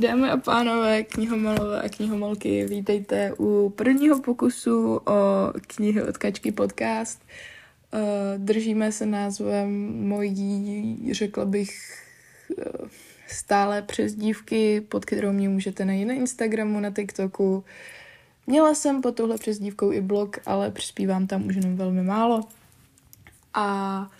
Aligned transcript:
Dámy 0.00 0.30
a 0.30 0.36
pánové, 0.36 1.02
knihomalové 1.02 1.82
a 1.82 1.88
knihomolky, 1.88 2.66
vítejte 2.66 3.32
u 3.38 3.70
prvního 3.76 4.20
pokusu 4.20 4.96
o 4.96 5.52
knihy 5.66 6.02
od 6.02 6.18
Kačky 6.18 6.52
podcast. 6.52 7.22
Eh, 7.92 7.98
držíme 8.38 8.92
se 8.92 9.06
názvem 9.06 9.70
mojí, 10.08 11.08
řekla 11.12 11.44
bych, 11.44 11.70
eh, 12.58 12.64
stále 13.26 13.82
přezdívky, 13.82 14.80
pod 14.80 15.04
kterou 15.04 15.32
mě 15.32 15.48
můžete 15.48 15.84
najít 15.84 16.04
na 16.04 16.14
Instagramu, 16.14 16.80
na 16.80 16.90
TikToku. 16.90 17.64
Měla 18.46 18.74
jsem 18.74 19.02
pod 19.02 19.16
touhle 19.16 19.38
přezdívkou 19.38 19.92
i 19.92 20.00
blog, 20.00 20.36
ale 20.46 20.70
přispívám 20.70 21.26
tam 21.26 21.46
už 21.46 21.56
jenom 21.56 21.76
velmi 21.76 22.02
málo. 22.02 22.40
A 23.54 24.10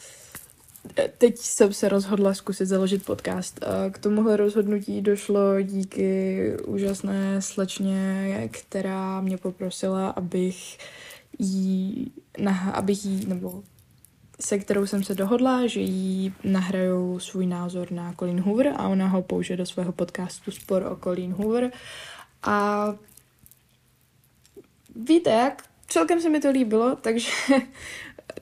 teď 1.19 1.39
jsem 1.39 1.73
se 1.73 1.89
rozhodla 1.89 2.35
zkusit 2.35 2.67
založit 2.67 3.05
podcast. 3.05 3.61
K 3.91 3.99
tomuhle 3.99 4.37
rozhodnutí 4.37 5.03
došlo 5.03 5.63
díky 5.63 6.57
úžasné 6.67 7.43
slečně, 7.43 8.49
která 8.53 9.21
mě 9.21 9.37
poprosila, 9.37 10.11
abych 10.11 10.79
jí, 11.39 12.13
abych 12.73 13.05
jí, 13.05 13.27
nebo 13.27 13.63
se 14.41 14.59
kterou 14.59 14.87
jsem 14.87 15.05
se 15.05 15.15
dohodla, 15.15 15.67
že 15.67 15.81
jí 15.81 16.35
nahrajou 16.45 17.19
svůj 17.19 17.47
názor 17.47 17.93
na 17.93 18.13
Colleen 18.13 18.41
Hoover 18.41 18.75
a 18.77 18.89
ona 18.89 19.07
ho 19.09 19.23
použije 19.23 19.57
do 19.57 19.67
svého 19.67 19.93
podcastu 19.93 20.51
Spor 20.51 20.83
o 20.83 20.97
Colleen 20.97 21.33
Hoover. 21.33 21.71
A 22.43 22.87
víte 24.97 25.31
jak, 25.31 25.65
celkem 25.89 26.21
se 26.21 26.31
mi 26.31 26.41
to 26.41 26.51
líbilo, 26.51 26.97
takže 26.97 27.31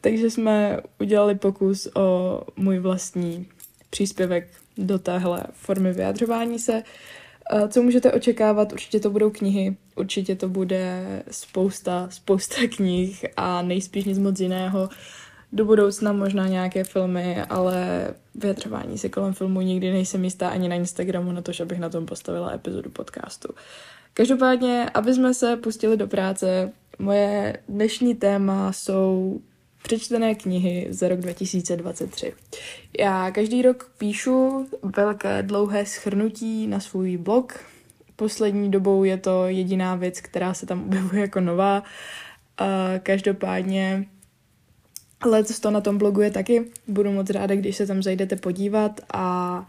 takže 0.01 0.31
jsme 0.31 0.81
udělali 1.01 1.35
pokus 1.35 1.89
o 1.95 2.41
můj 2.57 2.79
vlastní 2.79 3.47
příspěvek 3.91 4.49
do 4.79 4.99
téhle 4.99 5.45
formy 5.53 5.93
vyjadřování 5.93 6.59
se. 6.59 6.83
Co 7.69 7.83
můžete 7.83 8.13
očekávat? 8.13 8.73
Určitě 8.73 9.01
to 9.01 9.11
budou 9.11 9.31
knihy, 9.31 9.77
určitě 9.97 10.37
to 10.37 10.49
bude 10.49 11.05
spousta, 11.31 12.09
spousta 12.11 12.57
knih 12.77 13.25
a 13.37 13.63
nejspíš 13.63 14.05
nic 14.05 14.19
moc 14.19 14.41
jiného. 14.41 14.89
Do 15.53 15.65
budoucna 15.65 16.13
možná 16.13 16.49
nějaké 16.49 16.85
filmy, 16.85 17.43
ale 17.43 18.09
vyjadřování 18.35 18.99
se 18.99 19.09
kolem 19.09 19.33
filmu 19.35 19.61
nikdy 19.61 19.93
nejsem 19.93 20.25
jistá 20.25 20.49
ani 20.49 20.69
na 20.69 20.75
Instagramu 20.75 21.33
na 21.33 21.43
to, 21.43 21.53
že 21.53 21.65
bych 21.65 21.79
na 21.79 21.89
tom 21.89 22.07
postavila 22.07 22.53
epizodu 22.53 22.91
podcastu. 22.91 23.49
Každopádně, 24.15 24.91
aby 24.95 25.15
jsme 25.15 25.35
se 25.35 25.57
pustili 25.57 25.97
do 25.97 26.07
práce, 26.07 26.73
moje 26.99 27.57
dnešní 27.69 28.15
téma 28.15 28.73
jsou 28.73 29.41
přečtené 29.83 30.35
knihy 30.35 30.87
za 30.91 31.09
rok 31.09 31.21
2023. 31.21 32.33
Já 32.99 33.31
každý 33.31 33.63
rok 33.63 33.91
píšu 33.99 34.67
velké 34.97 35.43
dlouhé 35.43 35.87
schrnutí 35.87 36.67
na 36.67 36.81
svůj 36.81 37.17
blog. 37.17 37.61
Poslední 38.17 38.71
dobou 38.71 39.05
je 39.05 39.17
to 39.17 39.47
jediná 39.47 39.95
věc, 39.95 40.21
která 40.21 40.55
se 40.55 40.67
tam 40.67 40.85
objevuje 40.85 41.23
jako 41.23 41.41
nová. 41.41 41.83
Každopádně 43.03 44.07
letos 45.25 45.61
to 45.61 45.71
na 45.71 45.81
tom 45.81 45.99
blogu 45.99 46.21
je 46.21 46.31
taky. 46.31 46.71
Budu 46.89 47.13
moc 47.13 47.31
ráda, 47.31 47.55
když 47.55 47.77
se 47.77 47.87
tam 47.87 48.03
zajdete 48.03 48.37
podívat 48.37 49.01
a 49.13 49.67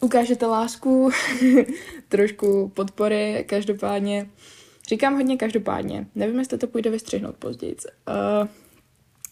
ukážete 0.00 0.46
lásku, 0.46 1.10
trošku 2.08 2.68
podpory, 2.68 3.44
každopádně. 3.48 4.30
Říkám 4.88 5.14
hodně 5.14 5.36
každopádně. 5.36 6.06
Nevím, 6.14 6.38
jestli 6.38 6.58
to 6.58 6.66
půjde 6.66 6.90
vystřihnout 6.90 7.36
později. 7.36 7.76
Uh, 8.08 8.48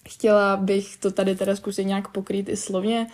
Chtěla 0.08 0.56
bych 0.56 0.96
to 0.96 1.10
tady 1.10 1.36
teda 1.36 1.56
zkusit 1.56 1.84
nějak 1.84 2.08
pokrýt 2.08 2.48
i 2.48 2.56
slovně. 2.56 3.06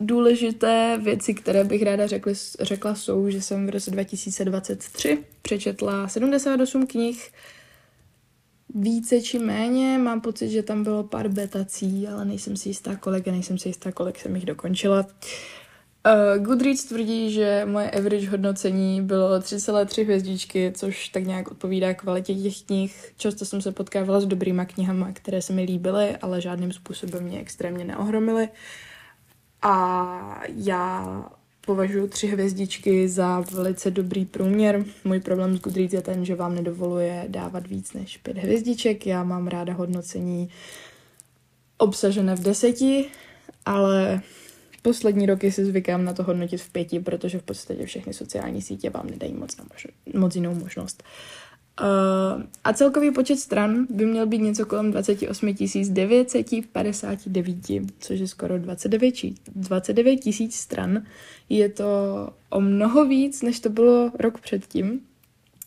Důležité 0.00 1.00
věci, 1.02 1.34
které 1.34 1.64
bych 1.64 1.82
ráda 1.82 2.06
řekla, 2.06 2.32
řekla 2.60 2.94
jsou, 2.94 3.30
že 3.30 3.42
jsem 3.42 3.66
v 3.66 3.70
roce 3.70 3.90
2023 3.90 5.24
přečetla 5.42 6.08
78 6.08 6.86
knih, 6.86 7.32
více 8.74 9.20
či 9.20 9.38
méně. 9.38 9.98
Mám 9.98 10.20
pocit, 10.20 10.50
že 10.50 10.62
tam 10.62 10.84
bylo 10.84 11.04
pár 11.04 11.28
betací, 11.28 12.08
ale 12.08 12.24
nejsem 12.24 12.56
si 12.56 12.68
jistá 12.68 12.96
kolik 12.96 13.28
a 13.28 13.32
nejsem 13.32 13.58
si 13.58 13.68
jistá, 13.68 13.92
kolik 13.92 14.18
jsem 14.18 14.36
jich 14.36 14.44
dokončila. 14.44 15.00
Uh, 15.00 15.57
Goodreads 16.38 16.84
tvrdí, 16.84 17.32
že 17.32 17.62
moje 17.64 17.90
average 17.90 18.30
hodnocení 18.30 19.02
bylo 19.02 19.38
3,3 19.38 20.04
hvězdičky, 20.04 20.72
což 20.74 21.08
tak 21.08 21.24
nějak 21.24 21.50
odpovídá 21.50 21.94
kvalitě 21.94 22.34
těch 22.34 22.62
knih. 22.62 23.12
Často 23.16 23.44
jsem 23.44 23.62
se 23.62 23.72
potkávala 23.72 24.20
s 24.20 24.26
dobrýma 24.26 24.64
knihama, 24.64 25.12
které 25.12 25.42
se 25.42 25.52
mi 25.52 25.62
líbily, 25.62 26.16
ale 26.16 26.40
žádným 26.40 26.72
způsobem 26.72 27.24
mě 27.24 27.40
extrémně 27.40 27.84
neohromily. 27.84 28.48
A 29.62 30.42
já 30.54 31.24
považuji 31.60 32.08
tři 32.08 32.26
hvězdičky 32.26 33.08
za 33.08 33.40
velice 33.40 33.90
dobrý 33.90 34.24
průměr. 34.24 34.84
Můj 35.04 35.20
problém 35.20 35.56
s 35.56 35.60
Goodreads 35.60 35.92
je 35.92 36.02
ten, 36.02 36.24
že 36.24 36.34
vám 36.34 36.54
nedovoluje 36.54 37.24
dávat 37.28 37.66
víc 37.66 37.92
než 37.92 38.16
pět 38.16 38.38
hvězdiček. 38.38 39.06
Já 39.06 39.24
mám 39.24 39.46
ráda 39.46 39.72
hodnocení 39.72 40.50
obsažené 41.78 42.36
v 42.36 42.40
deseti, 42.42 43.04
ale 43.66 44.20
Poslední 44.88 45.26
roky 45.26 45.52
si 45.52 45.64
zvykám 45.64 46.04
na 46.04 46.12
to 46.12 46.22
hodnotit 46.22 46.60
v 46.60 46.72
pěti, 46.72 47.00
protože 47.00 47.38
v 47.38 47.42
podstatě 47.42 47.86
všechny 47.86 48.14
sociální 48.14 48.62
sítě 48.62 48.90
vám 48.90 49.06
nedají 49.10 49.34
moc, 49.34 49.56
na 49.56 49.64
možno, 49.72 49.90
moc 50.20 50.34
jinou 50.34 50.54
možnost. 50.54 51.02
Uh, 51.80 52.42
a 52.64 52.72
celkový 52.72 53.10
počet 53.10 53.36
stran 53.36 53.86
by 53.90 54.06
měl 54.06 54.26
být 54.26 54.38
něco 54.38 54.66
kolem 54.66 54.90
28 54.90 55.54
959, 55.88 57.84
což 57.98 58.20
je 58.20 58.28
skoro 58.28 58.58
29, 58.58 59.14
29 59.56 60.16
tisíc 60.16 60.56
stran. 60.56 61.02
Je 61.48 61.68
to 61.68 61.84
o 62.50 62.60
mnoho 62.60 63.04
víc, 63.04 63.42
než 63.42 63.60
to 63.60 63.68
bylo 63.68 64.12
rok 64.18 64.40
předtím. 64.40 65.00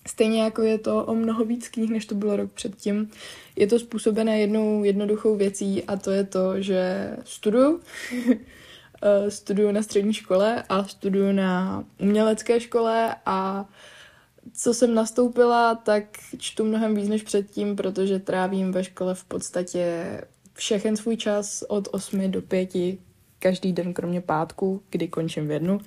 Stejně 0.07 0.41
jako 0.41 0.61
je 0.61 0.77
to 0.77 1.05
o 1.05 1.15
mnoho 1.15 1.45
víc 1.45 1.67
knih, 1.67 1.89
než 1.89 2.05
to 2.05 2.15
bylo 2.15 2.35
rok 2.35 2.51
předtím. 2.51 3.09
Je 3.55 3.67
to 3.67 3.79
způsobené 3.79 4.39
jednou 4.39 4.83
jednoduchou 4.83 5.35
věcí 5.35 5.83
a 5.83 5.95
to 5.95 6.11
je 6.11 6.23
to, 6.23 6.61
že 6.61 7.11
studuju. 7.23 7.79
uh, 9.03 9.29
studuju 9.29 9.71
na 9.71 9.83
střední 9.83 10.13
škole 10.13 10.63
a 10.69 10.83
studuju 10.83 11.31
na 11.31 11.83
umělecké 11.99 12.59
škole 12.59 13.15
a 13.25 13.65
co 14.53 14.73
jsem 14.73 14.95
nastoupila, 14.95 15.75
tak 15.75 16.03
čtu 16.37 16.65
mnohem 16.65 16.95
víc 16.95 17.09
než 17.09 17.23
předtím, 17.23 17.75
protože 17.75 18.19
trávím 18.19 18.71
ve 18.71 18.83
škole 18.83 19.15
v 19.15 19.23
podstatě 19.23 20.05
všechen 20.53 20.97
svůj 20.97 21.17
čas 21.17 21.63
od 21.67 21.87
8 21.91 22.31
do 22.31 22.41
5 22.41 22.69
každý 23.39 23.73
den, 23.73 23.93
kromě 23.93 24.21
pátku, 24.21 24.83
kdy 24.89 25.07
končím 25.07 25.47
v 25.47 25.51
jednu, 25.51 25.79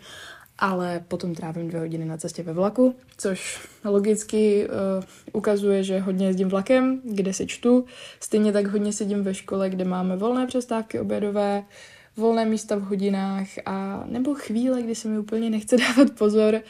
ale 0.59 1.05
potom 1.09 1.35
trávím 1.35 1.69
dvě 1.69 1.81
hodiny 1.81 2.05
na 2.05 2.17
cestě 2.17 2.43
ve 2.43 2.53
vlaku, 2.53 2.97
což 3.17 3.69
logicky 3.85 4.69
uh, 4.69 5.05
ukazuje, 5.33 5.85
že 5.85 5.99
hodně 5.99 6.27
jezdím 6.27 6.49
vlakem, 6.49 7.01
kde 7.05 7.33
si 7.33 7.47
čtu. 7.47 7.85
Stejně 8.21 8.53
tak 8.53 8.67
hodně 8.67 8.93
sedím 8.93 9.23
ve 9.23 9.35
škole, 9.35 9.71
kde 9.71 9.85
máme 9.85 10.17
volné 10.17 10.47
přestávky 10.47 11.01
obědové, 11.01 11.65
volné 12.17 12.45
místa 12.45 12.77
v 12.77 12.83
hodinách 12.83 13.47
a 13.67 14.05
nebo 14.07 14.35
chvíle, 14.35 14.83
kdy 14.83 14.95
se 14.95 15.09
mi 15.09 15.19
úplně 15.19 15.51
nechce 15.51 15.77
dávat 15.97 16.11
pozor 16.19 16.61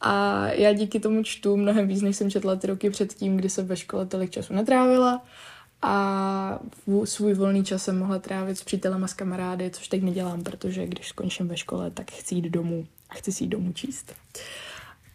a 0.00 0.46
já 0.46 0.72
díky 0.72 1.00
tomu 1.00 1.22
čtu 1.22 1.56
mnohem 1.56 1.88
víc, 1.88 2.02
než 2.02 2.16
jsem 2.16 2.30
četla 2.30 2.56
ty 2.56 2.66
roky 2.66 2.90
předtím, 2.90 3.36
kdy 3.36 3.50
jsem 3.50 3.66
ve 3.66 3.76
škole 3.76 4.06
tolik 4.06 4.30
času 4.30 4.54
netrávila 4.54 5.24
a 5.82 6.58
svůj 7.04 7.34
volný 7.34 7.64
čas 7.64 7.84
jsem 7.84 7.98
mohla 7.98 8.18
trávit 8.18 8.58
s 8.58 8.64
přítelem 8.64 9.04
a 9.04 9.06
s 9.06 9.14
kamarády, 9.14 9.70
což 9.70 9.88
teď 9.88 10.02
nedělám, 10.02 10.42
protože 10.42 10.86
když 10.86 11.08
skončím 11.08 11.48
ve 11.48 11.56
škole, 11.56 11.90
tak 11.90 12.10
chci 12.10 12.34
jít 12.34 12.44
domů 12.44 12.86
a 13.10 13.14
chci 13.14 13.32
si 13.32 13.44
jít 13.44 13.48
domů 13.48 13.72
číst. 13.72 14.14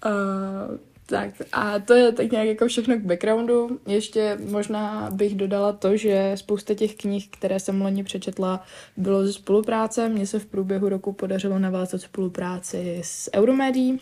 Uh, 0.05 0.77
tak 1.09 1.29
a 1.51 1.79
to 1.79 1.93
je 1.93 2.11
tak 2.11 2.31
nějak 2.31 2.47
jako 2.47 2.67
všechno 2.67 2.95
k 2.95 3.01
backgroundu. 3.01 3.79
Ještě 3.87 4.37
možná 4.49 5.09
bych 5.11 5.35
dodala 5.35 5.73
to, 5.73 5.97
že 5.97 6.31
spousta 6.35 6.73
těch 6.73 6.95
knih, 6.95 7.27
které 7.27 7.59
jsem 7.59 7.81
loni 7.81 8.03
přečetla, 8.03 8.63
bylo 8.97 9.25
ze 9.25 9.33
spolupráce. 9.33 10.09
Mně 10.09 10.27
se 10.27 10.39
v 10.39 10.45
průběhu 10.45 10.89
roku 10.89 11.13
podařilo 11.13 11.59
navázat 11.59 12.01
spolupráci 12.01 13.01
s 13.03 13.29
Euromedí, 13.35 14.01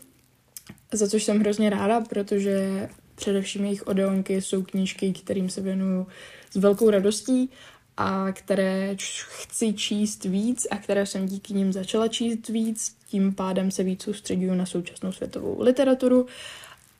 za 0.94 1.08
což 1.08 1.24
jsem 1.24 1.40
hrozně 1.40 1.70
ráda, 1.70 2.02
protože 2.02 2.90
především 3.16 3.66
jejich 3.66 3.88
odeonky 3.88 4.41
jsou 4.41 4.64
knížky, 4.64 5.14
kterým 5.14 5.50
se 5.50 5.62
věnuju 5.62 6.08
s 6.52 6.56
velkou 6.56 6.90
radostí 6.90 7.50
a 7.97 8.32
které 8.32 8.96
chci 9.28 9.74
číst 9.74 10.26
víc 10.26 10.68
a 10.72 10.78
které 10.78 11.06
jsem 11.06 11.26
díky 11.26 11.53
nim 11.53 11.74
začala 11.74 12.08
číst 12.08 12.50
víc. 12.50 12.96
Tím 13.08 13.34
pádem 13.34 13.72
se 13.72 13.84
víc 13.84 14.03
soustředuju 14.03 14.53
na 14.53 14.66
současnou 14.66 15.12
světovou 15.12 15.62
literaturu 15.62 16.26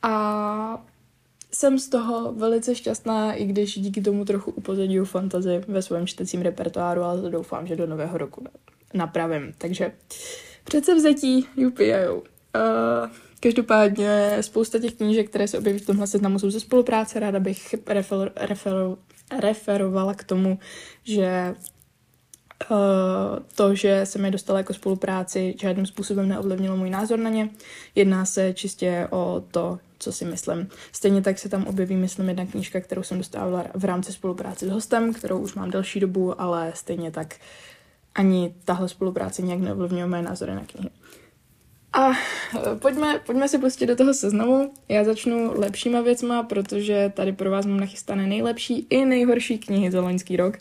a 0.05 0.85
jsem 1.51 1.79
z 1.79 1.89
toho 1.89 2.33
velice 2.33 2.75
šťastná, 2.75 3.33
i 3.33 3.45
když 3.45 3.79
díky 3.79 4.01
tomu 4.01 4.25
trochu 4.25 4.51
upozadím 4.51 5.05
fantazy 5.05 5.61
ve 5.67 5.81
svém 5.81 6.07
čtecím 6.07 6.41
repertoáru, 6.41 7.01
ale 7.01 7.31
doufám, 7.31 7.67
že 7.67 7.75
do 7.75 7.87
nového 7.87 8.17
roku 8.17 8.45
napravím. 8.93 9.53
Takže 9.57 9.91
přece 10.63 10.95
vzetí, 10.95 11.47
UPIO. 11.67 12.15
Uh, 12.15 12.21
každopádně 13.39 14.37
spousta 14.41 14.79
těch 14.79 14.93
knížek, 14.93 15.29
které 15.29 15.47
se 15.47 15.57
objeví 15.57 15.79
v 15.79 15.85
tomhle 15.85 16.07
seznamu, 16.07 16.39
jsou 16.39 16.49
ze 16.49 16.59
spolupráce. 16.59 17.19
Ráda 17.19 17.39
bych 17.39 17.75
refer, 17.87 18.31
refer, 18.35 18.73
referovala 19.39 20.13
k 20.13 20.23
tomu, 20.23 20.59
že 21.03 21.55
to, 23.55 23.75
že 23.75 24.01
jsem 24.03 24.25
je 24.25 24.31
dostala 24.31 24.59
jako 24.59 24.73
spolupráci, 24.73 25.55
žádným 25.61 25.85
způsobem 25.85 26.29
neovlivnilo 26.29 26.77
můj 26.77 26.89
názor 26.89 27.19
na 27.19 27.29
ně. 27.29 27.49
Jedná 27.95 28.25
se 28.25 28.53
čistě 28.53 29.07
o 29.11 29.43
to, 29.51 29.79
co 30.05 30.11
si 30.11 30.25
myslím. 30.25 30.69
Stejně 30.91 31.21
tak 31.21 31.39
se 31.39 31.49
tam 31.49 31.67
objeví, 31.67 31.95
myslím, 31.95 32.27
jedna 32.27 32.45
knížka, 32.45 32.81
kterou 32.81 33.03
jsem 33.03 33.17
dostala 33.17 33.65
v 33.73 33.85
rámci 33.85 34.13
spolupráce 34.13 34.65
s 34.65 34.69
hostem, 34.69 35.13
kterou 35.13 35.39
už 35.39 35.53
mám 35.53 35.71
delší 35.71 35.99
dobu, 35.99 36.41
ale 36.41 36.71
stejně 36.75 37.11
tak 37.11 37.35
ani 38.15 38.55
tahle 38.65 38.89
spolupráce 38.89 39.41
nějak 39.41 39.59
neovlivňuje 39.59 40.07
mé 40.07 40.21
názory 40.21 40.55
na 40.55 40.65
knihy. 40.65 40.89
A 41.93 42.11
e, 42.11 42.15
pojďme, 42.79 43.19
pojďme 43.25 43.47
se 43.47 43.57
pustit 43.57 43.85
do 43.85 43.95
toho 43.95 44.13
seznamu. 44.13 44.73
Já 44.89 45.03
začnu 45.03 45.59
lepšíma 45.59 46.01
věcma, 46.01 46.43
protože 46.43 47.11
tady 47.15 47.31
pro 47.31 47.51
vás 47.51 47.65
mám 47.65 47.79
nachystané 47.79 48.27
nejlepší 48.27 48.87
i 48.89 49.05
nejhorší 49.05 49.57
knihy 49.57 49.91
za 49.91 50.01
loňský 50.01 50.37
rok. 50.37 50.57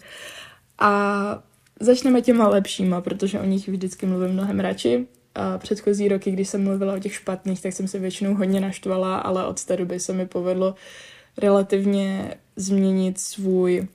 A 0.78 1.42
začneme 1.80 2.22
těma 2.22 2.48
lepšíma, 2.48 3.00
protože 3.00 3.40
o 3.40 3.44
nich 3.44 3.68
vždycky 3.68 4.06
mluvím 4.06 4.32
mnohem 4.32 4.60
radši. 4.60 5.06
A 5.34 5.58
předchozí 5.58 6.08
roky, 6.08 6.30
když 6.30 6.48
jsem 6.48 6.64
mluvila 6.64 6.94
o 6.94 6.98
těch 6.98 7.14
špatných, 7.14 7.62
tak 7.62 7.72
jsem 7.72 7.88
se 7.88 7.98
většinou 7.98 8.34
hodně 8.34 8.60
naštvala, 8.60 9.16
ale 9.16 9.46
od 9.46 9.64
té 9.64 9.76
doby 9.76 10.00
se 10.00 10.12
mi 10.12 10.26
povedlo 10.26 10.74
relativně 11.36 12.34
změnit 12.56 13.20
svůj 13.20 13.88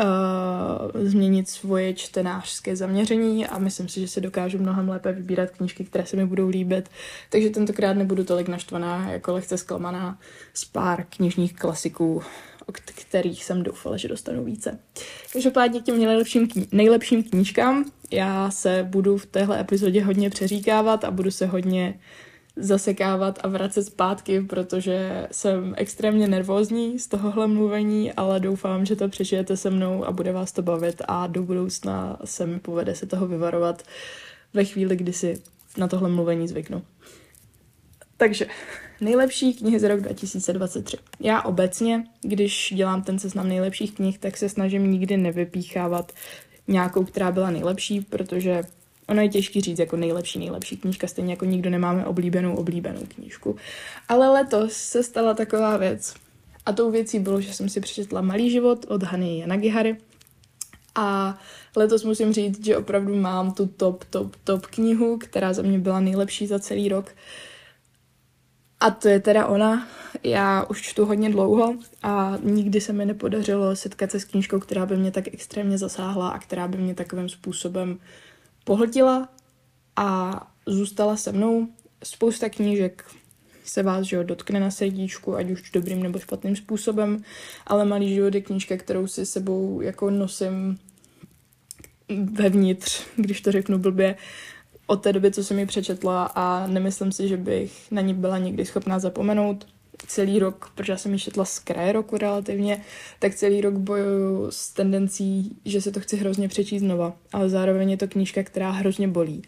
uh, 0.00 1.02
změnit 1.02 1.48
svoje 1.48 1.94
čtenářské 1.94 2.76
zaměření 2.76 3.46
a 3.46 3.58
myslím 3.58 3.88
si, 3.88 4.00
že 4.00 4.08
se 4.08 4.20
dokážu 4.20 4.58
mnohem 4.58 4.88
lépe 4.88 5.12
vybírat 5.12 5.50
knížky, 5.50 5.84
které 5.84 6.06
se 6.06 6.16
mi 6.16 6.26
budou 6.26 6.48
líbit. 6.48 6.88
Takže 7.30 7.50
tentokrát 7.50 7.92
nebudu 7.92 8.24
tolik 8.24 8.48
naštvaná, 8.48 9.12
jako 9.12 9.32
lehce 9.32 9.58
zklamaná 9.58 10.18
z 10.54 10.64
pár 10.64 11.04
knižních 11.10 11.54
klasiků, 11.54 12.22
o 12.66 12.72
kterých 12.72 13.44
jsem 13.44 13.62
doufala, 13.62 13.96
že 13.96 14.08
dostanu 14.08 14.44
více. 14.44 14.78
Každopádně 15.32 15.80
k 15.80 15.84
těm 15.84 15.98
nejlepším, 15.98 16.46
kni- 16.46 16.68
nejlepším 16.72 17.22
knížkám 17.22 17.84
já 18.14 18.50
se 18.50 18.86
budu 18.90 19.18
v 19.18 19.26
téhle 19.26 19.60
epizodě 19.60 20.04
hodně 20.04 20.30
přeříkávat 20.30 21.04
a 21.04 21.10
budu 21.10 21.30
se 21.30 21.46
hodně 21.46 22.00
zasekávat 22.56 23.38
a 23.42 23.48
vracet 23.48 23.84
zpátky, 23.84 24.40
protože 24.40 25.26
jsem 25.32 25.74
extrémně 25.76 26.28
nervózní 26.28 26.98
z 26.98 27.08
tohohle 27.08 27.46
mluvení, 27.46 28.12
ale 28.12 28.40
doufám, 28.40 28.86
že 28.86 28.96
to 28.96 29.08
přežijete 29.08 29.56
se 29.56 29.70
mnou 29.70 30.04
a 30.04 30.12
bude 30.12 30.32
vás 30.32 30.52
to 30.52 30.62
bavit 30.62 31.02
a 31.08 31.26
do 31.26 31.42
budoucna 31.42 32.18
se 32.24 32.46
mi 32.46 32.60
povede 32.60 32.94
se 32.94 33.06
toho 33.06 33.26
vyvarovat 33.26 33.82
ve 34.54 34.64
chvíli, 34.64 34.96
kdy 34.96 35.12
si 35.12 35.42
na 35.76 35.88
tohle 35.88 36.08
mluvení 36.08 36.48
zvyknu. 36.48 36.82
Takže 38.16 38.46
nejlepší 39.00 39.54
knihy 39.54 39.78
za 39.80 39.88
rok 39.88 40.00
2023. 40.00 40.96
Já 41.20 41.42
obecně, 41.42 42.04
když 42.22 42.72
dělám 42.76 43.02
ten 43.02 43.18
seznam 43.18 43.48
nejlepších 43.48 43.94
knih, 43.94 44.18
tak 44.18 44.36
se 44.36 44.48
snažím 44.48 44.90
nikdy 44.90 45.16
nevypíchávat 45.16 46.12
nějakou, 46.68 47.04
která 47.04 47.32
byla 47.32 47.50
nejlepší, 47.50 48.00
protože 48.00 48.64
Ono 49.08 49.22
je 49.22 49.28
těžký 49.28 49.60
říct 49.60 49.78
jako 49.78 49.96
nejlepší, 49.96 50.38
nejlepší 50.38 50.76
knížka, 50.76 51.06
stejně 51.06 51.32
jako 51.32 51.44
nikdo 51.44 51.70
nemáme 51.70 52.06
oblíbenou, 52.06 52.56
oblíbenou 52.56 53.00
knížku. 53.14 53.56
Ale 54.08 54.28
letos 54.30 54.72
se 54.72 55.02
stala 55.02 55.34
taková 55.34 55.76
věc. 55.76 56.14
A 56.66 56.72
tou 56.72 56.90
věcí 56.90 57.18
bylo, 57.18 57.40
že 57.40 57.52
jsem 57.52 57.68
si 57.68 57.80
přečetla 57.80 58.20
Malý 58.20 58.50
život 58.50 58.86
od 58.88 59.02
Hany 59.02 59.38
Yanagihary. 59.38 59.96
A 60.94 61.38
letos 61.76 62.04
musím 62.04 62.32
říct, 62.32 62.64
že 62.64 62.76
opravdu 62.76 63.14
mám 63.16 63.52
tu 63.52 63.66
top, 63.66 64.04
top, 64.04 64.36
top 64.44 64.66
knihu, 64.66 65.18
která 65.18 65.52
za 65.52 65.62
mě 65.62 65.78
byla 65.78 66.00
nejlepší 66.00 66.46
za 66.46 66.58
celý 66.58 66.88
rok. 66.88 67.14
A 68.84 68.90
to 68.90 69.08
je 69.08 69.20
teda 69.20 69.46
ona. 69.46 69.88
Já 70.22 70.64
už 70.64 70.82
čtu 70.82 71.04
hodně 71.06 71.30
dlouho 71.30 71.76
a 72.02 72.38
nikdy 72.42 72.80
se 72.80 72.92
mi 72.92 73.06
nepodařilo 73.06 73.76
setkat 73.76 74.10
se 74.10 74.20
s 74.20 74.24
knížkou, 74.24 74.58
která 74.60 74.86
by 74.86 74.96
mě 74.96 75.10
tak 75.10 75.24
extrémně 75.32 75.78
zasáhla 75.78 76.28
a 76.28 76.38
která 76.38 76.68
by 76.68 76.78
mě 76.78 76.94
takovým 76.94 77.28
způsobem 77.28 77.98
pohltila 78.64 79.28
a 79.96 80.40
zůstala 80.66 81.16
se 81.16 81.32
mnou. 81.32 81.68
Spousta 82.04 82.48
knížek 82.48 83.04
se 83.64 83.82
vás 83.82 84.06
že 84.06 84.16
jo, 84.16 84.22
dotkne 84.22 84.60
na 84.60 84.70
srdíčku, 84.70 85.36
ať 85.36 85.50
už 85.50 85.70
dobrým 85.70 86.02
nebo 86.02 86.18
špatným 86.18 86.56
způsobem, 86.56 87.22
ale 87.66 87.84
Malý 87.84 88.14
život 88.14 88.34
je 88.34 88.40
knížka, 88.40 88.76
kterou 88.76 89.06
si 89.06 89.26
sebou 89.26 89.80
jako 89.80 90.10
nosím 90.10 90.78
vevnitř, 92.32 93.06
když 93.16 93.40
to 93.40 93.52
řeknu 93.52 93.78
blbě, 93.78 94.16
od 94.86 94.96
té 95.02 95.12
doby, 95.12 95.30
co 95.30 95.44
jsem 95.44 95.58
ji 95.58 95.66
přečetla 95.66 96.24
a 96.34 96.66
nemyslím 96.66 97.12
si, 97.12 97.28
že 97.28 97.36
bych 97.36 97.90
na 97.90 98.00
ní 98.00 98.14
byla 98.14 98.38
někdy 98.38 98.64
schopná 98.64 98.98
zapomenout 98.98 99.66
celý 100.06 100.38
rok, 100.38 100.70
protože 100.74 100.92
já 100.92 100.96
jsem 100.96 101.12
ji 101.12 101.18
četla 101.18 101.44
z 101.44 101.58
kraje 101.58 101.92
roku 101.92 102.18
relativně, 102.18 102.80
tak 103.18 103.34
celý 103.34 103.60
rok 103.60 103.74
bojuju 103.74 104.50
s 104.50 104.72
tendencí, 104.72 105.56
že 105.64 105.80
se 105.80 105.92
to 105.92 106.00
chci 106.00 106.16
hrozně 106.16 106.48
přečíst 106.48 106.82
znova, 106.82 107.12
ale 107.32 107.48
zároveň 107.48 107.90
je 107.90 107.96
to 107.96 108.08
knížka, 108.08 108.42
která 108.42 108.70
hrozně 108.70 109.08
bolí. 109.08 109.42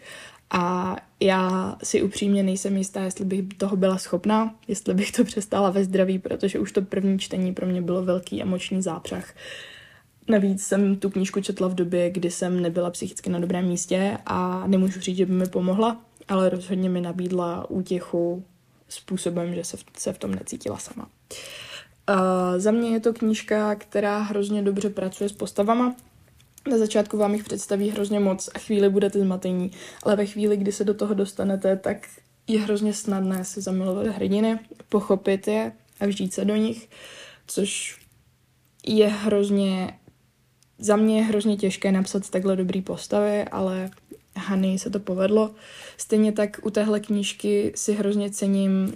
A 0.49 0.95
já 1.19 1.75
si 1.83 2.01
upřímně 2.01 2.43
nejsem 2.43 2.77
jistá, 2.77 3.03
jestli 3.03 3.25
bych 3.25 3.43
toho 3.57 3.75
byla 3.75 3.97
schopná, 3.97 4.55
jestli 4.67 4.93
bych 4.93 5.11
to 5.11 5.23
přestala 5.23 5.69
ve 5.69 5.83
zdraví, 5.83 6.19
protože 6.19 6.59
už 6.59 6.71
to 6.71 6.81
první 6.81 7.19
čtení 7.19 7.53
pro 7.53 7.65
mě 7.65 7.81
bylo 7.81 8.03
velký 8.03 8.41
emoční 8.41 8.81
zápřah. 8.81 9.33
Navíc 10.27 10.67
jsem 10.67 10.95
tu 10.95 11.09
knížku 11.09 11.41
četla 11.41 11.67
v 11.67 11.75
době, 11.75 12.09
kdy 12.09 12.31
jsem 12.31 12.61
nebyla 12.61 12.89
psychicky 12.89 13.29
na 13.29 13.39
dobrém 13.39 13.65
místě 13.65 14.17
a 14.25 14.67
nemůžu 14.67 14.99
říct, 14.99 15.17
že 15.17 15.25
by 15.25 15.33
mi 15.33 15.47
pomohla, 15.47 16.01
ale 16.27 16.49
rozhodně 16.49 16.89
mi 16.89 17.01
nabídla 17.01 17.69
útěchu 17.69 18.43
způsobem, 18.89 19.55
že 19.55 19.63
se 19.63 19.77
v, 19.77 19.83
se 19.97 20.13
v 20.13 20.17
tom 20.17 20.35
necítila 20.35 20.77
sama. 20.77 21.09
Uh, 22.09 22.15
za 22.57 22.71
mě 22.71 22.89
je 22.89 22.99
to 22.99 23.13
knížka, 23.13 23.75
která 23.75 24.19
hrozně 24.19 24.61
dobře 24.61 24.89
pracuje 24.89 25.29
s 25.29 25.33
postavama. 25.33 25.95
Na 26.69 26.77
začátku 26.77 27.17
vám 27.17 27.33
jich 27.33 27.43
představí 27.43 27.89
hrozně 27.89 28.19
moc 28.19 28.49
a 28.55 28.59
chvíli 28.59 28.89
budete 28.89 29.19
zmatení, 29.19 29.71
ale 30.03 30.15
ve 30.15 30.25
chvíli, 30.25 30.57
kdy 30.57 30.71
se 30.71 30.83
do 30.83 30.93
toho 30.93 31.13
dostanete, 31.13 31.75
tak 31.75 31.97
je 32.47 32.59
hrozně 32.59 32.93
snadné 32.93 33.45
se 33.45 33.61
zamilovat 33.61 34.07
hrdiny, 34.07 34.59
pochopit 34.89 35.47
je 35.47 35.71
a 35.99 36.05
vžít 36.05 36.33
se 36.33 36.45
do 36.45 36.55
nich, 36.55 36.89
což 37.47 37.99
je 38.87 39.07
hrozně, 39.07 39.99
za 40.79 40.95
mě 40.95 41.17
je 41.17 41.23
hrozně 41.23 41.57
těžké 41.57 41.91
napsat 41.91 42.29
takhle 42.29 42.55
dobrý 42.55 42.81
postavy, 42.81 43.43
ale 43.43 43.89
Hany 44.35 44.79
se 44.79 44.89
to 44.89 44.99
povedlo. 44.99 45.51
Stejně 45.97 46.31
tak 46.31 46.59
u 46.63 46.69
téhle 46.69 46.99
knížky 46.99 47.71
si 47.75 47.93
hrozně 47.93 48.31
cením 48.31 48.93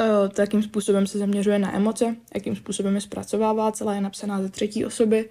uh, 0.00 0.28
to, 0.28 0.40
jakým 0.40 0.62
způsobem 0.62 1.06
se 1.06 1.18
zaměřuje 1.18 1.58
na 1.58 1.76
emoce, 1.76 2.16
jakým 2.34 2.56
způsobem 2.56 2.94
je 2.94 3.00
zpracovává, 3.00 3.72
celá 3.72 3.94
je 3.94 4.00
napsaná 4.00 4.42
ze 4.42 4.48
třetí 4.48 4.84
osoby. 4.84 5.28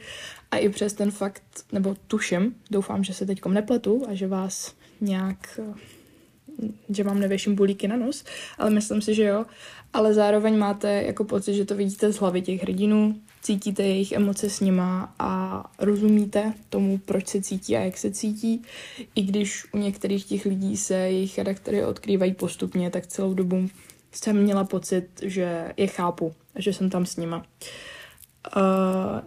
A 0.52 0.58
i 0.58 0.70
přes 0.70 0.94
ten 0.94 1.12
fakt, 1.12 1.44
nebo 1.72 1.96
tuším, 2.08 2.56
doufám, 2.72 3.04
že 3.04 3.14
se 3.14 3.26
teď 3.26 3.46
nepletu 3.46 4.04
a 4.10 4.14
že 4.14 4.28
vás 4.28 4.74
nějak, 5.02 5.60
uh, 5.60 5.76
že 6.90 7.04
vám 7.04 7.20
nevěším 7.20 7.56
bulíky 7.56 7.88
na 7.88 7.96
nos, 7.96 8.24
ale 8.58 8.70
myslím 8.70 9.02
si, 9.02 9.14
že 9.14 9.24
jo, 9.24 9.46
ale 9.94 10.14
zároveň 10.14 10.58
máte 10.58 11.04
jako 11.04 11.24
pocit, 11.24 11.54
že 11.54 11.66
to 11.66 11.76
vidíte 11.76 12.12
z 12.12 12.18
hlavy 12.18 12.42
těch 12.42 12.64
hrdinů, 12.64 13.16
cítíte 13.48 13.84
jejich 13.84 14.12
emoce 14.12 14.50
s 14.50 14.60
nima 14.60 15.14
a 15.20 15.64
rozumíte 15.80 16.54
tomu, 16.70 16.98
proč 16.98 17.28
se 17.28 17.42
cítí 17.42 17.78
a 17.78 17.80
jak 17.80 17.98
se 17.98 18.12
cítí. 18.12 18.62
I 19.16 19.22
když 19.22 19.74
u 19.74 19.78
některých 19.78 20.26
těch 20.26 20.46
lidí 20.46 20.78
se 20.78 20.94
jejich 20.94 21.36
charaktery 21.36 21.86
odkrývají 21.86 22.34
postupně, 22.34 22.90
tak 22.90 23.08
celou 23.08 23.34
dobu 23.34 23.70
jsem 24.12 24.44
měla 24.44 24.64
pocit, 24.64 25.08
že 25.22 25.74
je 25.78 25.88
chápu, 25.88 26.34
že 26.56 26.74
jsem 26.74 26.90
tam 26.90 27.06
s 27.06 27.18
nima. 27.18 27.38
Uh, 27.38 28.64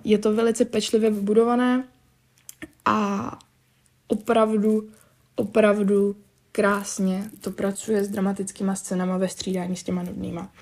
je 0.05 0.19
to 0.19 0.33
velice 0.35 0.65
pečlivě 0.65 1.11
vybudované 1.11 1.85
a 2.85 3.39
opravdu, 4.09 4.89
opravdu 5.35 6.17
krásně 6.53 7.31
to 7.41 7.51
pracuje 7.51 8.05
s 8.05 8.09
dramatickýma 8.09 8.75
scénama 8.75 9.17
ve 9.17 9.29
střídání 9.29 9.77
s 9.77 9.83
těma 9.83 10.03
nudnýma. 10.03 10.53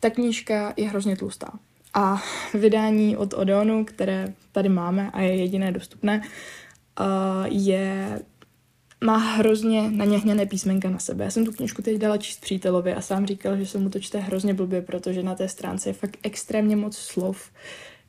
Ta 0.00 0.10
knížka 0.10 0.74
je 0.76 0.88
hrozně 0.88 1.16
tlustá. 1.16 1.58
A 1.94 2.22
vydání 2.54 3.16
od 3.16 3.34
Odeonu, 3.34 3.84
které 3.84 4.34
tady 4.52 4.68
máme 4.68 5.10
a 5.10 5.20
je 5.20 5.36
jediné 5.36 5.72
dostupné, 5.72 6.22
je 7.44 8.20
má 9.04 9.16
hrozně 9.16 9.90
naněhněné 9.90 10.46
písmenka 10.46 10.90
na 10.90 10.98
sebe. 10.98 11.24
Já 11.24 11.30
jsem 11.30 11.44
tu 11.44 11.52
knižku 11.52 11.82
teď 11.82 11.98
dala 11.98 12.16
číst 12.16 12.40
přítelovi 12.40 12.94
a 12.94 13.00
sám 13.00 13.26
říkal, 13.26 13.56
že 13.56 13.66
se 13.66 13.78
mu 13.78 13.90
to 13.90 14.00
čte 14.00 14.18
hrozně 14.18 14.54
blbě, 14.54 14.82
protože 14.82 15.22
na 15.22 15.34
té 15.34 15.48
stránce 15.48 15.88
je 15.88 15.92
fakt 15.92 16.18
extrémně 16.22 16.76
moc 16.76 16.96
slov, 16.96 17.50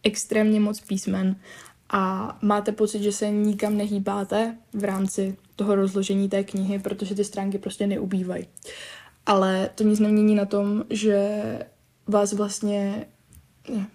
extrémně 0.04 0.60
moc 0.60 0.82
písmen 0.82 1.36
a 1.89 2.38
máte 2.42 2.72
pocit, 2.72 3.04
že 3.04 3.12
se 3.12 3.30
nikam 3.30 3.77
nehýbáte 3.77 4.58
v 4.74 4.84
rámci 4.84 5.36
toho 5.56 5.75
rozložení 5.75 6.30
té 6.30 6.44
knihy, 6.44 6.80
protože 6.80 7.15
ty 7.15 7.24
stránky 7.24 7.58
prostě 7.58 7.88
neubývají. 7.88 8.48
Ale 9.25 9.70
to 9.75 9.84
nic 9.84 10.00
nemění 10.00 10.36
na 10.36 10.46
tom, 10.46 10.84
že 10.89 11.42
vás 12.08 12.34
vlastně 12.34 13.06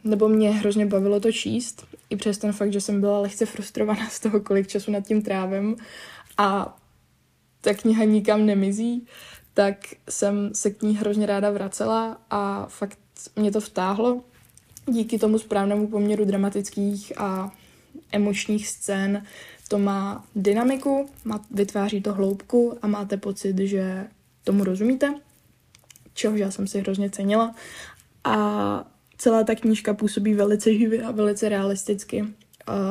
nebo 0.04 0.28
mě 0.28 0.50
hrozně 0.50 0.86
bavilo 0.86 1.20
to 1.20 1.32
číst, 1.32 1.86
i 2.10 2.16
přes 2.16 2.38
ten 2.38 2.52
fakt, 2.52 2.72
že 2.72 2.80
jsem 2.80 3.00
byla 3.00 3.20
lehce 3.20 3.46
frustrovaná 3.46 4.08
z 4.08 4.20
toho, 4.20 4.40
kolik 4.40 4.66
času 4.68 4.90
nad 4.90 5.06
tím 5.06 5.22
trávím 5.22 5.76
a 6.38 6.78
ta 7.60 7.74
kniha 7.74 8.04
nikam 8.04 8.46
nemizí, 8.46 9.06
tak 9.54 9.76
jsem 10.08 10.50
se 10.54 10.70
k 10.70 10.82
ní 10.82 10.96
hrozně 10.96 11.26
ráda 11.26 11.50
vracela 11.50 12.20
a 12.30 12.66
fakt 12.66 12.98
mě 13.36 13.52
to 13.52 13.60
vtáhlo. 13.60 14.24
Díky 14.86 15.18
tomu 15.18 15.38
správnému 15.38 15.86
poměru 15.86 16.24
dramatických 16.24 17.18
a 17.18 17.52
emočních 18.12 18.68
scén 18.68 19.24
to 19.68 19.78
má 19.78 20.24
dynamiku, 20.36 21.08
má, 21.24 21.44
vytváří 21.50 22.00
to 22.00 22.12
hloubku 22.12 22.78
a 22.82 22.86
máte 22.86 23.16
pocit, 23.16 23.58
že 23.58 24.06
tomu 24.44 24.64
rozumíte, 24.64 25.14
čehož 26.14 26.40
já 26.40 26.50
jsem 26.50 26.66
si 26.66 26.80
hrozně 26.80 27.10
cenila. 27.10 27.54
A 28.24 28.84
celá 29.20 29.44
ta 29.44 29.54
knížka 29.54 29.94
působí 29.94 30.34
velice 30.34 30.74
živě 30.74 31.02
a 31.02 31.10
velice 31.10 31.48
realisticky. 31.48 32.24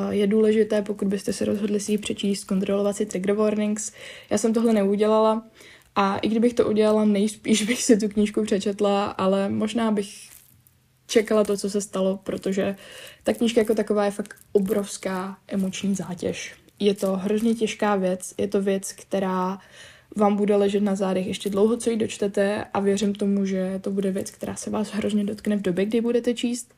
Je 0.10 0.28
důležité, 0.28 0.82
pokud 0.82 1.08
byste 1.08 1.34
se 1.34 1.46
rozhodli 1.46 1.80
si 1.80 1.92
ji 1.92 1.98
přečíst, 1.98 2.44
kontrolovat 2.44 2.96
si 2.96 3.06
trigger 3.06 3.36
warnings. 3.36 3.92
Já 4.30 4.38
jsem 4.38 4.54
tohle 4.54 4.74
neudělala 4.74 5.48
a 5.96 6.18
i 6.18 6.28
kdybych 6.28 6.54
to 6.54 6.68
udělala, 6.68 7.06
nejspíš 7.06 7.64
bych 7.68 7.84
si 7.84 7.98
tu 7.98 8.10
knížku 8.10 8.44
přečetla, 8.44 9.06
ale 9.06 9.50
možná 9.50 9.92
bych 9.92 10.30
čekala 11.08 11.44
to, 11.44 11.58
co 11.58 11.70
se 11.70 11.82
stalo, 11.82 12.20
protože 12.24 12.76
ta 13.24 13.34
knížka 13.34 13.62
jako 13.62 13.76
taková 13.76 14.06
je 14.06 14.12
fakt 14.12 14.36
obrovská 14.52 15.38
emoční 15.48 15.96
zátěž. 15.96 16.56
Je 16.80 16.94
to 16.94 17.16
hrozně 17.16 17.56
těžká 17.56 17.96
věc, 17.96 18.34
je 18.38 18.48
to 18.48 18.62
věc, 18.62 18.92
která 18.92 19.60
vám 20.20 20.36
bude 20.36 20.56
ležet 20.56 20.84
na 20.84 20.96
zádech 20.96 21.28
ještě 21.28 21.50
dlouho, 21.50 21.78
co 21.78 21.90
ji 21.90 21.98
dočtete 21.98 22.66
a 22.74 22.80
věřím 22.80 23.16
tomu, 23.16 23.46
že 23.46 23.80
to 23.84 23.92
bude 23.92 24.12
věc, 24.12 24.32
která 24.32 24.56
se 24.56 24.70
vás 24.70 24.90
hrozně 24.92 25.24
dotkne 25.24 25.56
v 25.56 25.62
době, 25.62 25.86
kdy 25.86 26.02
budete 26.02 26.34
číst, 26.34 26.74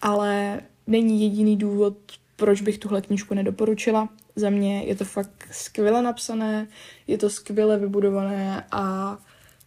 ale 0.00 0.60
není 0.86 1.22
jediný 1.22 1.56
důvod, 1.56 1.96
proč 2.36 2.60
bych 2.60 2.78
tuhle 2.78 3.02
knížku 3.02 3.34
nedoporučila. 3.34 4.08
Za 4.36 4.50
mě 4.50 4.82
je 4.82 4.94
to 4.94 5.04
fakt 5.04 5.48
skvěle 5.50 6.02
napsané, 6.02 6.68
je 7.06 7.18
to 7.18 7.30
skvěle 7.30 7.78
vybudované 7.78 8.64
a 8.72 9.18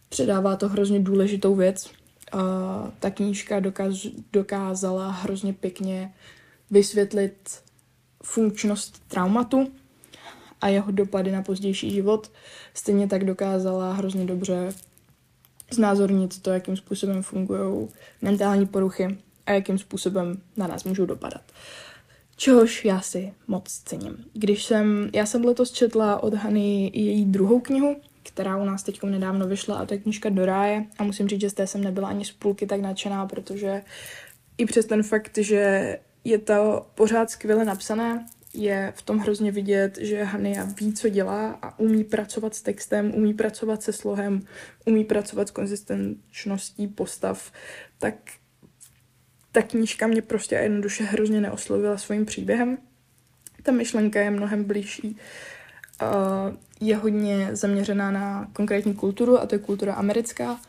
předává 0.08 0.56
to 0.56 0.68
hrozně 0.68 1.00
důležitou 1.00 1.54
věc. 1.54 1.90
A 2.32 2.38
ta 2.98 3.10
knížka 3.10 3.60
dokaz, 3.60 4.06
dokázala 4.32 5.10
hrozně 5.10 5.52
pěkně 5.52 6.14
vysvětlit 6.70 7.62
funkčnost 8.22 9.02
traumatu 9.08 9.72
a 10.60 10.68
jeho 10.68 10.92
dopady 10.92 11.32
na 11.32 11.42
pozdější 11.42 11.90
život. 11.90 12.30
Stejně 12.80 13.08
tak 13.08 13.24
dokázala 13.24 13.92
hrozně 13.92 14.24
dobře 14.24 14.72
znázornit 15.70 16.42
to, 16.42 16.50
jakým 16.50 16.76
způsobem 16.76 17.22
fungují 17.22 17.88
mentální 18.22 18.66
poruchy 18.66 19.18
a 19.46 19.52
jakým 19.52 19.78
způsobem 19.78 20.40
na 20.56 20.66
nás 20.66 20.84
můžou 20.84 21.06
dopadat. 21.06 21.42
Čehož 22.36 22.84
já 22.84 23.00
si 23.00 23.34
moc 23.46 23.82
cením. 23.84 24.24
Když 24.32 24.64
jsem, 24.64 25.10
já 25.14 25.26
jsem 25.26 25.44
letos 25.44 25.72
četla 25.72 26.22
od 26.22 26.34
Hany 26.34 26.90
její 26.94 27.24
druhou 27.24 27.60
knihu, 27.60 27.96
která 28.22 28.56
u 28.56 28.64
nás 28.64 28.82
teď 28.82 29.02
nedávno 29.02 29.46
vyšla 29.46 29.78
a 29.78 29.86
to 29.86 29.94
je 29.94 30.00
knižka 30.00 30.28
do 30.28 30.46
ráje 30.46 30.84
a 30.98 31.04
musím 31.04 31.28
říct, 31.28 31.40
že 31.40 31.50
z 31.50 31.54
té 31.54 31.66
jsem 31.66 31.84
nebyla 31.84 32.08
ani 32.08 32.24
z 32.24 32.30
půlky 32.30 32.66
tak 32.66 32.80
nadšená, 32.80 33.26
protože 33.26 33.82
i 34.58 34.66
přes 34.66 34.86
ten 34.86 35.02
fakt, 35.02 35.38
že 35.38 35.98
je 36.24 36.38
to 36.38 36.86
pořád 36.94 37.30
skvěle 37.30 37.64
napsané, 37.64 38.26
je 38.54 38.92
v 38.96 39.02
tom 39.02 39.18
hrozně 39.18 39.52
vidět, 39.52 39.98
že 40.00 40.24
Hania 40.24 40.64
ví, 40.64 40.92
co 40.92 41.08
dělá 41.08 41.58
a 41.62 41.78
umí 41.78 42.04
pracovat 42.04 42.54
s 42.54 42.62
textem, 42.62 43.14
umí 43.14 43.34
pracovat 43.34 43.82
se 43.82 43.92
slohem, 43.92 44.42
umí 44.86 45.04
pracovat 45.04 45.48
s 45.48 45.50
konzistenčností 45.50 46.86
postav, 46.88 47.52
tak 47.98 48.14
ta 49.52 49.62
knížka 49.62 50.06
mě 50.06 50.22
prostě 50.22 50.54
jednoduše 50.54 51.04
hrozně 51.04 51.40
neoslovila 51.40 51.98
svým 51.98 52.26
příběhem. 52.26 52.78
Ta 53.62 53.72
myšlenka 53.72 54.20
je 54.20 54.30
mnohem 54.30 54.64
blížší. 54.64 55.16
Je 56.80 56.96
hodně 56.96 57.48
zaměřená 57.52 58.10
na 58.10 58.50
konkrétní 58.52 58.94
kulturu 58.94 59.38
a 59.38 59.46
to 59.46 59.54
je 59.54 59.58
kultura 59.58 59.94
americká. 59.94 60.60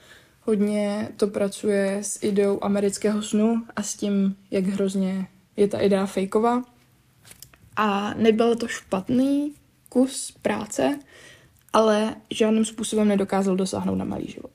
Hodně 0.42 1.10
to 1.18 1.28
pracuje 1.28 1.98
s 2.02 2.24
ideou 2.24 2.64
amerického 2.64 3.22
snu 3.22 3.66
a 3.76 3.84
s 3.84 3.96
tím, 3.96 4.36
jak 4.52 4.66
hrozně 4.66 5.28
je 5.58 5.68
ta 5.68 5.80
idea 5.80 6.06
fejková. 6.06 6.64
A 7.76 8.14
nebyl 8.14 8.56
to 8.56 8.68
špatný 8.68 9.54
kus 9.90 10.34
práce, 10.42 11.00
ale 11.74 12.16
žádným 12.30 12.66
způsobem 12.66 13.08
nedokázal 13.08 13.56
dosáhnout 13.56 13.96
na 13.96 14.06
malý 14.06 14.28
život. 14.28 14.52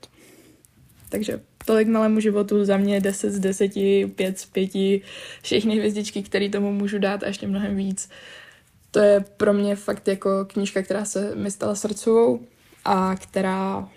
Takže 1.09 1.41
tolik 1.65 1.87
malému 1.87 2.19
životu, 2.19 2.65
za 2.65 2.77
mě 2.77 3.01
10 3.01 3.31
z 3.31 3.39
10, 3.39 3.71
5 4.15 4.39
z 4.39 4.45
5, 4.45 5.01
všechny 5.41 5.75
hvězdičky, 5.77 6.23
které 6.23 6.49
tomu 6.49 6.73
můžu 6.73 6.99
dát 6.99 7.23
a 7.23 7.27
ještě 7.27 7.47
mnohem 7.47 7.75
víc. 7.75 8.09
To 8.91 8.99
je 8.99 9.25
pro 9.37 9.53
mě 9.53 9.75
fakt 9.75 10.07
jako 10.07 10.45
knížka, 10.45 10.81
která 10.81 11.05
se 11.05 11.35
mi 11.35 11.51
stala 11.51 11.75
srdcovou 11.75 12.39
a 12.85 13.15
která 13.15 13.89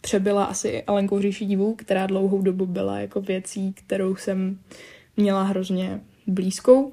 přebyla 0.00 0.44
asi 0.44 0.82
Alenkou 0.82 1.20
říši 1.20 1.44
divů, 1.44 1.74
která 1.74 2.06
dlouhou 2.06 2.42
dobu 2.42 2.66
byla 2.66 2.98
jako 2.98 3.20
věcí, 3.20 3.72
kterou 3.72 4.16
jsem 4.16 4.58
měla 5.16 5.42
hrozně 5.42 6.00
blízkou. 6.26 6.92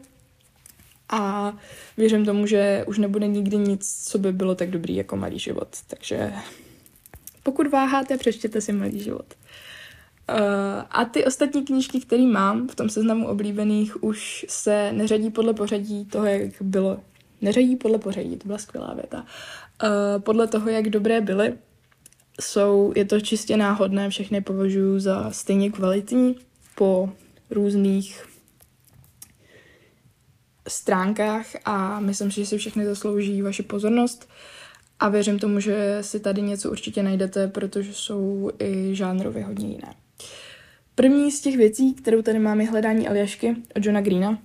A 1.09 1.53
věřím 1.97 2.25
tomu, 2.25 2.47
že 2.47 2.83
už 2.87 2.97
nebude 2.97 3.27
nikdy 3.27 3.57
nic, 3.57 4.05
co 4.07 4.17
by 4.17 4.31
bylo 4.31 4.55
tak 4.55 4.71
dobrý 4.71 4.95
jako 4.95 5.17
Malý 5.17 5.39
život. 5.39 5.67
Takže 5.87 6.33
pokud 7.43 7.67
váháte, 7.67 8.17
přečtěte 8.17 8.61
si 8.61 8.73
Malý 8.73 8.99
život. 8.99 9.25
Uh, 10.29 10.35
a 10.91 11.05
ty 11.05 11.25
ostatní 11.25 11.65
knížky, 11.65 11.99
které 11.99 12.23
mám 12.23 12.67
v 12.67 12.75
tom 12.75 12.89
seznamu 12.89 13.27
oblíbených, 13.27 14.03
už 14.03 14.45
se 14.49 14.93
neřadí 14.93 15.29
podle 15.29 15.53
pořadí 15.53 16.05
toho, 16.05 16.25
jak 16.25 16.51
bylo. 16.61 16.99
Neřadí 17.41 17.75
podle 17.75 17.97
pořadí, 17.97 18.37
to 18.37 18.47
byla 18.47 18.57
skvělá 18.57 18.93
věta. 18.93 19.25
Uh, 19.83 20.21
podle 20.21 20.47
toho, 20.47 20.69
jak 20.69 20.89
dobré 20.89 21.21
byly, 21.21 21.53
jsou, 22.41 22.93
je 22.95 23.05
to 23.05 23.21
čistě 23.21 23.57
náhodné, 23.57 24.09
všechny 24.09 24.41
považuji 24.41 24.99
za 24.99 25.31
stejně 25.31 25.71
kvalitní 25.71 26.35
po 26.75 27.09
různých 27.49 28.25
stránkách 30.67 31.45
a 31.65 31.99
myslím 31.99 32.31
si, 32.31 32.39
že 32.39 32.45
si 32.45 32.57
všechny 32.57 32.85
zaslouží 32.85 33.41
vaši 33.41 33.63
pozornost 33.63 34.29
a 34.99 35.09
věřím 35.09 35.39
tomu, 35.39 35.59
že 35.59 35.97
si 36.01 36.19
tady 36.19 36.41
něco 36.41 36.71
určitě 36.71 37.03
najdete, 37.03 37.47
protože 37.47 37.93
jsou 37.93 38.51
i 38.59 38.95
žánrově 38.95 39.43
hodně 39.43 39.67
jiné. 39.67 39.93
První 40.95 41.31
z 41.31 41.41
těch 41.41 41.57
věcí, 41.57 41.93
kterou 41.93 42.21
tady 42.21 42.39
mám, 42.39 42.61
je 42.61 42.69
hledání 42.69 43.07
Aljašky 43.07 43.55
od 43.75 43.85
Johna 43.85 44.01
Greena, 44.01 44.39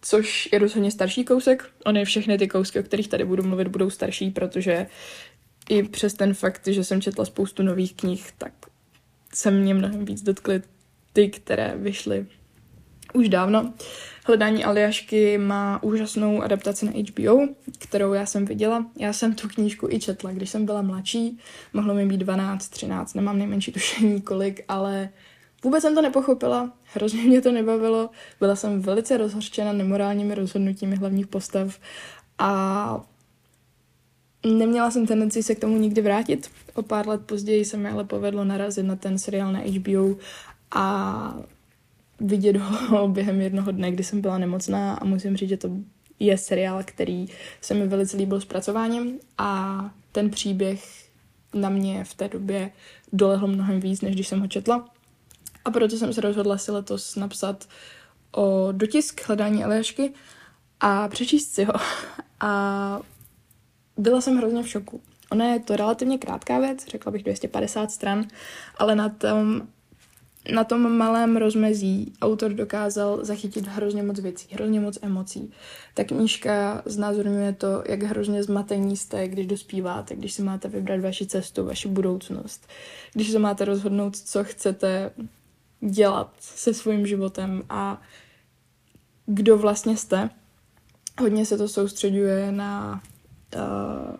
což 0.00 0.48
je 0.52 0.58
rozhodně 0.58 0.90
starší 0.90 1.24
kousek. 1.24 1.70
Ony 1.84 2.04
všechny 2.04 2.38
ty 2.38 2.48
kousky, 2.48 2.80
o 2.80 2.82
kterých 2.82 3.08
tady 3.08 3.24
budu 3.24 3.42
mluvit, 3.42 3.68
budou 3.68 3.90
starší, 3.90 4.30
protože 4.30 4.86
i 5.68 5.82
přes 5.82 6.14
ten 6.14 6.34
fakt, 6.34 6.66
že 6.66 6.84
jsem 6.84 7.00
četla 7.00 7.24
spoustu 7.24 7.62
nových 7.62 7.94
knih, 7.94 8.32
tak 8.38 8.52
se 9.34 9.50
mě 9.50 9.74
mnohem 9.74 10.04
víc 10.04 10.22
dotkly 10.22 10.62
ty, 11.12 11.28
které 11.28 11.74
vyšly 11.76 12.26
už 13.14 13.28
dávno. 13.28 13.74
Hledání 14.28 14.64
Aljašky 14.64 15.38
má 15.38 15.82
úžasnou 15.82 16.42
adaptaci 16.42 16.86
na 16.86 16.92
HBO, 16.92 17.48
kterou 17.78 18.12
já 18.12 18.26
jsem 18.26 18.44
viděla. 18.44 18.86
Já 18.98 19.12
jsem 19.12 19.34
tu 19.34 19.48
knížku 19.48 19.88
i 19.90 20.00
četla, 20.00 20.32
když 20.32 20.50
jsem 20.50 20.66
byla 20.66 20.82
mladší. 20.82 21.38
Mohlo 21.72 21.94
mi 21.94 22.06
být 22.06 22.16
12, 22.16 22.68
13, 22.68 23.14
nemám 23.14 23.38
nejmenší 23.38 23.72
tušení 23.72 24.20
kolik, 24.22 24.64
ale 24.68 25.08
vůbec 25.64 25.82
jsem 25.82 25.94
to 25.94 26.02
nepochopila, 26.02 26.72
hrozně 26.94 27.22
mě 27.22 27.42
to 27.42 27.52
nebavilo. 27.52 28.10
Byla 28.40 28.56
jsem 28.56 28.82
velice 28.82 29.16
rozhořčena 29.16 29.72
nemorálními 29.72 30.34
rozhodnutími 30.34 30.96
hlavních 30.96 31.26
postav 31.26 31.78
a 32.38 33.00
Neměla 34.46 34.90
jsem 34.90 35.06
tendenci 35.06 35.42
se 35.42 35.54
k 35.54 35.60
tomu 35.60 35.78
nikdy 35.78 36.02
vrátit. 36.02 36.50
O 36.74 36.82
pár 36.82 37.08
let 37.08 37.20
později 37.26 37.64
se 37.64 37.76
mi 37.76 37.88
ale 37.88 38.04
povedlo 38.04 38.44
narazit 38.44 38.86
na 38.86 38.96
ten 38.96 39.18
seriál 39.18 39.52
na 39.52 39.60
HBO 39.60 40.16
a 40.70 41.36
vidět 42.20 42.56
ho 42.56 43.08
během 43.12 43.40
jednoho 43.40 43.72
dne, 43.72 43.92
kdy 43.92 44.04
jsem 44.04 44.20
byla 44.20 44.38
nemocná 44.38 44.94
a 44.94 45.04
musím 45.04 45.36
říct, 45.36 45.48
že 45.48 45.56
to 45.56 45.70
je 46.18 46.38
seriál, 46.38 46.82
který 46.84 47.26
se 47.60 47.74
mi 47.74 47.86
velice 47.86 48.16
líbil 48.16 48.40
zpracováním 48.40 49.18
a 49.38 49.80
ten 50.12 50.30
příběh 50.30 51.08
na 51.54 51.68
mě 51.68 52.04
v 52.04 52.14
té 52.14 52.28
době 52.28 52.70
dolehl 53.12 53.46
mnohem 53.46 53.80
víc, 53.80 54.00
než 54.00 54.14
když 54.14 54.28
jsem 54.28 54.40
ho 54.40 54.46
četla. 54.46 54.88
A 55.64 55.70
proto 55.70 55.96
jsem 55.96 56.12
se 56.12 56.20
rozhodla 56.20 56.58
si 56.58 56.70
letos 56.72 57.16
napsat 57.16 57.68
o 58.32 58.68
dotisk 58.72 59.28
hledání 59.28 59.64
Eliášky 59.64 60.12
a 60.80 61.08
přečíst 61.08 61.54
si 61.54 61.64
ho. 61.64 61.72
A 62.40 63.00
byla 63.96 64.20
jsem 64.20 64.36
hrozně 64.36 64.62
v 64.62 64.68
šoku. 64.68 65.00
Ona 65.30 65.44
je 65.44 65.60
to 65.60 65.76
relativně 65.76 66.18
krátká 66.18 66.58
věc, 66.58 66.86
řekla 66.86 67.12
bych 67.12 67.22
250 67.22 67.90
stran, 67.90 68.24
ale 68.78 68.94
na 68.94 69.08
tom 69.08 69.68
na 70.54 70.64
tom 70.64 70.96
malém 70.96 71.36
rozmezí 71.36 72.12
autor 72.22 72.52
dokázal 72.52 73.24
zachytit 73.24 73.66
hrozně 73.66 74.02
moc 74.02 74.20
věcí, 74.20 74.48
hrozně 74.52 74.80
moc 74.80 74.98
emocí. 75.02 75.52
Ta 75.94 76.04
knížka 76.04 76.82
znázorňuje 76.84 77.52
to, 77.52 77.82
jak 77.88 78.02
hrozně 78.02 78.42
zmatení 78.42 78.96
jste, 78.96 79.28
když 79.28 79.46
dospíváte, 79.46 80.16
když 80.16 80.32
si 80.32 80.42
máte 80.42 80.68
vybrat 80.68 81.00
vaši 81.00 81.26
cestu, 81.26 81.64
vaši 81.64 81.88
budoucnost, 81.88 82.68
když 83.12 83.30
se 83.30 83.38
máte 83.38 83.64
rozhodnout, 83.64 84.16
co 84.16 84.44
chcete 84.44 85.10
dělat 85.80 86.32
se 86.40 86.74
svým 86.74 87.06
životem 87.06 87.62
a 87.68 88.02
kdo 89.26 89.58
vlastně 89.58 89.96
jste. 89.96 90.30
Hodně 91.20 91.46
se 91.46 91.58
to 91.58 91.68
soustředuje 91.68 92.52
na 92.52 93.02
uh, 93.54 93.60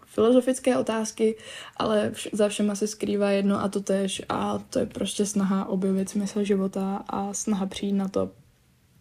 filozofické 0.05 0.79
otázky, 0.79 1.37
ale 1.77 2.11
vš- 2.11 2.31
za 2.33 2.49
všema 2.49 2.75
se 2.75 2.87
skrývá 2.87 3.31
jedno 3.31 3.63
a 3.63 3.69
to 3.69 3.81
tež 3.81 4.23
a 4.29 4.59
to 4.59 4.79
je 4.79 4.87
prostě 4.87 5.27
snaha 5.27 5.65
objevit 5.65 6.09
smysl 6.09 6.45
života 6.45 7.05
a 7.09 7.35
snaha 7.35 7.67
přijít 7.67 7.93
na 7.93 8.09
to, 8.09 8.31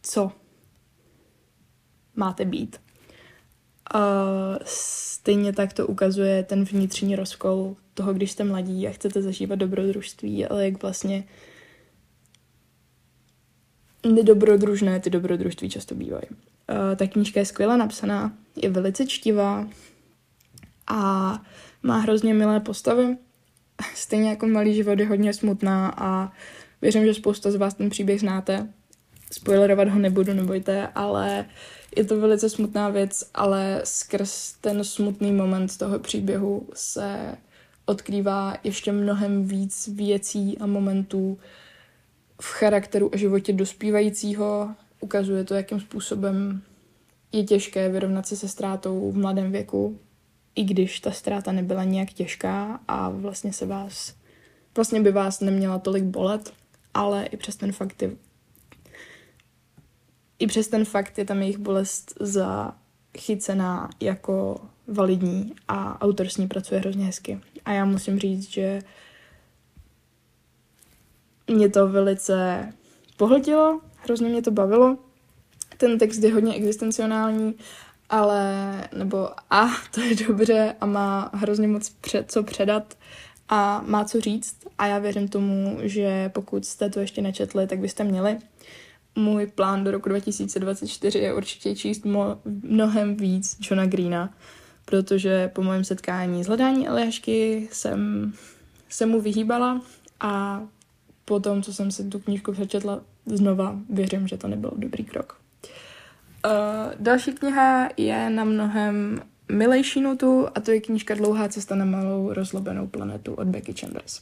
co 0.02 0.32
máte 2.16 2.46
být. 2.46 2.82
A 3.94 4.00
stejně 4.66 5.54
tak 5.54 5.74
to 5.74 5.88
ukazuje 5.88 6.44
ten 6.44 6.64
vnitřní 6.64 7.16
rozkol 7.16 7.76
toho, 7.94 8.14
když 8.14 8.32
jste 8.32 8.44
mladí 8.44 8.88
a 8.88 8.92
chcete 8.92 9.22
zažívat 9.22 9.56
dobrodružství, 9.56 10.46
ale 10.46 10.66
jak 10.66 10.82
vlastně 10.82 11.24
nedobrodružné 14.06 15.00
ty 15.00 15.10
dobrodružství 15.10 15.70
často 15.70 15.96
bývají. 15.96 16.24
Uh, 16.30 16.96
ta 16.96 17.08
knížka 17.08 17.40
je 17.40 17.46
skvěle 17.46 17.78
napsaná, 17.78 18.34
je 18.56 18.70
velice 18.70 19.06
čtivá 19.06 19.68
a 20.88 21.42
má 21.84 21.98
hrozně 21.98 22.34
milé 22.34 22.60
postavy. 22.60 23.18
Stejně 23.96 24.30
jako 24.30 24.48
Malý 24.48 24.76
život 24.76 25.00
je 25.00 25.08
hodně 25.08 25.34
smutná 25.34 25.94
a 25.98 26.32
věřím, 26.82 27.06
že 27.06 27.14
spousta 27.14 27.52
z 27.52 27.56
vás 27.56 27.74
ten 27.74 27.90
příběh 27.90 28.20
znáte. 28.20 28.68
Spoilerovat 29.32 29.88
ho 29.88 30.00
nebudu, 30.00 30.34
nebojte, 30.34 30.88
ale 30.96 31.46
je 31.96 32.06
to 32.06 32.20
velice 32.20 32.50
smutná 32.50 32.90
věc, 32.90 33.30
ale 33.34 33.82
skrz 33.84 34.54
ten 34.62 34.84
smutný 34.84 35.32
moment 35.32 35.78
toho 35.78 36.00
příběhu 36.00 36.70
se 36.74 37.38
odkrývá 37.86 38.58
ještě 38.64 38.92
mnohem 38.92 39.46
víc 39.46 39.88
věcí 39.88 40.58
a 40.58 40.66
momentů 40.66 41.38
v 42.42 42.46
charakteru 42.46 43.10
a 43.14 43.18
životě 43.18 43.54
dospívajícího. 43.54 44.76
Ukazuje 45.00 45.44
to, 45.44 45.54
jakým 45.54 45.80
způsobem 45.80 46.62
je 47.32 47.44
těžké 47.44 47.90
vyrovnat 47.90 48.28
se 48.28 48.36
se 48.36 48.48
ztrátou 48.48 49.12
v 49.12 49.18
mladém 49.18 49.52
věku, 49.52 50.00
i 50.56 50.64
když 50.64 51.00
ta 51.00 51.12
ztráta 51.12 51.52
nebyla 51.52 51.84
nějak 51.84 52.14
těžká 52.14 52.80
a 52.88 53.10
vlastně 53.10 53.54
se 53.54 53.66
vás, 53.66 54.16
vlastně 54.76 55.02
by 55.02 55.12
vás 55.12 55.40
neměla 55.40 55.80
tolik 55.80 56.04
bolet, 56.04 56.54
ale 56.94 57.26
i 57.26 57.38
přes 57.38 57.56
ten 57.56 57.72
fakt 57.72 58.02
je, 58.02 58.12
i 60.40 60.48
přes 60.48 60.68
ten 60.68 60.86
fakt 60.86 61.18
je 61.18 61.26
tam 61.26 61.42
jejich 61.42 61.58
bolest 61.58 62.14
zachycená 62.20 63.90
jako 64.02 64.62
validní 64.88 65.54
a 65.68 66.02
autor 66.02 66.30
s 66.30 66.38
ní 66.38 66.48
pracuje 66.48 66.80
hrozně 66.80 67.06
hezky. 67.06 67.40
A 67.66 67.72
já 67.72 67.86
musím 67.86 68.20
říct, 68.20 68.50
že 68.50 68.82
mě 71.48 71.70
to 71.70 71.88
velice 71.88 72.70
pohltilo, 73.18 73.82
hrozně 73.96 74.30
mě 74.30 74.42
to 74.42 74.52
bavilo. 74.52 74.98
Ten 75.78 75.98
text 75.98 76.24
je 76.24 76.34
hodně 76.34 76.54
existenciální, 76.54 77.56
ale, 78.10 78.74
nebo 78.98 79.30
a, 79.50 79.68
to 79.92 80.02
je 80.02 80.16
dobře 80.16 80.76
a 80.82 80.86
má 80.86 81.32
hrozně 81.34 81.68
moc 81.68 81.90
před, 81.90 82.32
co 82.32 82.44
předat 82.44 82.98
a 83.50 83.84
má 83.86 84.06
co 84.06 84.22
říct 84.22 84.56
a 84.78 84.88
já 84.88 85.00
věřím 85.00 85.28
tomu, 85.28 85.78
že 85.82 86.30
pokud 86.30 86.66
jste 86.66 86.90
to 86.90 87.00
ještě 87.00 87.22
nečetli, 87.22 87.68
tak 87.68 87.80
byste 87.80 88.04
měli. 88.04 88.38
Můj 89.16 89.48
plán 89.48 89.84
do 89.84 89.92
roku 89.92 90.10
2024 90.10 91.20
je 91.20 91.34
určitě 91.34 91.76
číst 91.76 92.06
mo- 92.06 92.38
mnohem 92.64 93.16
víc 93.16 93.58
Johna 93.62 93.86
Greena, 93.86 94.34
protože 94.86 95.48
po 95.48 95.64
mém 95.64 95.84
setkání 95.84 96.44
s 96.44 96.48
hledání 96.48 96.88
Eliášky 96.88 97.68
jsem 97.72 98.34
se 98.90 99.06
mu 99.06 99.22
vyhýbala 99.22 99.82
a 100.20 100.64
po 101.26 101.40
tom, 101.40 101.64
co 101.64 101.74
jsem 101.74 101.92
si 101.92 102.04
tu 102.04 102.20
knížku 102.20 102.52
přečetla 102.52 103.02
znova, 103.26 103.80
věřím, 103.90 104.28
že 104.28 104.38
to 104.38 104.48
nebyl 104.48 104.72
dobrý 104.76 105.04
krok. 105.04 105.45
Uh, 106.46 106.94
další 107.00 107.32
kniha 107.32 107.90
je 107.98 108.30
na 108.30 108.44
mnohem 108.44 109.22
milejší 109.52 110.02
notu 110.02 110.48
a 110.56 110.60
to 110.60 110.72
je 110.72 110.82
knížka 110.82 111.16
Dlouhá 111.16 111.50
cesta 111.50 111.76
na 111.76 111.86
malou 111.86 112.34
rozlobenou 112.34 112.88
planetu 112.88 113.34
od 113.34 113.48
Becky 113.48 113.74
Chambers. 113.74 114.22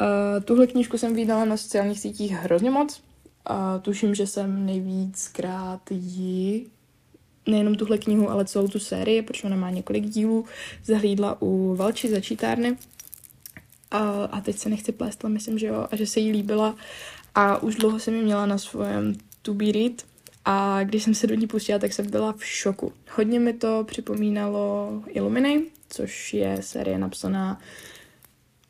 Uh, 0.00 0.44
tuhle 0.44 0.66
knížku 0.66 0.98
jsem 0.98 1.14
vydala 1.14 1.44
na 1.44 1.56
sociálních 1.56 2.00
sítích 2.00 2.32
hrozně 2.32 2.70
moc. 2.70 3.02
Uh, 3.50 3.56
tuším, 3.82 4.14
že 4.14 4.26
jsem 4.26 4.66
nejvíckrát 4.66 5.80
ji 5.90 6.66
nejenom 7.46 7.74
tuhle 7.74 7.98
knihu, 7.98 8.30
ale 8.30 8.44
celou 8.44 8.68
tu 8.68 8.78
sérii, 8.78 9.22
protože 9.22 9.46
ona 9.46 9.56
má 9.56 9.70
několik 9.70 10.04
dílů, 10.04 10.44
zahlídla 10.84 11.42
u 11.42 11.74
Valči 11.74 12.10
začítárny. 12.10 12.76
A, 13.90 14.24
a 14.24 14.40
teď 14.40 14.58
se 14.58 14.68
nechci 14.68 14.92
plést, 14.92 15.24
ale 15.24 15.32
myslím, 15.32 15.58
že 15.58 15.66
jo, 15.66 15.86
a 15.90 15.96
že 15.96 16.06
se 16.06 16.20
jí 16.20 16.32
líbila. 16.32 16.76
A 17.34 17.62
už 17.62 17.74
dlouho 17.74 17.98
jsem 17.98 18.14
ji 18.14 18.22
měla 18.22 18.46
na 18.46 18.58
svém 18.58 19.14
to 19.42 19.54
be 19.54 19.72
read. 19.72 20.09
A 20.44 20.84
když 20.84 21.02
jsem 21.02 21.14
se 21.14 21.26
do 21.26 21.34
ní 21.34 21.46
pustila, 21.46 21.78
tak 21.78 21.92
jsem 21.92 22.10
byla 22.10 22.32
v 22.32 22.44
šoku. 22.44 22.92
Hodně 23.10 23.40
mi 23.40 23.52
to 23.52 23.84
připomínalo 23.86 24.92
Illuminy, 25.06 25.62
což 25.88 26.34
je 26.34 26.56
série 26.60 26.98
napsaná 26.98 27.60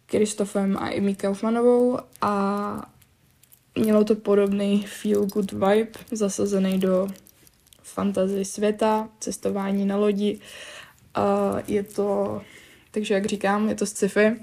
Kristofem 0.06 0.76
a 0.76 0.88
Amy 0.88 1.14
Kaufmanovou 1.14 1.98
a 2.20 2.92
mělo 3.78 4.04
to 4.04 4.14
podobný 4.14 4.86
feel 4.86 5.26
good 5.26 5.52
vibe, 5.52 5.90
zasazený 6.12 6.78
do 6.78 7.08
fantasy 7.82 8.44
světa, 8.44 9.08
cestování 9.20 9.86
na 9.86 9.96
lodi. 9.96 10.40
A 11.14 11.56
je 11.66 11.82
to, 11.82 12.42
takže 12.90 13.14
jak 13.14 13.26
říkám, 13.26 13.68
je 13.68 13.74
to 13.74 13.86
sci-fi, 13.86 14.36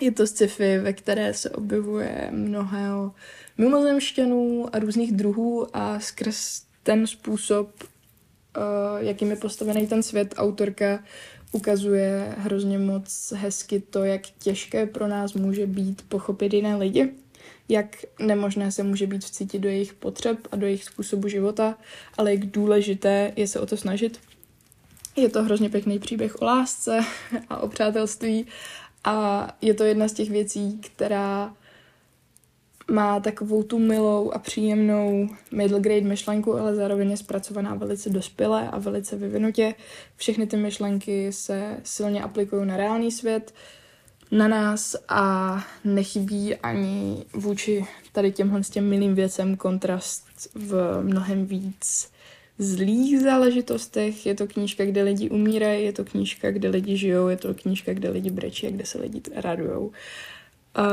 je 0.00 0.12
to 0.12 0.26
sci-fi, 0.26 0.78
ve 0.78 0.92
které 0.92 1.34
se 1.34 1.50
objevuje 1.50 2.28
mnoho 2.30 3.14
mimozemšťanů 3.58 4.66
a 4.72 4.78
různých 4.78 5.12
druhů 5.12 5.76
a 5.76 6.00
skrz 6.00 6.62
ten 6.82 7.06
způsob, 7.06 7.68
uh, 7.82 8.62
jakým 8.98 9.30
je 9.30 9.36
postavený 9.36 9.86
ten 9.86 10.02
svět, 10.02 10.34
autorka 10.36 11.04
ukazuje 11.52 12.34
hrozně 12.38 12.78
moc 12.78 13.32
hezky 13.36 13.80
to, 13.80 14.04
jak 14.04 14.22
těžké 14.38 14.86
pro 14.86 15.08
nás 15.08 15.34
může 15.34 15.66
být 15.66 16.02
pochopit 16.08 16.54
jiné 16.54 16.76
lidi, 16.76 17.12
jak 17.68 17.96
nemožné 18.18 18.72
se 18.72 18.82
může 18.82 19.06
být 19.06 19.24
vcítit 19.24 19.60
do 19.60 19.68
jejich 19.68 19.94
potřeb 19.94 20.38
a 20.52 20.56
do 20.56 20.66
jejich 20.66 20.84
způsobu 20.84 21.28
života, 21.28 21.78
ale 22.18 22.30
jak 22.30 22.46
důležité 22.46 23.32
je 23.36 23.48
se 23.48 23.60
o 23.60 23.66
to 23.66 23.76
snažit. 23.76 24.20
Je 25.16 25.28
to 25.28 25.42
hrozně 25.42 25.70
pěkný 25.70 25.98
příběh 25.98 26.42
o 26.42 26.44
lásce 26.44 27.00
a 27.48 27.58
o 27.58 27.68
přátelství 27.68 28.46
a 29.04 29.48
je 29.60 29.74
to 29.74 29.84
jedna 29.84 30.08
z 30.08 30.12
těch 30.12 30.30
věcí, 30.30 30.80
která 30.80 31.54
má 32.90 33.20
takovou 33.20 33.62
tu 33.62 33.78
milou 33.78 34.30
a 34.30 34.38
příjemnou 34.38 35.28
middle 35.52 35.80
grade 35.80 36.08
myšlenku, 36.08 36.58
ale 36.58 36.74
zároveň 36.74 37.10
je 37.10 37.16
zpracovaná 37.16 37.74
velice 37.74 38.10
dospěle 38.10 38.68
a 38.68 38.78
velice 38.78 39.16
vyvinutě. 39.16 39.74
Všechny 40.16 40.46
ty 40.46 40.56
myšlenky 40.56 41.32
se 41.32 41.76
silně 41.84 42.22
aplikují 42.22 42.66
na 42.66 42.76
reálný 42.76 43.12
svět, 43.12 43.54
na 44.30 44.48
nás 44.48 44.96
a 45.08 45.56
nechybí 45.84 46.56
ani 46.56 47.24
vůči 47.34 47.86
tady 48.12 48.32
těmhle 48.32 48.62
s 48.62 48.70
těm 48.70 48.88
milým 48.88 49.14
věcem 49.14 49.56
kontrast 49.56 50.24
v 50.54 51.02
mnohem 51.02 51.46
víc 51.46 52.12
zlých 52.58 53.20
záležitostech. 53.20 54.26
Je 54.26 54.34
to 54.34 54.46
knížka, 54.46 54.84
kde 54.84 55.02
lidi 55.02 55.30
umírají, 55.30 55.84
je 55.84 55.92
to 55.92 56.04
knížka, 56.04 56.50
kde 56.50 56.68
lidi 56.68 56.96
žijou, 56.96 57.28
je 57.28 57.36
to 57.36 57.54
knížka, 57.54 57.92
kde 57.92 58.10
lidi 58.10 58.30
brečí 58.30 58.66
a 58.66 58.70
kde 58.70 58.86
se 58.86 58.98
lidi 58.98 59.22
radujou. 59.34 59.92
A 60.74 60.84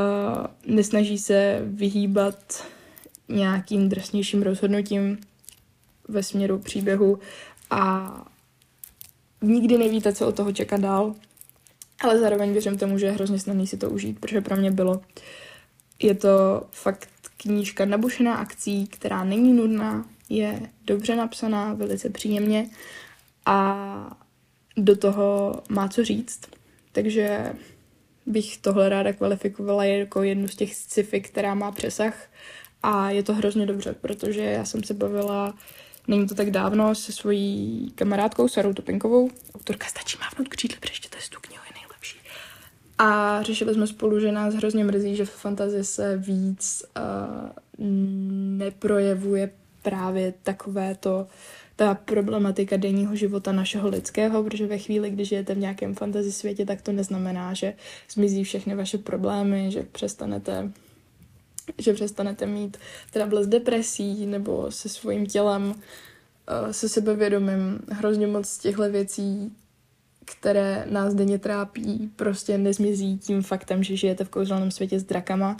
nesnaží 0.66 1.18
se 1.18 1.60
vyhýbat 1.64 2.68
nějakým 3.30 3.90
drsnějším 3.90 4.42
rozhodnutím 4.42 5.18
ve 6.08 6.24
směru 6.24 6.60
příběhu 6.60 7.20
a 7.70 8.12
nikdy 9.42 9.78
nevíte, 9.78 10.14
co 10.14 10.28
od 10.28 10.36
toho 10.36 10.52
čekat 10.52 10.82
dál, 10.82 11.16
ale 12.02 12.20
zároveň 12.20 12.52
věřím 12.52 12.78
tomu, 12.78 12.98
že 12.98 13.06
je 13.06 13.12
hrozně 13.12 13.40
snadný 13.40 13.68
si 13.68 13.78
to 13.78 13.90
užít, 13.90 14.20
protože 14.20 14.42
pro 14.42 14.56
mě 14.56 14.72
bylo. 14.72 15.02
Je 16.00 16.16
to 16.16 16.64
fakt 16.72 17.10
knížka 17.38 17.86
nabušená 17.86 18.36
akcí, 18.36 18.88
která 18.88 19.24
není 19.24 19.54
nudná, 19.54 20.06
je 20.30 20.70
dobře 20.86 21.16
napsaná, 21.16 21.74
velice 21.74 22.10
příjemně 22.10 22.70
a 23.46 24.18
do 24.78 24.98
toho 24.98 25.56
má 25.70 25.88
co 25.88 26.04
říct. 26.04 26.40
Takže 26.92 27.54
bych 28.30 28.58
tohle 28.58 28.90
ráda 28.90 29.14
kvalifikovala 29.14 29.84
jako 29.84 30.24
jednu 30.24 30.48
z 30.48 30.56
těch 30.56 30.76
sci-fi, 30.76 31.22
která 31.22 31.54
má 31.54 31.72
přesah 31.72 32.30
a 32.84 33.10
je 33.10 33.24
to 33.24 33.34
hrozně 33.34 33.66
dobře, 33.66 33.96
protože 34.02 34.42
já 34.42 34.66
jsem 34.66 34.84
se 34.84 34.94
bavila, 34.94 35.54
není 36.08 36.28
to 36.28 36.36
tak 36.36 36.52
dávno, 36.52 36.96
se 36.96 37.12
svojí 37.12 37.92
kamarádkou 37.96 38.48
Sarou 38.48 38.74
Topinkovou. 38.74 39.30
Autorka 39.56 39.88
stačí 39.88 40.18
mávnout 40.22 40.48
křídle, 40.48 40.78
přečtěte 40.80 41.18
si 41.22 41.30
tu 41.30 41.40
knihu, 41.42 41.64
je 41.68 41.82
nejlepší. 41.82 42.18
A 42.98 43.42
řešili 43.44 43.74
jsme 43.74 43.88
spolu, 43.88 44.20
že 44.20 44.32
nás 44.32 44.54
hrozně 44.54 44.84
mrzí, 44.84 45.16
že 45.16 45.26
v 45.26 45.32
fantazii 45.32 45.84
se 45.84 46.18
víc 46.18 46.84
uh, 46.98 47.86
neprojevuje 48.58 49.52
právě 49.82 50.34
takové 50.44 50.96
to, 50.96 51.28
ta 51.80 51.96
problematika 51.96 52.78
denního 52.78 53.16
života 53.16 53.52
našeho 53.52 53.90
lidského, 53.90 54.44
protože 54.44 54.68
ve 54.68 54.78
chvíli, 54.78 55.10
kdy 55.10 55.26
žijete 55.26 55.56
v 55.56 55.58
nějakém 55.58 55.96
fantasy 55.96 56.32
světě, 56.32 56.66
tak 56.66 56.82
to 56.82 56.92
neznamená, 56.92 57.54
že 57.54 57.74
zmizí 58.12 58.44
všechny 58.44 58.76
vaše 58.76 58.98
problémy, 58.98 59.72
že 59.72 59.84
přestanete 59.84 60.72
že 61.78 61.94
přestanete 61.94 62.46
mít 62.46 62.78
trouble 63.14 63.44
s 63.44 63.48
depresí 63.48 64.26
nebo 64.26 64.72
se 64.72 64.90
svým 64.90 65.26
tělem, 65.26 65.74
eh, 66.48 66.74
se 66.74 66.90
sebevědomím. 66.90 67.80
Hrozně 67.92 68.28
moc 68.28 68.58
těchto 68.58 68.90
věcí, 68.90 69.54
které 70.26 70.86
nás 70.90 71.14
denně 71.14 71.40
trápí, 71.40 72.12
prostě 72.16 72.58
nezmizí 72.58 73.18
tím 73.18 73.42
faktem, 73.42 73.84
že 73.84 73.96
žijete 73.96 74.24
v 74.24 74.30
kouzelném 74.30 74.72
světě 74.72 75.00
s 75.00 75.04
drakama 75.04 75.58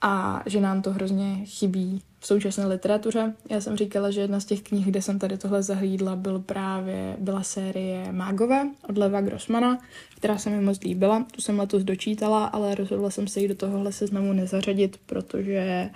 a 0.00 0.42
že 0.46 0.60
nám 0.60 0.82
to 0.82 0.92
hrozně 0.92 1.44
chybí 1.44 2.02
v 2.24 2.26
současné 2.26 2.66
literatuře. 2.66 3.34
Já 3.50 3.60
jsem 3.60 3.76
říkala, 3.76 4.10
že 4.10 4.20
jedna 4.20 4.40
z 4.40 4.44
těch 4.44 4.62
knih, 4.62 4.86
kde 4.86 5.02
jsem 5.02 5.18
tady 5.18 5.38
tohle 5.38 5.62
zahlídla, 5.62 6.16
byl 6.16 6.38
právě, 6.38 7.16
byla 7.18 7.42
série 7.42 8.12
Mágové 8.12 8.68
od 8.88 8.98
Leva 8.98 9.20
Grossmana, 9.20 9.78
která 10.16 10.38
se 10.38 10.50
mi 10.50 10.60
moc 10.60 10.80
líbila. 10.80 11.26
Tu 11.32 11.40
jsem 11.40 11.58
letos 11.58 11.82
dočítala, 11.82 12.44
ale 12.44 12.74
rozhodla 12.74 13.10
jsem 13.10 13.28
se 13.28 13.40
ji 13.40 13.48
do 13.48 13.54
tohohle 13.54 13.92
seznamu 13.92 14.32
nezařadit, 14.32 15.00
protože 15.06 15.90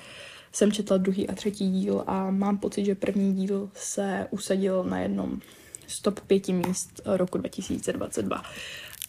jsem 0.53 0.73
četla 0.73 0.97
druhý 0.97 1.29
a 1.29 1.35
třetí 1.35 1.71
díl 1.71 2.05
a 2.07 2.31
mám 2.31 2.59
pocit, 2.59 2.85
že 2.85 2.95
první 2.95 3.35
díl 3.35 3.71
se 3.75 4.27
usadil 4.31 4.85
na 4.85 5.01
jednom 5.01 5.41
z 5.87 6.03
top 6.03 6.21
pěti 6.21 6.53
míst 6.53 7.01
roku 7.07 7.39
2022. 7.39 8.43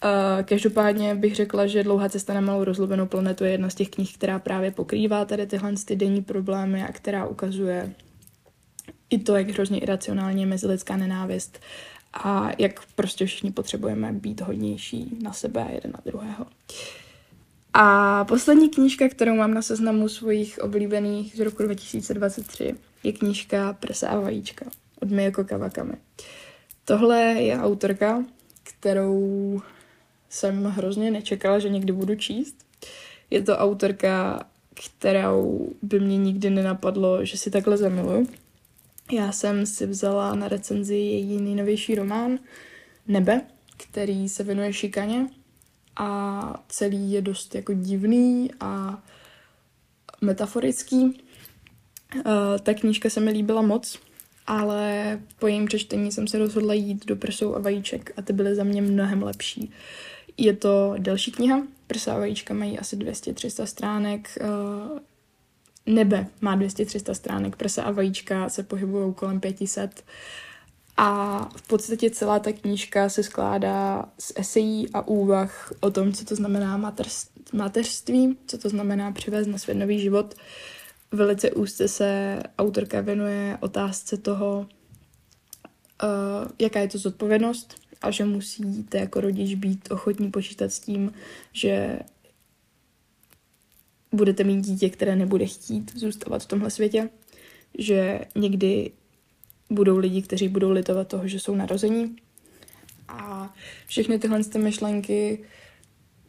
Uh, 0.04 0.44
každopádně 0.44 1.16
bych 1.16 1.36
řekla, 1.36 1.68
že 1.68 1.84
Dlouhá 1.84 2.10
cesta 2.10 2.34
na 2.34 2.42
malou 2.42 2.64
rozlobenou 2.64 3.06
planetu 3.06 3.44
je 3.44 3.52
jedna 3.52 3.70
z 3.70 3.76
těch 3.76 3.90
knih, 3.90 4.14
která 4.14 4.40
právě 4.40 4.72
pokrývá 4.72 5.26
tady 5.26 5.48
tyhle 5.48 5.74
ty 5.86 5.96
denní 5.96 6.22
problémy 6.22 6.84
a 6.84 6.92
která 6.92 7.28
ukazuje 7.28 7.94
i 9.10 9.20
to, 9.20 9.36
jak 9.36 9.50
hrozně 9.50 9.80
iracionálně 9.80 10.44
je 10.44 10.48
mezilidská 10.48 10.98
nenávist 10.98 11.60
a 12.14 12.52
jak 12.58 12.86
prostě 12.96 13.26
všichni 13.26 13.52
potřebujeme 13.52 14.14
být 14.14 14.42
hodnější 14.42 15.18
na 15.24 15.34
sebe 15.34 15.64
a 15.64 15.72
jeden 15.72 15.92
na 15.92 16.00
druhého. 16.06 16.46
A 17.74 18.26
poslední 18.26 18.70
knížka, 18.70 19.10
kterou 19.10 19.36
mám 19.36 19.54
na 19.54 19.62
seznamu 19.62 20.10
svých 20.10 20.60
oblíbených 20.60 21.36
z 21.36 21.40
roku 21.40 21.64
2023, 21.64 22.76
je 23.04 23.14
knížka 23.14 23.74
Prsa 23.74 24.10
a 24.10 24.20
vajíčka 24.20 24.66
od 25.02 25.10
Miyoko 25.10 25.44
Kawakami. 25.44 25.94
Tohle 26.86 27.20
je 27.20 27.60
autorka, 27.60 28.24
kterou 28.64 29.62
jsem 30.30 30.64
hrozně 30.64 31.12
nečekala, 31.12 31.60
že 31.60 31.70
někdy 31.70 31.94
budu 31.94 32.16
číst. 32.16 32.56
Je 33.30 33.42
to 33.42 33.58
autorka, 33.58 34.46
kterou 34.74 35.70
by 35.82 36.00
mě 36.00 36.18
nikdy 36.18 36.50
nenapadlo, 36.50 37.26
že 37.26 37.38
si 37.38 37.52
takhle 37.52 37.78
zamiluju. 37.78 38.28
Já 39.12 39.32
jsem 39.32 39.66
si 39.66 39.86
vzala 39.86 40.36
na 40.36 40.48
recenzi 40.48 40.96
její 40.96 41.42
nejnovější 41.42 41.96
román 41.96 42.40
Nebe, 43.08 43.42
který 43.78 44.30
se 44.30 44.44
věnuje 44.44 44.74
šikaně 44.74 45.28
a 45.96 46.64
celý 46.68 47.12
je 47.12 47.22
dost 47.22 47.56
jako 47.56 47.74
divný 47.74 48.52
a 48.60 49.04
metaforický. 50.22 51.04
Uh, 51.06 52.22
ta 52.64 52.74
knížka 52.74 53.10
se 53.10 53.20
mi 53.20 53.32
líbila 53.32 53.62
moc, 53.62 54.00
ale 54.48 55.20
po 55.40 55.48
jejím 55.48 55.66
přečtení 55.66 56.12
jsem 56.12 56.28
se 56.28 56.38
rozhodla 56.38 56.74
jít 56.74 57.06
do 57.06 57.16
prsou 57.16 57.56
a 57.56 57.60
vajíček 57.60 58.12
a 58.18 58.22
ty 58.22 58.34
byly 58.34 58.56
za 58.56 58.64
mě 58.64 58.82
mnohem 58.82 59.24
lepší. 59.24 59.72
Je 60.38 60.54
to 60.54 60.96
delší 60.98 61.32
kniha, 61.32 61.64
prsa 61.88 62.14
a 62.14 62.20
vajíčka 62.20 62.54
mají 62.54 62.80
asi 62.80 62.98
200-300 62.98 63.64
stránek, 63.64 64.38
uh, 64.42 65.00
nebe 65.86 66.28
má 66.42 66.58
200-300 66.58 67.14
stránek, 67.14 67.56
prsa 67.56 67.84
a 67.84 67.92
vajíčka 67.92 68.50
se 68.50 68.64
pohybují 68.64 69.14
kolem 69.14 69.40
500 69.40 70.04
a 71.02 71.40
v 71.56 71.68
podstatě 71.68 72.10
celá 72.10 72.40
ta 72.40 72.52
knížka 72.52 73.10
se 73.10 73.24
skládá 73.24 74.06
z 74.20 74.34
esejí 74.36 74.90
a 74.94 75.08
úvah 75.08 75.72
o 75.80 75.92
tom, 75.92 76.14
co 76.14 76.26
to 76.26 76.36
znamená 76.36 76.94
mateřství, 77.54 78.38
co 78.48 78.58
to 78.58 78.70
znamená 78.70 79.12
přivést 79.12 79.48
na 79.48 79.58
svět 79.58 79.76
nový 79.76 80.00
život. 80.00 80.36
Velice 81.12 81.52
úzce 81.52 81.88
se 81.88 82.40
autorka 82.58 83.02
věnuje 83.02 83.58
otázce 83.60 84.18
toho, 84.18 84.68
uh, 86.04 86.52
jaká 86.60 86.80
je 86.80 86.88
to 86.88 86.98
zodpovědnost 86.98 87.76
a 88.02 88.12
že 88.12 88.26
musíte 88.26 88.98
jako 88.98 89.22
rodič 89.22 89.56
být 89.56 89.92
ochotní 89.92 90.32
počítat 90.32 90.74
s 90.74 90.80
tím, 90.80 91.14
že 91.54 92.00
budete 94.12 94.44
mít 94.44 94.62
dítě, 94.62 94.90
které 94.90 95.16
nebude 95.16 95.46
chtít 95.46 95.98
zůstávat 95.98 96.44
v 96.44 96.46
tomhle 96.46 96.70
světě, 96.70 97.10
že 97.78 98.20
někdy 98.36 98.92
budou 99.70 99.98
lidi, 99.98 100.22
kteří 100.22 100.48
budou 100.48 100.72
litovat 100.72 101.08
toho, 101.08 101.28
že 101.28 101.40
jsou 101.40 101.56
narození. 101.56 102.16
A 103.08 103.54
všechny 103.88 104.20
tyhle 104.20 104.44
ty 104.44 104.60
myšlenky 104.60 105.40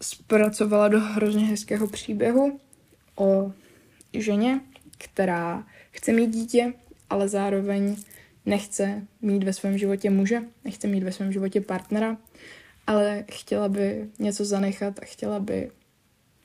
zpracovala 0.02 0.88
do 0.88 1.00
hrozně 1.00 1.44
hezkého 1.44 1.88
příběhu 1.88 2.60
o 3.16 3.52
ženě, 4.12 4.60
která 4.98 5.66
chce 5.90 6.12
mít 6.12 6.30
dítě, 6.30 6.72
ale 7.10 7.28
zároveň 7.28 7.96
nechce 8.46 9.06
mít 9.22 9.44
ve 9.44 9.52
svém 9.52 9.78
životě 9.78 10.10
muže, 10.10 10.42
nechce 10.64 10.88
mít 10.88 11.02
ve 11.02 11.12
svém 11.12 11.32
životě 11.32 11.60
partnera, 11.60 12.16
ale 12.86 13.24
chtěla 13.32 13.68
by 13.68 14.08
něco 14.18 14.44
zanechat 14.44 14.98
a 14.98 15.04
chtěla 15.04 15.40
by, 15.40 15.70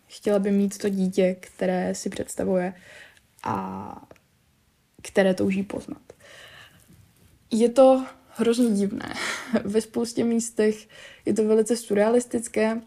chtěla 0.07 0.39
by 0.39 0.51
mít 0.51 0.77
to 0.77 0.89
dítě, 0.89 1.35
které 1.39 1.95
si 1.95 2.09
představuje 2.09 2.73
a 3.43 4.07
které 5.01 5.33
touží 5.33 5.63
poznat. 5.63 6.01
Je 7.51 7.69
to 7.69 8.05
hrozně 8.29 8.69
divné. 8.69 9.13
Ve 9.63 9.81
spoustě 9.81 10.23
místech 10.23 10.87
je 11.25 11.33
to 11.33 11.47
velice 11.47 11.77
surrealistické. 11.77 12.81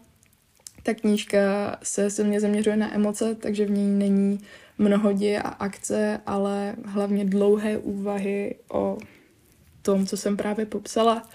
Ta 0.83 0.93
knížka 0.93 1.39
se 1.83 2.09
silně 2.09 2.39
zaměřuje 2.39 2.77
na 2.77 2.95
emoce, 2.95 3.35
takže 3.35 3.65
v 3.65 3.71
ní 3.71 3.99
není 3.99 4.39
mnoho 4.79 5.13
děje 5.13 5.41
a 5.41 5.49
akce, 5.49 6.21
ale 6.25 6.75
hlavně 6.85 7.25
dlouhé 7.25 7.77
úvahy 7.77 8.55
o 8.71 8.97
tom, 9.81 10.05
co 10.05 10.17
jsem 10.17 10.37
právě 10.37 10.65
popsala. 10.65 11.29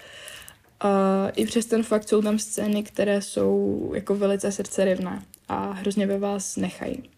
A 0.79 1.29
I 1.29 1.45
přes 1.45 1.65
ten 1.65 1.83
fakt 1.83 2.09
jsou 2.09 2.21
tam 2.21 2.39
scény, 2.39 2.83
které 2.83 3.21
jsou 3.21 3.91
jako 3.95 4.15
velice 4.15 4.51
srdcerivné 4.51 5.23
a 5.47 5.71
hrozně 5.71 6.07
ve 6.07 6.19
vás 6.19 6.57
nechají. 6.57 7.09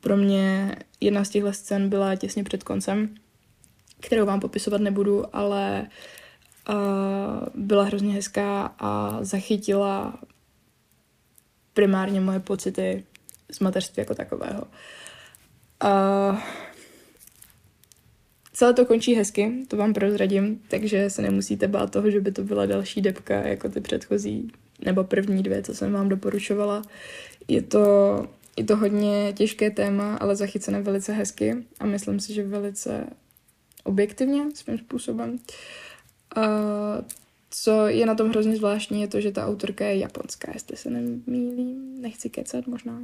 Pro 0.00 0.16
mě 0.16 0.76
jedna 1.00 1.24
z 1.24 1.28
těchto 1.28 1.52
scén 1.52 1.88
byla 1.88 2.16
těsně 2.16 2.44
před 2.44 2.62
koncem, 2.62 3.14
kterou 4.00 4.26
vám 4.26 4.40
popisovat 4.40 4.80
nebudu, 4.80 5.36
ale 5.36 5.86
uh, 6.68 6.74
byla 7.54 7.84
hrozně 7.84 8.14
hezká 8.14 8.74
a 8.78 9.18
zachytila 9.24 10.18
primárně 11.74 12.20
moje 12.20 12.40
pocity 12.40 13.04
z 13.52 13.60
mateřství 13.60 14.00
jako 14.00 14.14
takového. 14.14 14.62
Uh, 14.62 14.68
celé 18.52 18.74
to 18.74 18.86
končí 18.86 19.14
hezky, 19.14 19.52
to 19.68 19.76
vám 19.76 19.94
prozradím, 19.94 20.62
takže 20.68 21.10
se 21.10 21.22
nemusíte 21.22 21.68
bát 21.68 21.90
toho, 21.90 22.10
že 22.10 22.20
by 22.20 22.32
to 22.32 22.44
byla 22.44 22.66
další 22.66 23.00
depka 23.00 23.34
jako 23.34 23.68
ty 23.68 23.80
předchozí 23.80 24.52
nebo 24.84 25.04
první 25.04 25.42
dvě, 25.42 25.62
co 25.62 25.74
jsem 25.74 25.92
vám 25.92 26.08
doporučovala. 26.08 26.82
Je 27.48 27.62
to, 27.62 27.80
je 28.56 28.64
to 28.64 28.76
hodně 28.76 29.32
těžké 29.36 29.70
téma, 29.70 30.16
ale 30.16 30.36
zachycené 30.36 30.82
velice 30.82 31.12
hezky 31.12 31.56
a 31.80 31.86
myslím 31.86 32.20
si, 32.20 32.34
že 32.34 32.42
velice 32.42 33.06
objektivně 33.84 34.44
svým 34.54 34.78
způsobem. 34.78 35.38
A 36.36 36.42
co 37.50 37.86
je 37.86 38.06
na 38.06 38.14
tom 38.14 38.28
hrozně 38.28 38.56
zvláštní, 38.56 39.00
je 39.00 39.08
to, 39.08 39.20
že 39.20 39.32
ta 39.32 39.46
autorka 39.46 39.84
je 39.84 39.98
japonská, 39.98 40.52
jestli 40.54 40.76
se 40.76 40.90
nemýlím, 40.90 42.02
nechci 42.02 42.30
kecat 42.30 42.66
možná, 42.66 43.02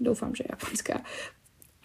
doufám, 0.00 0.34
že 0.34 0.44
je 0.44 0.48
japonská. 0.50 1.02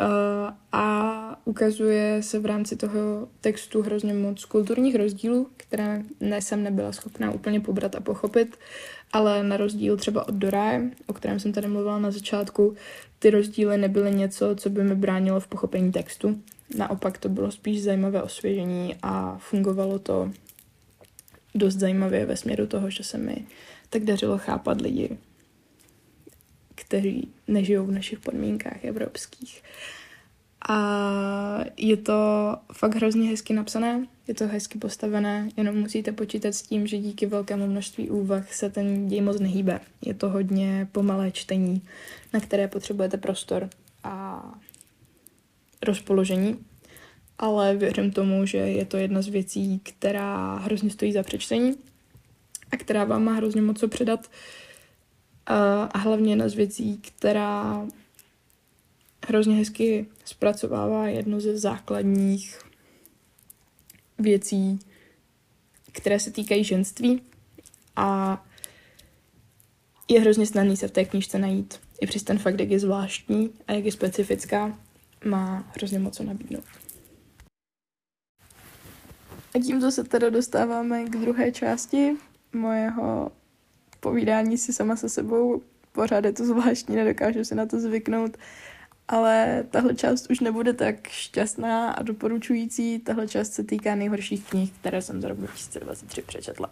Uh, 0.01 0.53
a 0.71 1.39
ukazuje 1.45 2.23
se 2.23 2.39
v 2.39 2.45
rámci 2.45 2.75
toho 2.75 3.27
textu 3.41 3.81
hrozně 3.81 4.13
moc 4.13 4.45
kulturních 4.45 4.95
rozdílů, 4.95 5.49
které 5.57 6.03
ne, 6.19 6.41
jsem 6.41 6.63
nebyla 6.63 6.91
schopná 6.91 7.31
úplně 7.31 7.60
pobrat 7.60 7.95
a 7.95 7.99
pochopit, 7.99 8.57
ale 9.13 9.43
na 9.43 9.57
rozdíl 9.57 9.97
třeba 9.97 10.27
od 10.27 10.33
Doraje, 10.36 10.91
o 11.07 11.13
kterém 11.13 11.39
jsem 11.39 11.53
tady 11.53 11.67
mluvila 11.67 11.99
na 11.99 12.12
začátku, 12.12 12.75
ty 13.19 13.29
rozdíly 13.29 13.77
nebyly 13.77 14.12
něco, 14.12 14.55
co 14.55 14.69
by 14.69 14.83
mi 14.83 14.95
bránilo 14.95 15.39
v 15.39 15.47
pochopení 15.47 15.91
textu. 15.91 16.41
Naopak 16.77 17.17
to 17.17 17.29
bylo 17.29 17.51
spíš 17.51 17.83
zajímavé 17.83 18.23
osvěžení 18.23 18.95
a 19.01 19.38
fungovalo 19.38 19.99
to 19.99 20.31
dost 21.55 21.75
zajímavě 21.75 22.25
ve 22.25 22.38
směru 22.38 22.67
toho, 22.67 22.89
že 22.89 23.03
se 23.03 23.17
mi 23.17 23.45
tak 23.89 24.03
dařilo 24.03 24.38
chápat 24.38 24.81
lidi, 24.81 25.17
kteří 26.77 27.27
nežijou 27.47 27.85
v 27.85 27.91
našich 27.91 28.19
podmínkách 28.19 28.85
evropských. 28.85 29.63
A 30.69 31.59
je 31.77 31.97
to 31.97 32.13
fakt 32.73 32.95
hrozně 32.95 33.29
hezky 33.29 33.53
napsané, 33.53 34.07
je 34.27 34.33
to 34.33 34.47
hezky 34.47 34.79
postavené, 34.79 35.49
jenom 35.57 35.75
musíte 35.75 36.11
počítat 36.11 36.53
s 36.53 36.61
tím, 36.61 36.87
že 36.87 36.97
díky 36.97 37.25
velkému 37.25 37.67
množství 37.67 38.09
úvah 38.09 38.53
se 38.53 38.69
ten 38.69 39.07
děj 39.07 39.21
moc 39.21 39.39
nehýbe. 39.39 39.79
Je 40.05 40.13
to 40.13 40.29
hodně 40.29 40.87
pomalé 40.91 41.31
čtení, 41.31 41.81
na 42.33 42.39
které 42.39 42.67
potřebujete 42.67 43.17
prostor 43.17 43.69
a 44.03 44.43
rozpoložení, 45.83 46.59
ale 47.37 47.75
věřím 47.75 48.11
tomu, 48.11 48.45
že 48.45 48.57
je 48.57 48.85
to 48.85 48.97
jedna 48.97 49.21
z 49.21 49.27
věcí, 49.27 49.81
která 49.83 50.55
hrozně 50.55 50.89
stojí 50.89 51.13
za 51.13 51.23
přečtení 51.23 51.75
a 52.71 52.77
která 52.77 53.03
vám 53.03 53.23
má 53.23 53.33
hrozně 53.33 53.61
moc 53.61 53.79
co 53.79 53.87
předat. 53.87 54.29
A 55.47 55.97
hlavně 55.97 56.31
jedna 56.31 56.49
z 56.49 56.53
věcí, 56.53 56.97
která 56.97 57.88
hrozně 59.27 59.55
hezky 59.55 60.05
zpracovává 60.25 61.07
jednu 61.07 61.39
ze 61.39 61.57
základních 61.57 62.60
věcí, 64.19 64.79
které 65.91 66.19
se 66.19 66.31
týkají 66.31 66.63
ženství 66.63 67.21
a 67.95 68.43
je 70.07 70.21
hrozně 70.21 70.45
snadný 70.45 70.77
se 70.77 70.88
v 70.88 70.91
té 70.91 71.05
knížce 71.05 71.39
najít. 71.39 71.79
I 72.01 72.07
přes 72.07 72.23
ten 72.23 72.39
fakt, 72.39 72.60
jak 72.60 72.69
je 72.69 72.79
zvláštní 72.79 73.53
a 73.67 73.73
jak 73.73 73.86
je 73.86 73.91
specifická, 73.91 74.79
má 75.25 75.71
hrozně 75.75 75.99
moc 75.99 76.17
co 76.17 76.23
nabídnout. 76.23 76.63
A 79.55 79.60
tímto 79.65 79.91
se 79.91 80.03
teda 80.03 80.29
dostáváme 80.29 81.03
k 81.03 81.10
druhé 81.10 81.51
části 81.51 82.17
mojeho 82.53 83.31
povídání 83.99 84.57
si 84.57 84.73
sama 84.73 84.95
se 84.95 85.10
sebou. 85.10 85.62
Pořád 85.91 86.25
je 86.25 86.33
to 86.33 86.45
zvláštní, 86.45 86.95
nedokážu 86.95 87.43
si 87.43 87.55
na 87.55 87.65
to 87.65 87.79
zvyknout, 87.79 88.38
ale 89.07 89.63
tahle 89.69 89.95
část 89.95 90.29
už 90.29 90.39
nebude 90.39 90.73
tak 90.73 91.07
šťastná 91.07 91.91
a 91.91 92.03
doporučující. 92.03 92.99
Tahle 92.99 93.27
část 93.27 93.53
se 93.53 93.63
týká 93.63 93.95
nejhorších 93.95 94.49
knih, 94.49 94.71
které 94.71 95.01
jsem 95.01 95.21
za 95.21 95.27
rok 95.27 95.38
2023 95.38 96.21
přečetla. 96.21 96.69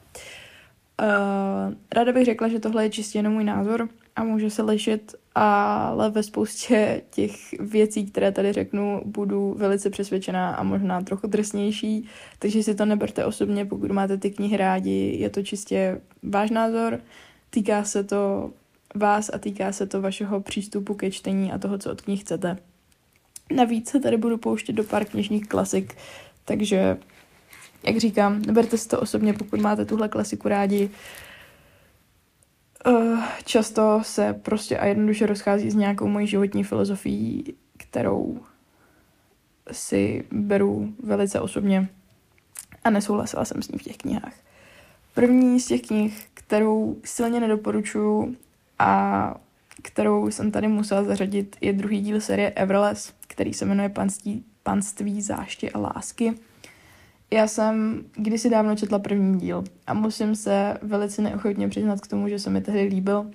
Uh, 1.01 1.73
ráda 1.91 2.11
bych 2.11 2.25
řekla, 2.25 2.47
že 2.47 2.59
tohle 2.59 2.85
je 2.85 2.89
čistě 2.89 3.19
jenom 3.19 3.33
můj 3.33 3.43
názor 3.43 3.89
a 4.15 4.23
může 4.23 4.49
se 4.49 4.61
lišit, 4.61 5.15
ale 5.35 6.09
ve 6.09 6.23
spoustě 6.23 7.01
těch 7.09 7.31
věcí, 7.59 8.05
které 8.05 8.31
tady 8.31 8.53
řeknu, 8.53 9.01
budu 9.05 9.55
velice 9.57 9.89
přesvědčená 9.89 10.55
a 10.55 10.63
možná 10.63 11.01
trochu 11.01 11.27
drsnější, 11.27 12.07
takže 12.39 12.63
si 12.63 12.75
to 12.75 12.85
neberte 12.85 13.25
osobně, 13.25 13.65
pokud 13.65 13.91
máte 13.91 14.17
ty 14.17 14.31
knihy 14.31 14.57
rádi, 14.57 15.17
je 15.19 15.29
to 15.29 15.43
čistě 15.43 16.01
váš 16.23 16.49
názor, 16.49 16.99
týká 17.49 17.83
se 17.83 18.03
to 18.03 18.51
vás 18.95 19.31
a 19.33 19.37
týká 19.37 19.71
se 19.71 19.85
to 19.85 20.01
vašeho 20.01 20.41
přístupu 20.41 20.93
ke 20.93 21.11
čtení 21.11 21.51
a 21.51 21.57
toho, 21.57 21.77
co 21.77 21.91
od 21.91 22.01
knih 22.01 22.21
chcete. 22.21 22.57
Navíc 23.55 23.89
se 23.89 23.99
tady 23.99 24.17
budu 24.17 24.37
pouštět 24.37 24.73
do 24.73 24.83
pár 24.83 25.05
knižních 25.05 25.47
klasik, 25.47 25.95
takže, 26.45 26.97
jak 27.83 27.97
říkám, 27.97 28.41
neberte 28.41 28.77
si 28.77 28.87
to 28.89 28.99
osobně, 28.99 29.33
pokud 29.33 29.59
máte 29.59 29.85
tuhle 29.85 30.09
klasiku 30.09 30.47
rádi. 30.47 30.89
Uh, 32.87 33.19
často 33.43 33.99
se 34.03 34.33
prostě 34.33 34.77
a 34.77 34.85
jednoduše 34.85 35.25
rozchází 35.25 35.71
s 35.71 35.75
nějakou 35.75 36.07
mojí 36.07 36.27
životní 36.27 36.63
filozofií, 36.63 37.55
kterou 37.77 38.39
si 39.71 40.23
beru 40.31 40.93
velice 41.03 41.39
osobně 41.39 41.89
a 42.83 42.89
nesouhlasila 42.89 43.45
jsem 43.45 43.61
s 43.61 43.67
ní 43.67 43.79
v 43.79 43.83
těch 43.83 43.97
knihách. 43.97 44.33
První 45.13 45.59
z 45.59 45.67
těch 45.67 45.81
knih, 45.81 46.25
kterou 46.33 46.97
silně 47.03 47.39
nedoporučuju, 47.39 48.35
a 48.79 49.33
kterou 49.81 50.31
jsem 50.31 50.51
tady 50.51 50.67
musela 50.67 51.03
zařadit, 51.03 51.55
je 51.61 51.73
druhý 51.73 52.01
díl 52.01 52.21
série 52.21 52.51
Everless, 52.51 53.13
který 53.27 53.53
se 53.53 53.65
jmenuje 53.65 53.89
Panství, 53.89 54.43
Panství 54.63 55.21
záště 55.21 55.69
a 55.69 55.79
lásky. 55.79 56.33
Já 57.31 57.47
jsem 57.47 58.05
kdysi 58.15 58.49
dávno 58.49 58.75
četla 58.75 58.99
první 58.99 59.39
díl 59.39 59.63
a 59.87 59.93
musím 59.93 60.35
se 60.35 60.77
velice 60.81 61.21
neochotně 61.21 61.69
přiznat 61.69 62.01
k 62.01 62.07
tomu, 62.07 62.27
že 62.27 62.39
se 62.39 62.49
mi 62.49 62.61
tehdy 62.61 62.81
líbil, 62.81 63.31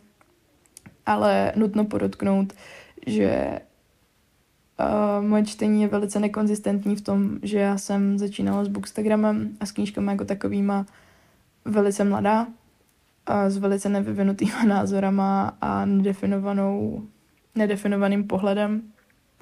ale 1.07 1.53
nutno 1.57 1.85
podotknout, 1.85 2.53
že 3.07 3.61
uh, 4.81 5.24
moje 5.24 5.44
čtení 5.44 5.83
je 5.83 5.88
velice 5.88 6.20
nekonzistentní 6.20 6.96
v 6.96 7.00
tom, 7.00 7.38
že 7.42 7.59
já 7.59 7.79
jsem 7.79 8.18
začínala 8.18 8.64
s 8.64 8.68
Bookstagramem 8.68 9.57
a 9.61 9.66
s 9.66 9.72
knížkami 9.72 10.11
jako 10.11 10.24
takovýma 10.24 10.87
velice 11.64 12.05
mladá, 12.05 12.46
a 13.31 13.50
s 13.50 13.57
velice 13.57 13.88
nevyvinutýma 13.88 14.64
názorama 14.66 15.57
a 15.61 15.85
nedefinovanou, 15.85 17.03
nedefinovaným 17.55 18.24
pohledem 18.24 18.83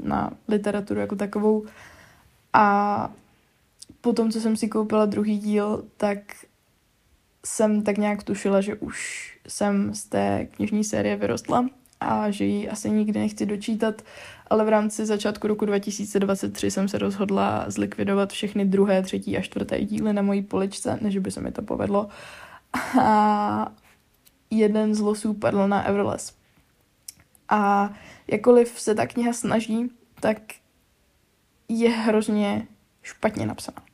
na 0.02 0.30
literaturu 0.48 1.00
jako 1.00 1.16
takovou. 1.16 1.64
A 2.52 3.10
potom, 4.00 4.30
co 4.30 4.40
jsem 4.40 4.56
si 4.56 4.68
koupila 4.68 5.06
druhý 5.06 5.38
díl, 5.38 5.84
tak 5.96 6.18
jsem 7.46 7.82
tak 7.82 7.98
nějak 7.98 8.22
tušila, 8.22 8.60
že 8.60 8.74
už 8.74 9.28
jsem 9.48 9.94
z 9.94 10.04
té 10.04 10.48
knižní 10.50 10.84
série 10.84 11.16
vyrostla 11.16 11.66
a 12.00 12.30
že 12.30 12.44
ji 12.44 12.68
asi 12.68 12.90
nikdy 12.90 13.18
nechci 13.18 13.46
dočítat, 13.46 14.02
ale 14.46 14.64
v 14.64 14.68
rámci 14.68 15.06
začátku 15.06 15.46
roku 15.46 15.66
2023 15.66 16.70
jsem 16.70 16.88
se 16.88 16.98
rozhodla 16.98 17.64
zlikvidovat 17.68 18.32
všechny 18.32 18.64
druhé, 18.64 19.02
třetí 19.02 19.36
a 19.36 19.42
čtvrté 19.42 19.84
díly 19.84 20.12
na 20.12 20.22
mojí 20.22 20.42
poličce, 20.42 20.98
než 21.00 21.18
by 21.18 21.30
se 21.30 21.40
mi 21.40 21.52
to 21.52 21.62
povedlo 21.62 22.08
a 23.00 23.72
jeden 24.50 24.94
z 24.94 25.00
losů 25.00 25.34
padl 25.34 25.68
na 25.68 25.82
Everless. 25.82 26.34
A 27.48 27.92
jakkoliv 28.26 28.80
se 28.80 28.94
ta 28.94 29.06
kniha 29.06 29.32
snaží, 29.32 29.90
tak 30.20 30.38
je 31.68 31.90
hrozně 31.90 32.66
špatně 33.02 33.46
napsaná. 33.46 33.87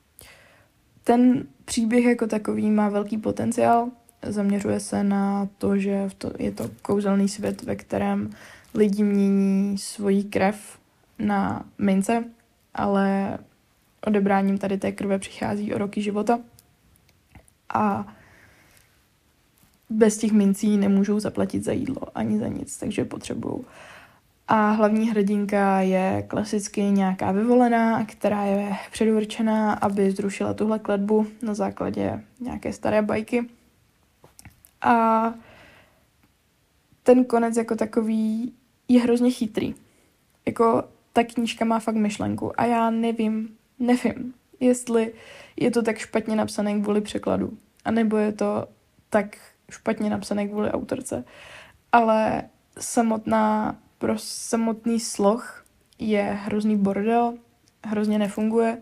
Ten 1.04 1.46
příběh 1.64 2.04
jako 2.04 2.26
takový 2.26 2.70
má 2.70 2.88
velký 2.88 3.18
potenciál. 3.18 3.88
Zaměřuje 4.22 4.80
se 4.80 5.04
na 5.04 5.48
to, 5.58 5.78
že 5.78 6.08
je 6.38 6.52
to 6.52 6.70
kouzelný 6.82 7.28
svět, 7.28 7.62
ve 7.62 7.76
kterém 7.76 8.30
lidi 8.74 9.02
mění 9.02 9.78
svoji 9.78 10.24
krev 10.24 10.78
na 11.18 11.64
mince, 11.78 12.24
ale 12.74 13.38
odebráním 14.06 14.58
tady 14.58 14.78
té 14.78 14.92
krve 14.92 15.18
přichází 15.18 15.74
o 15.74 15.78
roky 15.78 16.02
života. 16.02 16.38
A 17.74 18.14
bez 19.90 20.16
těch 20.18 20.32
mincí 20.32 20.76
nemůžou 20.76 21.20
zaplatit 21.20 21.64
za 21.64 21.72
jídlo 21.72 22.18
ani 22.18 22.38
za 22.38 22.48
nic, 22.48 22.78
takže 22.78 23.04
potřebují. 23.04 23.64
A 24.48 24.70
hlavní 24.70 25.10
hrdinka 25.10 25.80
je 25.80 26.24
klasicky 26.28 26.82
nějaká 26.82 27.32
vyvolená, 27.32 28.04
která 28.04 28.44
je 28.44 28.76
předurčená, 28.92 29.72
aby 29.72 30.10
zrušila 30.10 30.54
tuhle 30.54 30.78
kletbu 30.78 31.26
na 31.42 31.54
základě 31.54 32.24
nějaké 32.40 32.72
staré 32.72 33.02
bajky. 33.02 33.48
A 34.82 35.34
ten 37.02 37.24
konec 37.24 37.56
jako 37.56 37.76
takový 37.76 38.52
je 38.88 39.00
hrozně 39.00 39.30
chytrý. 39.30 39.74
Jako 40.46 40.84
ta 41.12 41.24
knížka 41.24 41.64
má 41.64 41.78
fakt 41.78 41.94
myšlenku 41.94 42.60
a 42.60 42.64
já 42.64 42.90
nevím, 42.90 43.56
nevím, 43.78 44.34
jestli 44.60 45.12
je 45.56 45.70
to 45.70 45.82
tak 45.82 45.98
špatně 45.98 46.36
napsané 46.36 46.80
kvůli 46.80 47.00
překladu, 47.00 47.58
anebo 47.84 48.16
je 48.16 48.32
to 48.32 48.66
tak 49.10 49.36
špatně 49.70 50.10
napsané 50.10 50.48
kvůli 50.48 50.70
autorce. 50.70 51.24
Ale 51.92 52.42
samotná, 52.78 53.76
pro 53.98 54.18
samotný 54.18 55.00
sloh 55.00 55.64
je 55.98 56.22
hrozný 56.22 56.76
bordel, 56.76 57.34
hrozně 57.84 58.18
nefunguje 58.18 58.78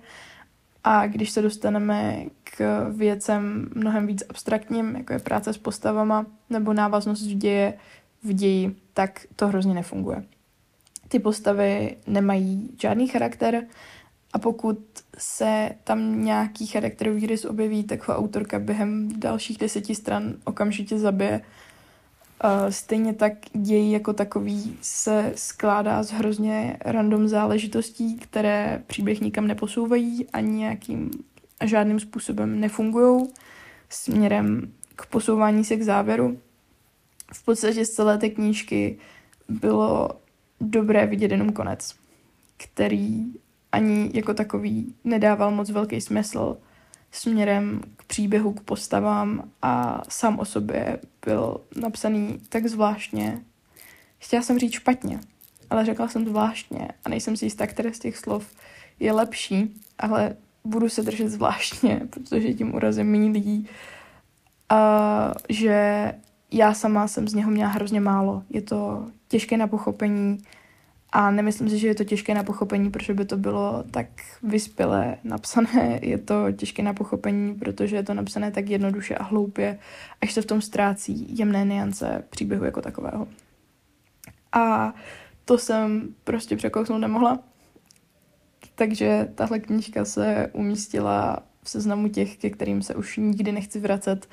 a 0.85 1.07
když 1.07 1.31
se 1.31 1.42
dostaneme 1.42 2.25
k 2.44 2.88
věcem 2.90 3.70
mnohem 3.75 4.07
víc 4.07 4.22
abstraktním, 4.29 4.96
jako 4.96 5.12
je 5.12 5.18
práce 5.18 5.53
s 5.53 5.59
postavama 5.59 6.27
nebo 6.51 6.72
návaznost 6.72 7.22
v 7.22 7.35
děje, 7.35 7.75
v 8.22 8.33
ději, 8.33 8.77
tak 8.94 9.27
to 9.37 9.48
hrozně 9.48 9.75
nefunguje. 9.75 10.25
Ty 11.09 11.18
postavy 11.18 11.96
nemají 12.07 12.70
žádný 12.81 13.09
charakter 13.09 13.66
a 14.33 14.38
pokud 14.38 14.79
se 15.18 15.70
tam 15.85 16.25
nějaký 16.25 16.66
charakterový 16.66 17.27
rys 17.27 17.44
objeví, 17.44 17.85
tak 17.85 18.09
ho 18.09 18.16
autorka 18.16 18.59
během 18.59 19.20
dalších 19.20 19.59
deseti 19.59 19.94
stran 19.94 20.35
okamžitě 20.44 20.98
zabije. 20.98 21.40
Stejně 22.68 23.14
tak 23.14 23.33
děj 23.52 23.90
jako 23.90 24.12
takový 24.12 24.76
se 24.81 25.33
skládá 25.37 26.02
z 26.02 26.11
hrozně 26.11 26.76
random 26.81 27.28
záležitostí, 27.28 28.18
které 28.18 28.83
příběh 28.87 29.20
nikam 29.20 29.46
neposouvají 29.46 30.26
ani 30.33 30.50
nějakým 30.50 31.11
a 31.61 31.66
žádným 31.66 32.00
způsobem 32.00 32.61
nefungují 32.61 33.28
směrem 33.88 34.72
k 34.96 35.07
posouvání 35.07 35.64
se 35.64 35.76
k 35.76 35.83
závěru. 35.83 36.38
V 37.33 37.44
podstatě 37.44 37.85
z 37.85 37.90
celé 37.90 38.18
té 38.18 38.28
knížky 38.28 38.98
bylo 39.48 40.11
dobré 40.61 41.07
vidět 41.07 41.31
jenom 41.31 41.52
konec, 41.52 41.94
který 42.57 43.24
ani 43.72 44.11
jako 44.14 44.35
takový 44.35 44.94
nedával 45.05 45.50
moc 45.50 45.70
velký 45.70 46.00
smysl 46.00 46.57
směrem 47.12 47.81
k 47.96 48.05
příběhu, 48.05 48.53
k 48.53 48.61
postavám 48.61 49.51
a 49.62 50.03
sám 50.09 50.38
o 50.38 50.44
sobě 50.44 50.98
byl 51.27 51.61
napsaný 51.77 52.40
tak 52.48 52.66
zvláštně. 52.66 53.40
Chtěla 54.18 54.42
jsem 54.42 54.59
říct 54.59 54.72
špatně, 54.72 55.20
ale 55.70 55.85
řekla 55.85 56.09
jsem 56.09 56.27
zvláštně 56.27 56.88
a 57.05 57.09
nejsem 57.09 57.37
si 57.37 57.46
jistá, 57.46 57.66
které 57.66 57.94
z 57.94 57.98
těch 57.98 58.16
slov 58.16 58.55
je 59.01 59.12
lepší, 59.12 59.81
ale 59.98 60.37
budu 60.64 60.88
se 60.88 61.03
držet 61.03 61.29
zvláštně, 61.29 62.01
protože 62.11 62.55
tím 62.55 62.75
urazím 62.75 63.07
méně 63.07 63.31
lidí. 63.31 63.68
A 64.68 65.35
že 65.48 66.12
já 66.51 66.75
sama 66.75 67.09
jsem 67.09 67.29
z 67.29 67.35
něho 67.35 67.51
měla 67.51 67.70
hrozně 67.70 68.01
málo. 68.01 68.42
Je 68.51 68.62
to 68.62 69.07
těžké 69.29 69.57
na 69.57 69.66
pochopení, 69.66 70.38
a 71.12 71.31
nemyslím 71.31 71.68
si, 71.68 71.79
že 71.79 71.88
je 71.88 71.94
to 71.94 72.05
těžké 72.05 72.35
na 72.35 72.42
pochopení, 72.42 72.90
protože 72.90 73.14
by 73.14 73.25
to 73.25 73.37
bylo 73.37 73.85
tak 73.90 74.07
vyspělé 74.42 75.16
napsané. 75.25 75.98
Je 76.03 76.18
to 76.18 76.53
těžké 76.53 76.83
na 76.83 76.94
pochopení, 76.94 77.55
protože 77.55 77.96
je 77.96 78.03
to 78.03 78.14
napsané 78.14 78.51
tak 78.51 78.68
jednoduše 78.68 79.14
a 79.14 79.22
hloupě, 79.22 79.79
až 80.20 80.33
se 80.33 80.42
v 80.42 80.46
tom 80.46 80.61
ztrácí 80.61 81.38
jemné 81.38 81.64
niance 81.64 82.25
příběhu 82.31 82.64
jako 82.64 82.83
takového. 82.83 83.29
A 84.53 84.94
to 85.44 85.59
jsem 85.59 86.14
prostě 86.25 86.57
překousnout 86.57 87.01
nemohla. 87.01 87.38
Takže 88.75 89.29
tahle 89.35 89.59
knížka 89.59 90.05
se 90.05 90.51
umístila 90.53 91.38
v 91.62 91.70
seznamu 91.70 92.09
těch, 92.09 92.37
ke 92.37 92.51
kterým 92.51 92.83
se 92.83 92.94
už 92.94 93.16
nikdy 93.16 93.53
nechci 93.53 93.81
vracet. 93.81 94.29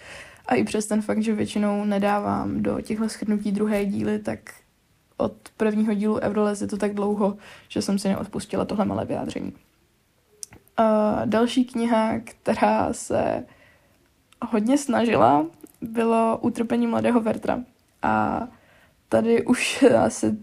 A 0.45 0.55
i 0.55 0.63
přes 0.63 0.85
ten 0.85 1.01
fakt, 1.01 1.23
že 1.23 1.33
většinou 1.33 1.85
nedávám 1.85 2.63
do 2.63 2.81
těchto 2.81 3.07
shrnutí 3.07 3.51
druhé 3.51 3.85
díly, 3.85 4.19
tak 4.19 4.39
od 5.19 5.33
prvního 5.57 5.93
dílu 5.93 6.19
Eurolez 6.19 6.61
je 6.61 6.67
to 6.67 6.77
tak 6.77 6.93
dlouho, 6.93 7.37
že 7.67 7.81
jsem 7.81 7.99
si 7.99 8.07
neodpustila 8.07 8.65
tohle 8.65 8.85
malé 8.85 9.05
vyjádření. 9.05 9.53
Uh, 10.79 11.25
další 11.25 11.65
kniha, 11.65 12.19
která 12.19 12.93
se 12.93 13.45
hodně 14.41 14.77
snažila, 14.77 15.45
bylo 15.81 16.39
Utrpení 16.41 16.87
mladého 16.87 17.21
Vertra. 17.21 17.63
A 18.01 18.47
tady 19.09 19.45
už 19.45 19.85
se 20.07 20.37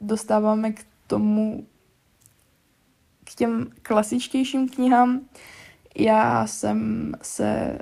dostáváme 0.00 0.72
k 0.72 0.84
tomu, 1.06 1.66
k 3.24 3.34
těm 3.34 3.70
klasičtějším 3.82 4.68
knihám. 4.68 5.20
Já 5.96 6.46
jsem 6.46 7.12
se 7.22 7.78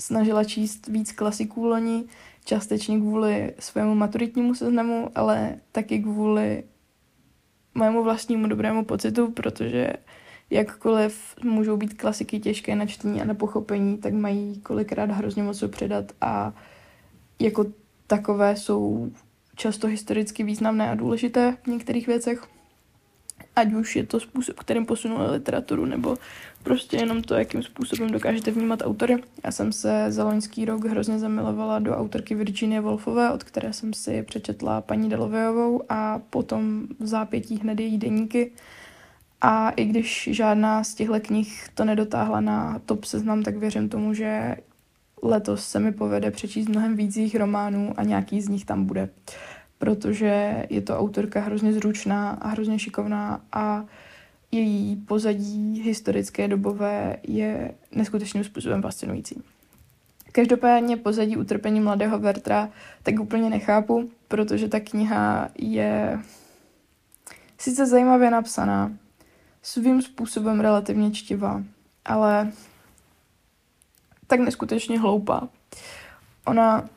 snažila 0.00 0.44
číst 0.44 0.88
víc 0.88 1.12
klasiků 1.12 1.64
loni, 1.64 2.04
částečně 2.44 2.98
kvůli 2.98 3.54
svému 3.58 3.94
maturitnímu 3.94 4.54
seznamu, 4.54 5.10
ale 5.14 5.56
taky 5.72 5.98
kvůli 5.98 6.64
mému 7.74 8.04
vlastnímu 8.04 8.46
dobrému 8.46 8.84
pocitu, 8.84 9.30
protože 9.30 9.92
jakkoliv 10.50 11.34
můžou 11.44 11.76
být 11.76 11.94
klasiky 11.94 12.40
těžké 12.40 12.76
na 12.76 12.86
čtení 12.86 13.22
a 13.22 13.24
na 13.24 13.34
pochopení, 13.34 13.98
tak 13.98 14.12
mají 14.12 14.60
kolikrát 14.60 15.10
hrozně 15.10 15.42
moc 15.42 15.58
co 15.58 15.68
předat 15.68 16.12
a 16.20 16.52
jako 17.40 17.64
takové 18.06 18.56
jsou 18.56 19.10
často 19.56 19.86
historicky 19.86 20.44
významné 20.44 20.90
a 20.90 20.94
důležité 20.94 21.56
v 21.62 21.66
některých 21.66 22.06
věcech. 22.06 22.53
Ať 23.56 23.72
už 23.72 23.96
je 23.96 24.06
to 24.06 24.20
způsob, 24.20 24.58
kterým 24.58 24.86
posunuli 24.86 25.30
literaturu, 25.30 25.84
nebo 25.84 26.16
prostě 26.62 26.96
jenom 26.96 27.22
to, 27.22 27.34
jakým 27.34 27.62
způsobem 27.62 28.10
dokážete 28.10 28.50
vnímat 28.50 28.82
autory. 28.82 29.16
Já 29.44 29.50
jsem 29.50 29.72
se 29.72 30.06
za 30.08 30.24
loňský 30.24 30.64
rok 30.64 30.84
hrozně 30.84 31.18
zamilovala 31.18 31.78
do 31.78 31.96
autorky 31.96 32.34
Virginie 32.34 32.80
Woolfové, 32.80 33.32
od 33.32 33.44
které 33.44 33.72
jsem 33.72 33.92
si 33.94 34.22
přečetla 34.22 34.80
paní 34.80 35.08
Delovejovou 35.08 35.82
a 35.88 36.18
potom 36.30 36.82
v 37.00 37.06
zápětí 37.06 37.56
hned 37.56 37.80
její 37.80 37.98
deníky. 37.98 38.52
A 39.40 39.70
i 39.70 39.84
když 39.84 40.28
žádná 40.32 40.84
z 40.84 40.94
těchto 40.94 41.20
knih 41.20 41.68
to 41.74 41.84
nedotáhla 41.84 42.40
na 42.40 42.80
top 42.86 43.04
seznam, 43.04 43.42
tak 43.42 43.56
věřím 43.56 43.88
tomu, 43.88 44.14
že 44.14 44.56
letos 45.22 45.68
se 45.68 45.80
mi 45.80 45.92
povede 45.92 46.30
přečíst 46.30 46.68
mnohem 46.68 46.96
víc 46.96 47.16
jejich 47.16 47.34
románů 47.34 47.94
a 47.96 48.02
nějaký 48.02 48.40
z 48.40 48.48
nich 48.48 48.64
tam 48.64 48.84
bude. 48.84 49.08
Protože 49.78 50.66
je 50.70 50.80
to 50.80 50.98
autorka 50.98 51.40
hrozně 51.40 51.72
zručná 51.72 52.30
a 52.30 52.48
hrozně 52.48 52.78
šikovná 52.78 53.40
a 53.52 53.84
její 54.52 54.96
pozadí 54.96 55.82
historické 55.84 56.48
dobové 56.48 57.16
je 57.22 57.74
neskutečným 57.92 58.44
způsobem 58.44 58.82
fascinující. 58.82 59.42
Každopádně 60.32 60.96
pozadí 60.96 61.36
utrpení 61.36 61.80
mladého 61.80 62.18
Vertra 62.18 62.70
tak 63.02 63.20
úplně 63.20 63.50
nechápu, 63.50 64.10
protože 64.28 64.68
ta 64.68 64.80
kniha 64.80 65.48
je 65.58 66.20
sice 67.58 67.86
zajímavě 67.86 68.30
napsaná, 68.30 68.92
svým 69.62 70.02
způsobem 70.02 70.60
relativně 70.60 71.10
čtivá, 71.10 71.62
ale 72.04 72.52
tak 74.26 74.40
neskutečně 74.40 75.00
hloupá. 75.00 75.48
Ona 76.46 76.88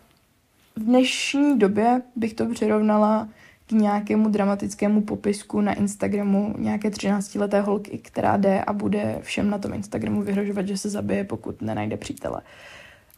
v 0.78 0.84
dnešní 0.84 1.60
době 1.60 2.02
bych 2.16 2.34
to 2.34 2.46
přirovnala 2.46 3.30
k 3.68 3.72
nějakému 3.72 4.30
dramatickému 4.30 5.02
popisku 5.02 5.62
na 5.62 5.74
Instagramu 5.74 6.56
nějaké 6.58 6.90
13-leté 6.90 7.62
holky, 7.62 7.98
která 7.98 8.38
jde 8.38 8.64
a 8.64 8.74
bude 8.74 9.20
všem 9.22 9.50
na 9.50 9.58
tom 9.58 9.74
Instagramu 9.74 10.22
vyhrožovat, 10.22 10.68
že 10.68 10.78
se 10.78 10.90
zabije, 10.90 11.24
pokud 11.24 11.62
nenajde 11.62 11.98
přítele. 11.98 12.42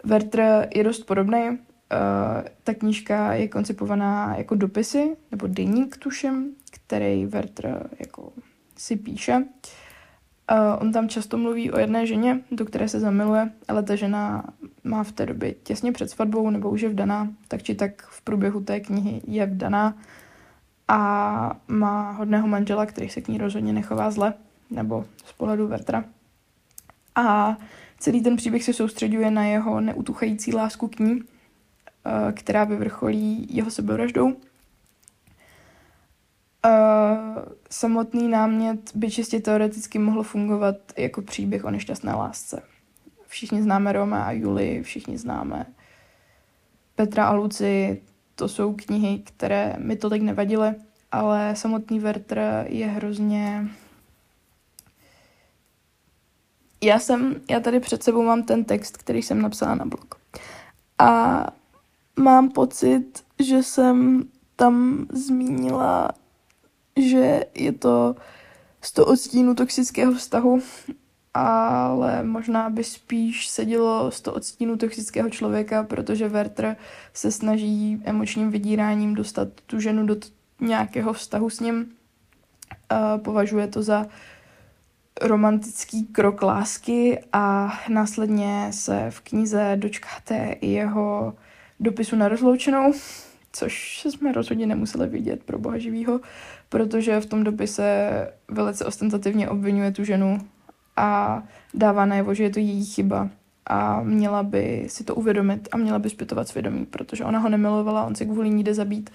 Werther 0.03 0.67
je 0.75 0.83
dost 0.83 1.03
podobný. 1.03 1.49
Uh, 1.49 1.57
ta 2.63 2.73
knížka 2.73 3.33
je 3.33 3.47
koncipovaná 3.47 4.35
jako 4.37 4.55
dopisy, 4.55 5.15
nebo 5.31 5.47
deník 5.47 5.97
tušem, 5.97 6.49
který 6.71 7.25
Werther 7.25 7.89
jako 7.99 8.31
si 8.77 8.95
píše. 8.95 9.35
Uh, 9.35 9.43
on 10.79 10.91
tam 10.91 11.09
často 11.09 11.37
mluví 11.37 11.71
o 11.71 11.79
jedné 11.79 12.05
ženě, 12.05 12.39
do 12.51 12.65
které 12.65 12.89
se 12.89 12.99
zamiluje, 12.99 13.51
ale 13.67 13.83
ta 13.83 13.95
žena 13.95 14.43
má 14.83 15.03
v 15.03 15.11
té 15.11 15.25
době 15.25 15.53
těsně 15.53 15.91
před 15.91 16.09
svatbou 16.09 16.49
nebo 16.49 16.69
už 16.69 16.81
je 16.81 16.89
vdaná, 16.89 17.27
tak 17.47 17.63
či 17.63 17.75
tak 17.75 18.01
v 18.01 18.21
průběhu 18.21 18.61
té 18.61 18.79
knihy 18.79 19.21
je 19.27 19.45
vdaná 19.45 19.97
a 20.87 21.59
má 21.67 22.11
hodného 22.11 22.47
manžela, 22.47 22.85
který 22.85 23.09
se 23.09 23.21
k 23.21 23.27
ní 23.27 23.37
rozhodně 23.37 23.73
nechová 23.73 24.11
zle, 24.11 24.33
nebo 24.69 25.05
z 25.25 25.33
pohledu 25.33 25.67
Vertra. 25.67 26.03
A 27.15 27.57
celý 27.99 28.21
ten 28.21 28.35
příběh 28.35 28.63
se 28.63 28.73
soustředuje 28.73 29.31
na 29.31 29.43
jeho 29.43 29.81
neutuchající 29.81 30.53
lásku 30.53 30.87
k 30.87 30.99
ní, 30.99 31.15
uh, 31.15 31.21
která 32.33 32.63
vyvrcholí 32.63 33.47
jeho 33.49 33.71
sebevraždou 33.71 34.35
Samotný 37.69 38.27
námět 38.27 38.95
by 38.95 39.11
čistě 39.11 39.39
teoreticky 39.39 39.99
mohl 39.99 40.23
fungovat 40.23 40.75
jako 40.97 41.21
příběh 41.21 41.65
o 41.65 41.71
nešťastné 41.71 42.13
lásce. 42.13 42.63
Všichni 43.27 43.63
známe 43.63 43.91
Roma 43.91 44.23
a 44.23 44.31
Juli, 44.31 44.83
všichni 44.83 45.17
známe 45.17 45.65
Petra 46.95 47.25
a 47.27 47.33
Luci. 47.33 48.01
To 48.35 48.47
jsou 48.47 48.73
knihy, 48.73 49.19
které 49.19 49.75
mi 49.79 49.95
tolik 49.95 50.21
nevadily, 50.21 50.75
ale 51.11 51.55
samotný 51.55 51.99
Werther 51.99 52.65
je 52.69 52.87
hrozně... 52.87 53.67
Já 56.83 56.99
jsem, 56.99 57.35
já 57.49 57.59
tady 57.59 57.79
před 57.79 58.03
sebou 58.03 58.23
mám 58.23 58.43
ten 58.43 58.63
text, 58.63 58.97
který 58.97 59.21
jsem 59.21 59.41
napsala 59.41 59.75
na 59.75 59.85
blog. 59.85 60.15
A 60.97 61.45
mám 62.19 62.49
pocit, 62.49 63.25
že 63.39 63.63
jsem 63.63 64.23
tam 64.55 65.05
zmínila 65.11 66.09
že 66.97 67.45
je 67.55 67.71
to 67.71 68.15
100 68.81 69.05
odstínů 69.05 69.55
toxického 69.55 70.13
vztahu, 70.13 70.61
ale 71.33 72.23
možná 72.23 72.69
by 72.69 72.83
spíš 72.83 73.49
sedělo 73.49 74.11
100 74.11 74.33
odstínů 74.33 74.77
toxického 74.77 75.29
člověka, 75.29 75.83
protože 75.83 76.29
Werther 76.29 76.75
se 77.13 77.31
snaží 77.31 78.01
emočním 78.03 78.51
vydíráním 78.51 79.13
dostat 79.13 79.47
tu 79.65 79.79
ženu 79.79 80.05
do 80.05 80.15
nějakého 80.59 81.13
vztahu 81.13 81.49
s 81.49 81.59
ním. 81.59 81.91
A 82.89 83.17
považuje 83.17 83.67
to 83.67 83.83
za 83.83 84.05
romantický 85.21 86.05
krok 86.05 86.41
lásky 86.41 87.19
a 87.33 87.73
následně 87.89 88.67
se 88.71 89.05
v 89.09 89.19
knize 89.19 89.73
dočkáte 89.75 90.55
i 90.61 90.71
jeho 90.71 91.33
dopisu 91.79 92.15
na 92.15 92.27
rozloučenou, 92.27 92.93
což 93.51 94.05
jsme 94.09 94.31
rozhodně 94.31 94.67
nemuseli 94.67 95.07
vidět 95.07 95.43
pro 95.43 95.59
boha 95.59 95.77
živýho, 95.77 96.19
protože 96.69 97.21
v 97.21 97.25
tom 97.25 97.43
dopise 97.43 98.09
velice 98.47 98.85
ostentativně 98.85 99.49
obvinuje 99.49 99.91
tu 99.91 100.03
ženu 100.03 100.37
a 100.95 101.43
dává 101.73 102.05
najevo, 102.05 102.33
že 102.33 102.43
je 102.43 102.49
to 102.49 102.59
její 102.59 102.85
chyba 102.85 103.29
a 103.65 104.01
měla 104.01 104.43
by 104.43 104.85
si 104.87 105.03
to 105.03 105.15
uvědomit 105.15 105.69
a 105.71 105.77
měla 105.77 105.99
by 105.99 106.09
zpětovat 106.09 106.47
svědomí, 106.47 106.85
protože 106.85 107.25
ona 107.25 107.39
ho 107.39 107.49
nemilovala, 107.49 108.05
on 108.05 108.15
se 108.15 108.25
kvůli 108.25 108.49
ní 108.49 108.63
jde 108.63 108.73
zabít 108.73 109.09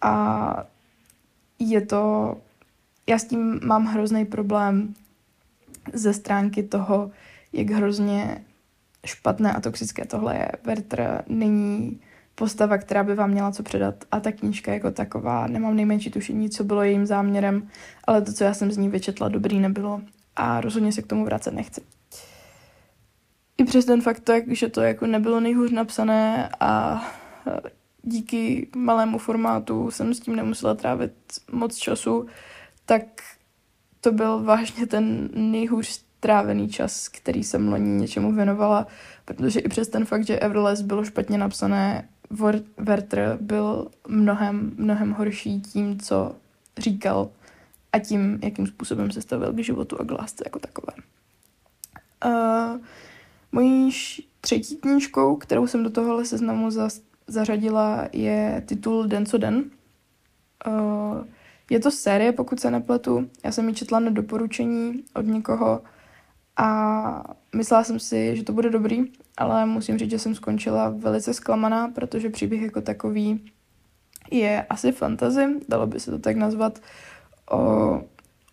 a 0.00 0.64
je 1.58 1.80
to... 1.86 2.36
Já 3.08 3.18
s 3.18 3.24
tím 3.24 3.60
mám 3.64 3.86
hrozný 3.86 4.24
problém 4.24 4.94
ze 5.92 6.14
stránky 6.14 6.62
toho, 6.62 7.10
jak 7.52 7.70
hrozně 7.70 8.44
špatné 9.06 9.52
a 9.52 9.60
toxické 9.60 10.04
tohle 10.04 10.36
je. 10.36 10.48
Werther 10.64 11.24
není 11.28 12.00
postava, 12.38 12.78
která 12.78 13.04
by 13.04 13.14
vám 13.14 13.30
měla 13.30 13.52
co 13.52 13.62
předat. 13.62 13.94
A 14.12 14.20
ta 14.20 14.32
knížka 14.32 14.72
jako 14.72 14.90
taková, 14.90 15.46
nemám 15.46 15.76
nejmenší 15.76 16.10
tušení, 16.10 16.50
co 16.50 16.64
bylo 16.64 16.82
jejím 16.82 17.06
záměrem, 17.06 17.68
ale 18.04 18.22
to, 18.22 18.32
co 18.32 18.44
já 18.44 18.54
jsem 18.54 18.72
z 18.72 18.76
ní 18.76 18.88
vyčetla, 18.88 19.28
dobrý 19.28 19.60
nebylo 19.60 20.00
a 20.36 20.60
rozhodně 20.60 20.92
se 20.92 21.02
k 21.02 21.06
tomu 21.06 21.24
vracet 21.24 21.54
nechci. 21.54 21.80
I 23.58 23.64
přes 23.64 23.84
ten 23.84 24.00
fakt, 24.00 24.20
tak, 24.20 24.44
že 24.48 24.68
to 24.68 24.80
jako 24.80 25.06
nebylo 25.06 25.40
nejhůř 25.40 25.70
napsané 25.70 26.48
a 26.60 27.02
díky 28.02 28.68
malému 28.76 29.18
formátu 29.18 29.90
jsem 29.90 30.14
s 30.14 30.20
tím 30.20 30.36
nemusela 30.36 30.74
trávit 30.74 31.12
moc 31.52 31.76
času, 31.76 32.26
tak 32.86 33.02
to 34.00 34.12
byl 34.12 34.42
vážně 34.42 34.86
ten 34.86 35.28
nejhůř 35.34 35.86
strávený 35.86 36.68
čas, 36.68 37.08
který 37.08 37.44
jsem 37.44 37.68
loni 37.68 37.90
něčemu 37.90 38.32
věnovala, 38.32 38.86
protože 39.26 39.60
i 39.60 39.68
přes 39.68 39.88
ten 39.88 40.04
fakt, 40.04 40.26
že 40.26 40.38
Everless 40.38 40.82
bylo 40.82 41.04
špatně 41.04 41.38
napsané, 41.38 42.08
Werther 42.78 43.38
byl 43.40 43.88
mnohem, 44.08 44.72
mnohem 44.76 45.12
horší 45.12 45.60
tím, 45.60 46.00
co 46.00 46.36
říkal 46.78 47.30
a 47.92 47.98
tím, 47.98 48.38
jakým 48.42 48.66
způsobem 48.66 49.10
se 49.10 49.22
stavil 49.22 49.52
k 49.52 49.58
životu 49.58 50.00
a 50.00 50.04
k 50.04 50.10
lásce 50.10 50.44
jako 50.46 50.58
takové. 50.58 50.92
Uh, 52.24 52.80
mojí 53.52 53.90
třetí 54.40 54.76
knížkou, 54.76 55.36
kterou 55.36 55.66
jsem 55.66 55.82
do 55.82 55.90
tohohle 55.90 56.24
seznamu 56.24 56.70
za, 56.70 56.88
zařadila, 57.26 58.08
je 58.12 58.62
titul 58.66 59.06
Den 59.06 59.26
co 59.26 59.38
den. 59.38 59.64
Uh, 60.66 61.24
je 61.70 61.80
to 61.80 61.90
série, 61.90 62.32
pokud 62.32 62.60
se 62.60 62.70
nepletu. 62.70 63.30
Já 63.44 63.52
jsem 63.52 63.68
ji 63.68 63.74
četla 63.74 64.00
na 64.00 64.10
doporučení 64.10 65.04
od 65.14 65.26
někoho 65.26 65.82
a 66.56 67.34
myslela 67.56 67.84
jsem 67.84 68.00
si, 68.00 68.36
že 68.36 68.42
to 68.42 68.52
bude 68.52 68.70
dobrý, 68.70 69.04
ale 69.36 69.66
musím 69.66 69.98
říct, 69.98 70.10
že 70.10 70.18
jsem 70.18 70.34
skončila 70.34 70.88
velice 70.88 71.34
zklamaná, 71.34 71.88
protože 71.88 72.30
příběh 72.30 72.62
jako 72.62 72.80
takový 72.80 73.40
je 74.30 74.66
asi 74.70 74.92
fantasy, 74.92 75.46
dalo 75.68 75.86
by 75.86 76.00
se 76.00 76.10
to 76.10 76.18
tak 76.18 76.36
nazvat, 76.36 76.78
o 77.50 78.00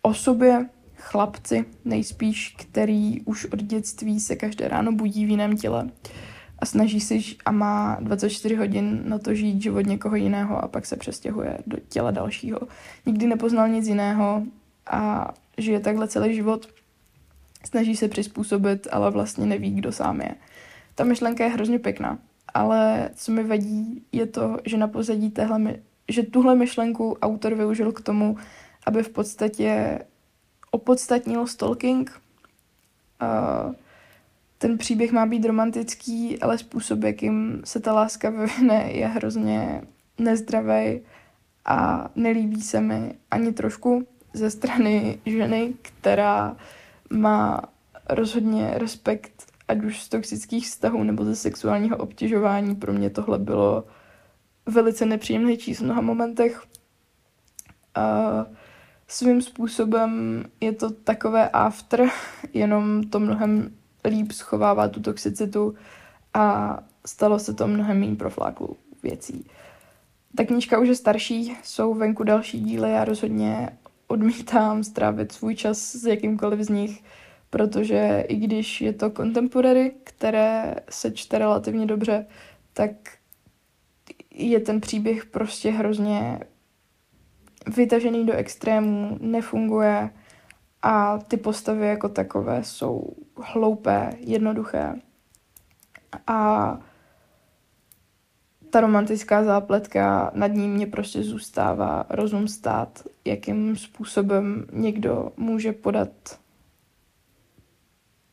osobě 0.02 0.68
chlapci, 0.96 1.64
nejspíš, 1.84 2.56
který 2.58 3.20
už 3.20 3.44
od 3.44 3.62
dětství 3.62 4.20
se 4.20 4.36
každé 4.36 4.68
ráno 4.68 4.92
budí 4.92 5.26
v 5.26 5.30
jiném 5.30 5.56
těle 5.56 5.90
a 6.58 6.66
snaží 6.66 7.00
se 7.00 7.14
a 7.44 7.52
má 7.52 7.98
24 8.00 8.54
hodin 8.54 9.02
na 9.04 9.18
to 9.18 9.34
žít 9.34 9.62
život 9.62 9.86
někoho 9.86 10.16
jiného 10.16 10.64
a 10.64 10.68
pak 10.68 10.86
se 10.86 10.96
přestěhuje 10.96 11.58
do 11.66 11.76
těla 11.88 12.10
dalšího. 12.10 12.60
Nikdy 13.06 13.26
nepoznal 13.26 13.68
nic 13.68 13.86
jiného 13.86 14.42
a 14.86 15.32
žije 15.58 15.80
takhle 15.80 16.08
celý 16.08 16.34
život. 16.34 16.68
Snaží 17.64 17.96
se 17.96 18.08
přizpůsobit, 18.08 18.86
ale 18.92 19.10
vlastně 19.10 19.46
neví, 19.46 19.70
kdo 19.70 19.92
sám 19.92 20.20
je. 20.20 20.34
Ta 20.94 21.04
myšlenka 21.04 21.44
je 21.44 21.50
hrozně 21.50 21.78
pěkná, 21.78 22.18
ale 22.54 23.10
co 23.14 23.32
mi 23.32 23.44
vadí, 23.44 24.02
je 24.12 24.26
to, 24.26 24.58
že 24.64 24.76
na 24.76 24.88
pozadí 24.88 25.30
téhle, 25.30 25.74
že 26.08 26.22
tuhle 26.22 26.54
myšlenku 26.54 27.18
autor 27.22 27.54
využil 27.54 27.92
k 27.92 28.00
tomu, 28.00 28.36
aby 28.86 29.02
v 29.02 29.08
podstatě 29.08 29.98
opodstatnil 30.70 31.46
stalking. 31.46 32.20
Uh, 33.22 33.74
ten 34.58 34.78
příběh 34.78 35.12
má 35.12 35.26
být 35.26 35.44
romantický, 35.44 36.40
ale 36.40 36.58
způsob, 36.58 37.02
jakým 37.02 37.62
se 37.64 37.80
ta 37.80 37.92
láska 37.92 38.30
vyvine, 38.30 38.92
je 38.92 39.06
hrozně 39.06 39.82
nezdravý 40.18 41.00
a 41.64 42.08
nelíbí 42.14 42.62
se 42.62 42.80
mi 42.80 43.14
ani 43.30 43.52
trošku 43.52 44.06
ze 44.32 44.50
strany 44.50 45.18
ženy, 45.26 45.74
která 45.82 46.56
má 47.10 47.62
rozhodně 48.08 48.70
respekt 48.74 49.53
ať 49.68 49.84
už 49.84 50.02
z 50.02 50.08
toxických 50.08 50.66
vztahů 50.66 51.02
nebo 51.02 51.24
ze 51.24 51.36
sexuálního 51.36 51.96
obtěžování. 51.96 52.74
Pro 52.74 52.92
mě 52.92 53.10
tohle 53.10 53.38
bylo 53.38 53.84
velice 54.66 55.06
nepříjemné 55.06 55.56
číst 55.56 55.80
v 55.80 55.84
mnoha 55.84 56.00
momentech. 56.00 56.62
A 57.94 58.46
svým 59.08 59.42
způsobem 59.42 60.44
je 60.60 60.72
to 60.72 60.90
takové 60.90 61.48
after, 61.48 62.08
jenom 62.52 63.02
to 63.02 63.20
mnohem 63.20 63.70
líp 64.04 64.32
schovává 64.32 64.88
tu 64.88 65.00
toxicitu 65.00 65.74
a 66.34 66.78
stalo 67.06 67.38
se 67.38 67.54
to 67.54 67.66
mnohem 67.66 68.00
méně 68.00 68.16
profláklou 68.16 68.76
věcí. 69.02 69.46
Ta 70.36 70.44
knížka 70.44 70.78
už 70.78 70.88
je 70.88 70.94
starší, 70.94 71.56
jsou 71.62 71.94
venku 71.94 72.24
další 72.24 72.60
díly, 72.60 72.90
já 72.90 73.04
rozhodně 73.04 73.78
odmítám 74.06 74.84
strávit 74.84 75.32
svůj 75.32 75.54
čas 75.54 75.78
s 75.78 76.06
jakýmkoliv 76.06 76.60
z 76.60 76.68
nich, 76.68 77.04
protože 77.54 78.24
i 78.28 78.36
když 78.36 78.80
je 78.80 78.92
to 78.92 79.10
contemporary, 79.10 79.92
které 80.04 80.74
se 80.90 81.10
čte 81.10 81.38
relativně 81.38 81.86
dobře, 81.86 82.26
tak 82.72 82.90
je 84.30 84.60
ten 84.60 84.80
příběh 84.80 85.26
prostě 85.26 85.70
hrozně 85.70 86.40
vytažený 87.76 88.26
do 88.26 88.32
extrémů, 88.32 89.18
nefunguje 89.20 90.10
a 90.82 91.18
ty 91.18 91.36
postavy 91.36 91.86
jako 91.86 92.08
takové 92.08 92.64
jsou 92.64 93.14
hloupé, 93.36 94.10
jednoduché. 94.18 94.94
A 96.26 96.78
ta 98.70 98.80
romantická 98.80 99.44
zápletka 99.44 100.30
nad 100.34 100.48
ním 100.48 100.74
mě 100.74 100.86
prostě 100.86 101.22
zůstává 101.22 102.06
rozum 102.08 102.48
stát, 102.48 103.02
jakým 103.24 103.76
způsobem 103.76 104.66
někdo 104.72 105.32
může 105.36 105.72
podat 105.72 106.10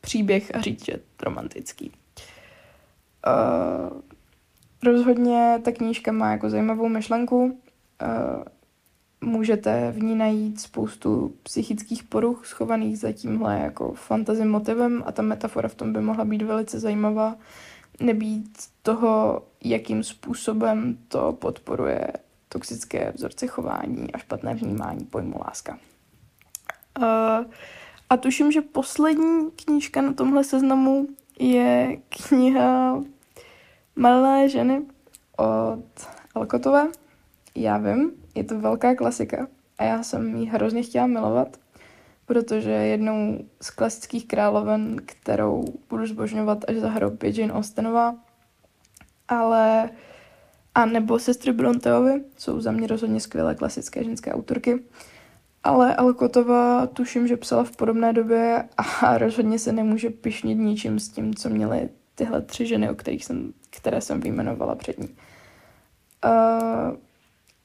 příběh 0.02 0.54
a 0.54 0.60
říct, 0.60 0.84
že 0.84 0.92
je 0.92 1.00
romantický. 1.22 1.92
Uh, 3.26 4.00
rozhodně 4.82 5.60
ta 5.64 5.72
knížka 5.72 6.12
má 6.12 6.30
jako 6.30 6.50
zajímavou 6.50 6.88
myšlenku. 6.88 7.44
Uh, 7.44 8.44
můžete 9.20 9.92
v 9.92 10.02
ní 10.02 10.14
najít 10.14 10.60
spoustu 10.60 11.34
psychických 11.42 12.02
poruch 12.04 12.46
schovaných 12.46 12.98
za 12.98 13.12
tímhle 13.12 13.58
jako 13.58 13.92
fantasy 13.92 14.44
motivem 14.44 15.02
a 15.06 15.12
ta 15.12 15.22
metafora 15.22 15.68
v 15.68 15.74
tom 15.74 15.92
by 15.92 16.00
mohla 16.00 16.24
být 16.24 16.42
velice 16.42 16.80
zajímavá. 16.80 17.36
Nebýt 18.00 18.58
toho, 18.82 19.42
jakým 19.64 20.02
způsobem 20.02 20.98
to 21.08 21.32
podporuje 21.32 22.06
toxické 22.48 23.12
vzorce 23.14 23.46
chování 23.46 24.12
a 24.12 24.18
špatné 24.18 24.54
vnímání 24.54 25.04
pojmu 25.04 25.40
láska. 25.44 25.78
Uh, 26.98 27.44
a 28.12 28.16
tuším, 28.16 28.52
že 28.52 28.60
poslední 28.60 29.50
knížka 29.50 30.02
na 30.02 30.12
tomhle 30.12 30.44
seznamu 30.44 31.08
je 31.38 31.96
kniha 32.08 33.00
Malé 33.96 34.48
ženy 34.48 34.82
od 35.36 35.84
Alkotové. 36.34 36.88
Já 37.54 37.78
vím, 37.78 38.10
je 38.34 38.44
to 38.44 38.60
velká 38.60 38.94
klasika 38.94 39.48
a 39.78 39.84
já 39.84 40.02
jsem 40.02 40.36
ji 40.36 40.46
hrozně 40.46 40.82
chtěla 40.82 41.06
milovat, 41.06 41.56
protože 42.26 42.70
jednou 42.70 43.44
z 43.60 43.70
klasických 43.70 44.26
královen, 44.26 44.96
kterou 45.06 45.64
budu 45.88 46.06
zbožňovat 46.06 46.64
až 46.68 46.76
za 46.76 46.90
hrobě 46.90 47.40
Jane 47.40 47.52
Austenová, 47.52 48.14
ale 49.28 49.90
a 50.74 50.86
nebo 50.86 51.18
sestry 51.18 51.52
Bronteovi, 51.52 52.24
jsou 52.36 52.60
za 52.60 52.72
mě 52.72 52.86
rozhodně 52.86 53.20
skvělé 53.20 53.54
klasické 53.54 54.04
ženské 54.04 54.32
autorky. 54.32 54.82
Ale 55.64 55.96
Alkotová 55.96 56.86
tuším, 56.86 57.28
že 57.28 57.36
psala 57.36 57.64
v 57.64 57.76
podobné 57.76 58.12
době 58.12 58.64
a 58.76 59.18
rozhodně 59.18 59.58
se 59.58 59.72
nemůže 59.72 60.10
pišnit 60.10 60.58
ničím 60.58 60.98
s 60.98 61.08
tím, 61.08 61.34
co 61.34 61.48
měly 61.48 61.88
tyhle 62.14 62.42
tři 62.42 62.66
ženy, 62.66 62.90
o 62.90 62.94
kterých 62.94 63.24
jsem, 63.24 63.52
které 63.70 64.00
jsem 64.00 64.20
vyjmenovala 64.20 64.74
před 64.74 64.98
ní. 64.98 65.08
Uh, 66.24 66.96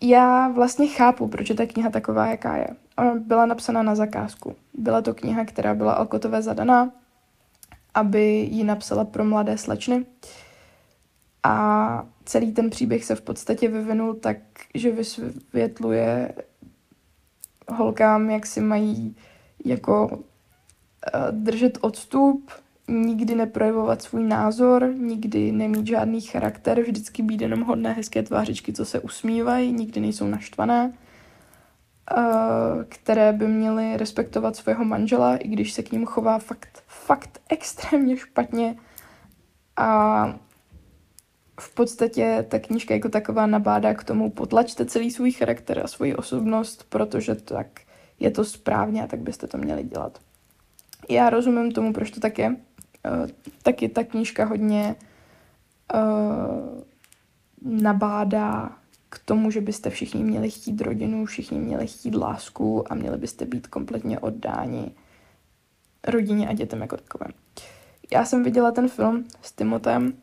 já 0.01 0.47
vlastně 0.47 0.87
chápu, 0.87 1.27
proč 1.27 1.49
je 1.49 1.55
ta 1.55 1.65
kniha 1.65 1.89
taková, 1.89 2.27
jaká 2.27 2.57
je. 2.57 2.67
Ona 2.97 3.15
byla 3.15 3.45
napsána 3.45 3.83
na 3.83 3.95
zakázku. 3.95 4.55
Byla 4.73 5.01
to 5.01 5.13
kniha, 5.13 5.45
která 5.45 5.75
byla 5.75 5.93
Alkotové 5.93 6.41
zadaná, 6.41 6.91
aby 7.93 8.23
ji 8.51 8.63
napsala 8.63 9.05
pro 9.05 9.25
mladé 9.25 9.57
slečny. 9.57 10.05
A 11.43 12.05
celý 12.25 12.51
ten 12.51 12.69
příběh 12.69 13.05
se 13.05 13.15
v 13.15 13.21
podstatě 13.21 13.67
vyvinul 13.67 14.13
tak, 14.13 14.37
že 14.73 14.91
vysvětluje 14.91 16.33
holkám, 17.71 18.29
jak 18.29 18.45
si 18.45 18.61
mají 18.61 19.15
jako 19.65 20.07
uh, 20.07 20.21
držet 21.31 21.77
odstup, 21.81 22.51
nikdy 22.87 23.35
neprojevovat 23.35 24.01
svůj 24.01 24.23
názor, 24.23 24.93
nikdy 24.97 25.51
nemít 25.51 25.87
žádný 25.87 26.21
charakter, 26.21 26.81
vždycky 26.81 27.23
být 27.23 27.41
jenom 27.41 27.61
hodné, 27.61 27.93
hezké 27.93 28.23
tvářičky, 28.23 28.73
co 28.73 28.85
se 28.85 28.99
usmívají, 28.99 29.73
nikdy 29.73 30.01
nejsou 30.01 30.27
naštvané, 30.27 30.93
uh, 32.17 32.83
které 32.89 33.33
by 33.33 33.47
měly 33.47 33.97
respektovat 33.97 34.55
svého 34.55 34.85
manžela, 34.85 35.37
i 35.37 35.47
když 35.47 35.73
se 35.73 35.83
k 35.83 35.91
ním 35.91 36.05
chová 36.05 36.39
fakt, 36.39 36.83
fakt 36.87 37.41
extrémně 37.49 38.17
špatně. 38.17 38.75
A 39.77 40.39
v 41.59 41.73
podstatě 41.73 42.45
ta 42.49 42.59
knížka 42.59 42.93
jako 42.93 43.09
taková 43.09 43.45
nabádá 43.47 43.93
k 43.93 44.03
tomu, 44.03 44.29
potlačte 44.29 44.85
celý 44.85 45.11
svůj 45.11 45.31
charakter 45.31 45.79
a 45.83 45.87
svoji 45.87 46.15
osobnost, 46.15 46.85
protože 46.89 47.35
tak 47.35 47.67
je 48.19 48.31
to 48.31 48.45
správně 48.45 49.03
a 49.03 49.07
tak 49.07 49.19
byste 49.19 49.47
to 49.47 49.57
měli 49.57 49.83
dělat. 49.83 50.19
Já 51.09 51.29
rozumím 51.29 51.71
tomu, 51.71 51.93
proč 51.93 52.11
to 52.11 52.19
tak 52.19 52.39
je. 52.39 52.49
Uh, 52.49 52.55
taky 53.63 53.89
ta 53.89 54.03
knížka 54.03 54.45
hodně 54.45 54.95
uh, 55.93 56.81
nabádá 57.81 58.77
k 59.09 59.19
tomu, 59.19 59.51
že 59.51 59.61
byste 59.61 59.89
všichni 59.89 60.23
měli 60.23 60.51
chtít 60.51 60.81
rodinu, 60.81 61.25
všichni 61.25 61.59
měli 61.59 61.87
chtít 61.87 62.15
lásku 62.15 62.91
a 62.91 62.95
měli 62.95 63.17
byste 63.17 63.45
být 63.45 63.67
kompletně 63.67 64.19
oddáni 64.19 64.91
rodině 66.07 66.47
a 66.47 66.53
dětem 66.53 66.81
jako 66.81 66.97
takovém. 66.97 67.31
Já 68.11 68.25
jsem 68.25 68.43
viděla 68.43 68.71
ten 68.71 68.89
film 68.89 69.25
s 69.41 69.51
Timotem 69.51 70.13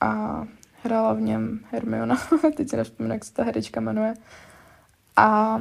a 0.00 0.44
hrála 0.82 1.12
v 1.12 1.20
něm 1.20 1.60
Hermiona, 1.70 2.16
teď 2.56 2.70
si 2.70 2.76
nevzpomínám, 2.76 3.14
jak 3.14 3.24
se 3.24 3.32
ta 3.32 3.42
herečka 3.42 3.80
jmenuje. 3.80 4.14
A 5.16 5.58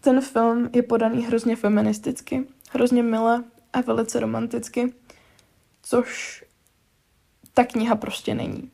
ten 0.00 0.20
film 0.20 0.70
je 0.72 0.82
podaný 0.82 1.26
hrozně 1.26 1.56
feministicky, 1.56 2.46
hrozně 2.72 3.02
milé 3.02 3.44
a 3.72 3.80
velice 3.80 4.20
romanticky, 4.20 4.92
což 5.82 6.44
ta 7.54 7.64
kniha 7.64 7.96
prostě 7.96 8.34
není. 8.34 8.70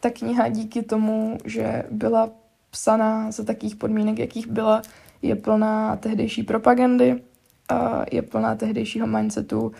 Ta 0.00 0.10
kniha 0.10 0.48
díky 0.48 0.82
tomu, 0.82 1.38
že 1.44 1.84
byla 1.90 2.30
psaná 2.70 3.30
za 3.30 3.44
takých 3.44 3.76
podmínek, 3.76 4.18
jakých 4.18 4.46
byla, 4.46 4.82
je 5.22 5.36
plná 5.36 5.96
tehdejší 5.96 6.42
propagandy, 6.42 7.22
je 8.12 8.22
plná 8.22 8.54
tehdejšího 8.54 9.06
mindsetu, 9.06 9.72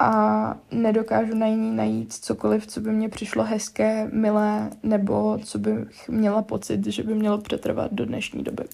a 0.00 0.54
nedokážu 0.70 1.34
na 1.34 1.46
ní 1.46 1.70
najít 1.70 2.12
cokoliv, 2.12 2.66
co 2.66 2.80
by 2.80 2.92
mě 2.92 3.08
přišlo 3.08 3.44
hezké, 3.44 4.08
milé, 4.12 4.70
nebo 4.82 5.38
co 5.44 5.58
bych 5.58 6.08
měla 6.08 6.42
pocit, 6.42 6.86
že 6.86 7.02
by 7.02 7.14
mělo 7.14 7.38
přetrvat 7.38 7.92
do 7.92 8.06
dnešní 8.06 8.42
doby. 8.42 8.64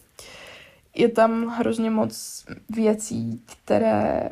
Je 0.94 1.08
tam 1.08 1.46
hrozně 1.46 1.90
moc 1.90 2.44
věcí, 2.68 3.42
které 3.46 4.30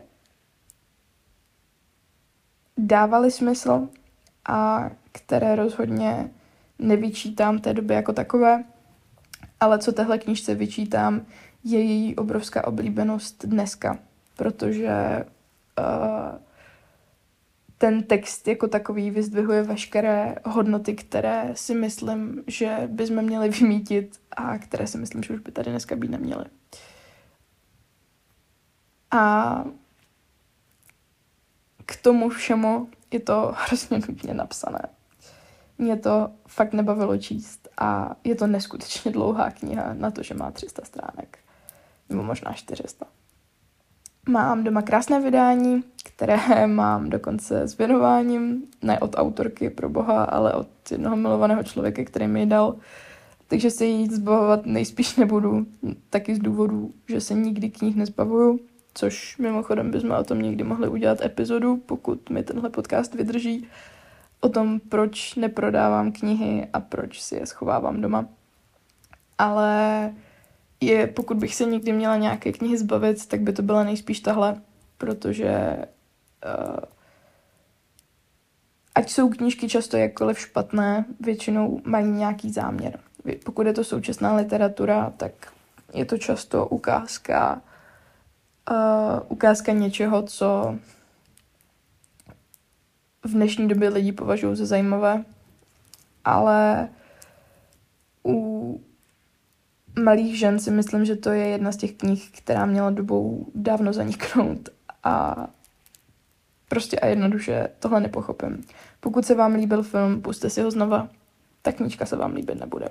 dávaly 2.78 3.30
smysl 3.30 3.88
a 4.48 4.90
které 5.12 5.56
rozhodně 5.56 6.30
nevyčítám 6.78 7.58
té 7.58 7.74
době 7.74 7.96
jako 7.96 8.12
takové, 8.12 8.64
ale 9.60 9.78
co 9.78 9.92
téhle 9.92 10.18
knížce 10.18 10.54
vyčítám, 10.54 11.26
je 11.64 11.80
její 11.80 12.16
obrovská 12.16 12.66
oblíbenost 12.66 13.46
dneska 13.46 13.98
protože 14.36 15.24
ten 17.84 18.02
text 18.02 18.48
jako 18.48 18.68
takový 18.68 19.10
vyzdvihuje 19.10 19.62
veškeré 19.62 20.34
hodnoty, 20.44 20.94
které 20.94 21.50
si 21.54 21.74
myslím, 21.74 22.44
že 22.46 22.82
bychom 22.86 23.22
měli 23.22 23.48
vymítit 23.48 24.20
a 24.36 24.58
které 24.58 24.86
si 24.86 24.98
myslím, 24.98 25.22
že 25.22 25.34
už 25.34 25.40
by 25.40 25.52
tady 25.52 25.70
dneska 25.70 25.96
být 25.96 26.10
neměly. 26.10 26.44
A 29.10 29.64
k 31.86 31.96
tomu 31.96 32.28
všemu 32.28 32.88
je 33.10 33.20
to 33.20 33.54
hrozně 33.56 33.98
nutně 34.08 34.34
napsané. 34.34 34.88
Mě 35.78 35.96
to 35.96 36.30
fakt 36.46 36.72
nebavilo 36.72 37.18
číst 37.18 37.68
a 37.78 38.16
je 38.24 38.34
to 38.34 38.46
neskutečně 38.46 39.10
dlouhá 39.10 39.50
kniha 39.50 39.94
na 39.94 40.10
to, 40.10 40.22
že 40.22 40.34
má 40.34 40.50
300 40.50 40.84
stránek. 40.84 41.38
Nebo 42.08 42.22
možná 42.22 42.52
400. 42.52 43.06
Mám 44.28 44.64
doma 44.64 44.82
krásné 44.82 45.20
vydání, 45.20 45.84
které 46.04 46.66
mám 46.66 47.10
dokonce 47.10 47.68
s 47.68 47.78
věnováním, 47.78 48.62
ne 48.82 49.00
od 49.00 49.14
autorky 49.16 49.70
pro 49.70 49.88
boha, 49.88 50.24
ale 50.24 50.52
od 50.52 50.68
jednoho 50.90 51.16
milovaného 51.16 51.62
člověka, 51.62 52.04
který 52.04 52.26
mi 52.26 52.40
ji 52.40 52.46
dal. 52.46 52.76
Takže 53.48 53.70
se 53.70 53.84
jí 53.84 54.08
zbavovat 54.08 54.66
nejspíš 54.66 55.16
nebudu, 55.16 55.66
taky 56.10 56.34
z 56.34 56.38
důvodu, 56.38 56.90
že 57.08 57.20
se 57.20 57.34
nikdy 57.34 57.70
knih 57.70 57.96
nezbavuju, 57.96 58.60
což 58.94 59.38
mimochodem 59.38 59.90
bychom 59.90 60.10
o 60.10 60.24
tom 60.24 60.42
někdy 60.42 60.64
mohli 60.64 60.88
udělat 60.88 61.20
epizodu, 61.20 61.76
pokud 61.76 62.30
mi 62.30 62.42
tenhle 62.42 62.70
podcast 62.70 63.14
vydrží, 63.14 63.66
o 64.40 64.48
tom, 64.48 64.80
proč 64.80 65.34
neprodávám 65.34 66.12
knihy 66.12 66.68
a 66.72 66.80
proč 66.80 67.20
si 67.22 67.36
je 67.36 67.46
schovávám 67.46 68.00
doma. 68.00 68.26
Ale 69.38 70.12
je, 70.86 71.06
pokud 71.06 71.36
bych 71.36 71.54
se 71.54 71.64
někdy 71.64 71.92
měla 71.92 72.16
nějaké 72.16 72.52
knihy 72.52 72.78
zbavit, 72.78 73.26
tak 73.26 73.40
by 73.40 73.52
to 73.52 73.62
byla 73.62 73.84
nejspíš 73.84 74.20
tahle, 74.20 74.60
protože 74.98 75.78
uh, 76.44 76.76
ať 78.94 79.10
jsou 79.10 79.28
knížky 79.28 79.68
často 79.68 79.96
jakkoliv 79.96 80.38
špatné, 80.38 81.04
většinou 81.20 81.80
mají 81.84 82.06
nějaký 82.06 82.52
záměr. 82.52 82.98
Pokud 83.44 83.66
je 83.66 83.72
to 83.72 83.84
současná 83.84 84.36
literatura, 84.36 85.12
tak 85.16 85.32
je 85.94 86.04
to 86.04 86.18
často 86.18 86.66
ukázka, 86.66 87.62
uh, 88.70 89.20
ukázka 89.28 89.72
něčeho, 89.72 90.22
co 90.22 90.78
v 93.24 93.30
dnešní 93.30 93.68
době 93.68 93.88
lidi 93.88 94.12
považují 94.12 94.56
za 94.56 94.66
zajímavé, 94.66 95.24
ale 96.24 96.88
malých 99.96 100.38
žen 100.38 100.58
si 100.58 100.70
myslím, 100.70 101.04
že 101.04 101.16
to 101.16 101.30
je 101.30 101.46
jedna 101.46 101.72
z 101.72 101.76
těch 101.76 101.92
knih, 101.92 102.30
která 102.30 102.66
měla 102.66 102.90
dobou 102.90 103.46
dávno 103.54 103.92
zaniknout 103.92 104.68
a 105.04 105.46
prostě 106.68 106.98
a 106.98 107.06
jednoduše 107.06 107.68
tohle 107.78 108.00
nepochopím. 108.00 108.64
Pokud 109.00 109.26
se 109.26 109.34
vám 109.34 109.54
líbil 109.54 109.82
film, 109.82 110.22
puste 110.22 110.50
si 110.50 110.62
ho 110.62 110.70
znova, 110.70 111.08
ta 111.62 111.72
knížka 111.72 112.06
se 112.06 112.16
vám 112.16 112.34
líbit 112.34 112.60
nebude. 112.60 112.88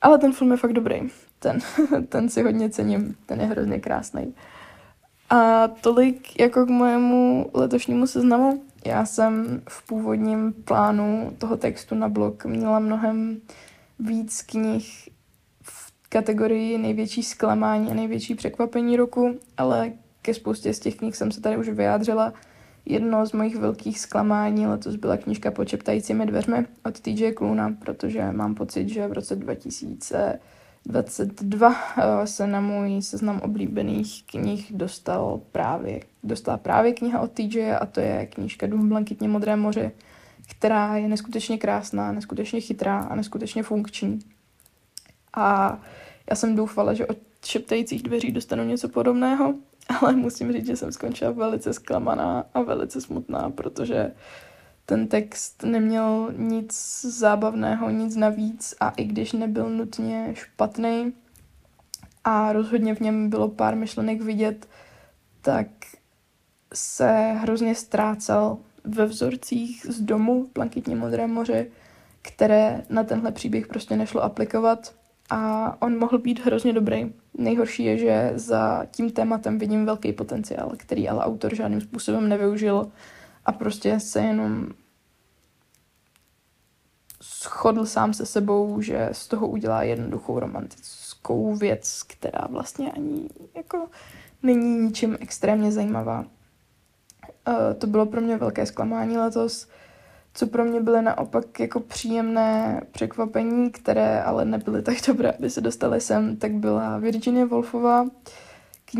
Ale 0.00 0.18
ten 0.18 0.32
film 0.32 0.50
je 0.50 0.56
fakt 0.56 0.72
dobrý. 0.72 1.00
Ten, 1.38 1.58
ten 2.08 2.28
si 2.28 2.42
hodně 2.42 2.70
cením, 2.70 3.16
ten 3.26 3.40
je 3.40 3.46
hrozně 3.46 3.80
krásný. 3.80 4.34
A 5.30 5.68
tolik 5.68 6.40
jako 6.40 6.66
k 6.66 6.68
mojemu 6.68 7.50
letošnímu 7.54 8.06
seznamu. 8.06 8.62
Já 8.84 9.06
jsem 9.06 9.62
v 9.68 9.86
původním 9.86 10.52
plánu 10.52 11.32
toho 11.38 11.56
textu 11.56 11.94
na 11.94 12.08
blog 12.08 12.44
měla 12.44 12.78
mnohem 12.78 13.40
víc 13.98 14.42
knih 14.42 15.08
kategorii 16.08 16.78
největší 16.78 17.22
zklamání 17.22 17.90
a 17.90 17.94
největší 17.94 18.34
překvapení 18.34 18.96
roku, 18.96 19.38
ale 19.56 19.92
ke 20.22 20.34
spoustě 20.34 20.74
z 20.74 20.80
těch 20.80 20.96
knih 20.96 21.16
jsem 21.16 21.32
se 21.32 21.40
tady 21.40 21.56
už 21.56 21.68
vyjádřila. 21.68 22.32
Jedno 22.86 23.26
z 23.26 23.32
mojich 23.32 23.56
velkých 23.56 24.00
zklamání 24.00 24.66
letos 24.66 24.96
byla 24.96 25.16
knížka 25.16 25.50
Pod 25.50 25.68
šeptajícími 25.68 26.26
dveřmi 26.26 26.66
od 26.84 27.00
TJ 27.00 27.32
Kluna, 27.32 27.74
protože 27.78 28.32
mám 28.32 28.54
pocit, 28.54 28.88
že 28.88 29.08
v 29.08 29.12
roce 29.12 29.36
2022 29.36 31.74
eh, 31.98 32.26
se 32.26 32.46
na 32.46 32.60
můj 32.60 33.02
seznam 33.02 33.40
oblíbených 33.40 34.22
knih 34.26 34.72
dostal 34.72 35.40
právě, 35.52 36.00
dostala 36.22 36.58
právě 36.58 36.92
kniha 36.92 37.20
od 37.20 37.32
TJ 37.32 37.72
a 37.72 37.86
to 37.86 38.00
je 38.00 38.26
knížka 38.26 38.66
Dům 38.66 38.88
blankitně 38.88 39.28
modré 39.28 39.56
moře, 39.56 39.92
která 40.50 40.96
je 40.96 41.08
neskutečně 41.08 41.58
krásná, 41.58 42.12
neskutečně 42.12 42.60
chytrá 42.60 42.98
a 42.98 43.14
neskutečně 43.14 43.62
funkční. 43.62 44.18
A 45.36 45.78
já 46.30 46.36
jsem 46.36 46.56
doufala, 46.56 46.94
že 46.94 47.06
od 47.06 47.18
šeptajících 47.44 48.02
dveří 48.02 48.32
dostanu 48.32 48.64
něco 48.64 48.88
podobného, 48.88 49.54
ale 50.00 50.12
musím 50.12 50.52
říct, 50.52 50.66
že 50.66 50.76
jsem 50.76 50.92
skončila 50.92 51.30
velice 51.30 51.72
zklamaná 51.72 52.44
a 52.54 52.62
velice 52.62 53.00
smutná, 53.00 53.50
protože 53.50 54.12
ten 54.86 55.08
text 55.08 55.62
neměl 55.62 56.32
nic 56.36 57.00
zábavného, 57.04 57.90
nic 57.90 58.16
navíc 58.16 58.74
a 58.80 58.88
i 58.88 59.04
když 59.04 59.32
nebyl 59.32 59.70
nutně 59.70 60.30
špatný 60.34 61.12
a 62.24 62.52
rozhodně 62.52 62.94
v 62.94 63.00
něm 63.00 63.30
bylo 63.30 63.48
pár 63.48 63.76
myšlenek 63.76 64.22
vidět, 64.22 64.68
tak 65.40 65.66
se 66.74 67.12
hrozně 67.32 67.74
ztrácel 67.74 68.58
ve 68.84 69.06
vzorcích 69.06 69.86
z 69.88 70.00
domu 70.00 70.44
v 70.44 70.52
Blankitně 70.52 70.96
modré 70.96 71.26
moře, 71.26 71.66
které 72.22 72.84
na 72.90 73.04
tenhle 73.04 73.32
příběh 73.32 73.66
prostě 73.66 73.96
nešlo 73.96 74.22
aplikovat 74.22 74.94
a 75.30 75.82
on 75.82 75.98
mohl 75.98 76.18
být 76.18 76.44
hrozně 76.44 76.72
dobrý. 76.72 77.12
Nejhorší 77.38 77.84
je, 77.84 77.98
že 77.98 78.32
za 78.34 78.86
tím 78.90 79.10
tématem 79.10 79.58
vidím 79.58 79.86
velký 79.86 80.12
potenciál, 80.12 80.72
který 80.76 81.08
ale 81.08 81.24
autor 81.24 81.54
žádným 81.54 81.80
způsobem 81.80 82.28
nevyužil 82.28 82.90
a 83.44 83.52
prostě 83.52 84.00
se 84.00 84.20
jenom 84.20 84.68
shodl 87.22 87.86
sám 87.86 88.14
se 88.14 88.26
sebou, 88.26 88.80
že 88.80 89.08
z 89.12 89.28
toho 89.28 89.48
udělá 89.48 89.82
jednoduchou 89.82 90.40
romantickou 90.40 91.54
věc, 91.54 92.02
která 92.02 92.46
vlastně 92.50 92.92
ani 92.92 93.28
jako 93.54 93.88
není 94.42 94.78
ničím 94.78 95.16
extrémně 95.20 95.72
zajímavá. 95.72 96.24
Uh, 97.48 97.54
to 97.78 97.86
bylo 97.86 98.06
pro 98.06 98.20
mě 98.20 98.36
velké 98.36 98.66
zklamání 98.66 99.18
letos 99.18 99.68
co 100.36 100.46
pro 100.46 100.64
mě 100.64 100.80
byly 100.80 101.02
naopak 101.02 101.60
jako 101.60 101.80
příjemné 101.80 102.80
překvapení, 102.92 103.70
které 103.70 104.22
ale 104.22 104.44
nebyly 104.44 104.82
tak 104.82 104.96
dobré, 105.06 105.30
aby 105.30 105.50
se 105.50 105.60
dostali 105.60 106.00
sem, 106.00 106.36
tak 106.36 106.52
byla 106.52 106.98
Virginia 106.98 107.46
Woolfová. 107.46 108.06
K 108.84 108.92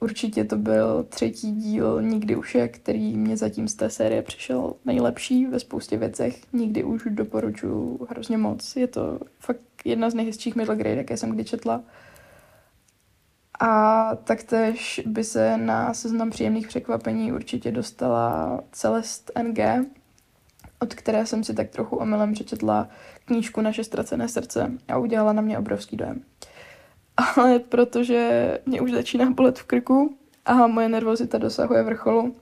určitě 0.00 0.44
to 0.44 0.56
byl 0.56 1.06
třetí 1.08 1.52
díl 1.52 2.02
Nikdy 2.02 2.36
už 2.36 2.54
je, 2.54 2.68
který 2.68 3.16
mě 3.16 3.36
zatím 3.36 3.68
z 3.68 3.74
té 3.74 3.90
série 3.90 4.22
přišel 4.22 4.74
nejlepší 4.84 5.46
ve 5.46 5.60
spoustě 5.60 5.96
věcech. 5.96 6.40
Nikdy 6.52 6.84
už 6.84 7.02
doporučuji 7.10 8.06
hrozně 8.10 8.38
moc. 8.38 8.76
Je 8.76 8.86
to 8.86 9.20
fakt 9.40 9.60
jedna 9.84 10.10
z 10.10 10.14
nejhezčích 10.14 10.56
middle 10.56 10.76
grade, 10.76 10.96
jaké 10.96 11.16
jsem 11.16 11.30
kdy 11.30 11.44
četla. 11.44 11.82
A 13.60 14.14
taktéž 14.14 15.00
by 15.06 15.24
se 15.24 15.56
na 15.56 15.94
seznam 15.94 16.30
příjemných 16.30 16.68
překvapení 16.68 17.32
určitě 17.32 17.72
dostala 17.72 18.60
Celest 18.72 19.30
NG, 19.42 19.58
od 20.84 20.94
které 20.94 21.26
jsem 21.26 21.44
si 21.44 21.54
tak 21.54 21.70
trochu 21.70 21.96
omylem 21.96 22.32
přečetla 22.32 22.88
knížku 23.24 23.60
Naše 23.60 23.84
ztracené 23.84 24.28
srdce 24.28 24.72
a 24.88 24.98
udělala 24.98 25.32
na 25.32 25.42
mě 25.42 25.58
obrovský 25.58 25.96
dojem. 25.96 26.22
Ale 27.16 27.58
protože 27.58 28.58
mě 28.66 28.80
už 28.80 28.92
začíná 28.92 29.30
bolet 29.30 29.58
v 29.58 29.64
krku 29.64 30.16
a 30.44 30.66
moje 30.66 30.88
nervozita 30.88 31.38
dosahuje 31.38 31.82
vrcholu, 31.82 32.36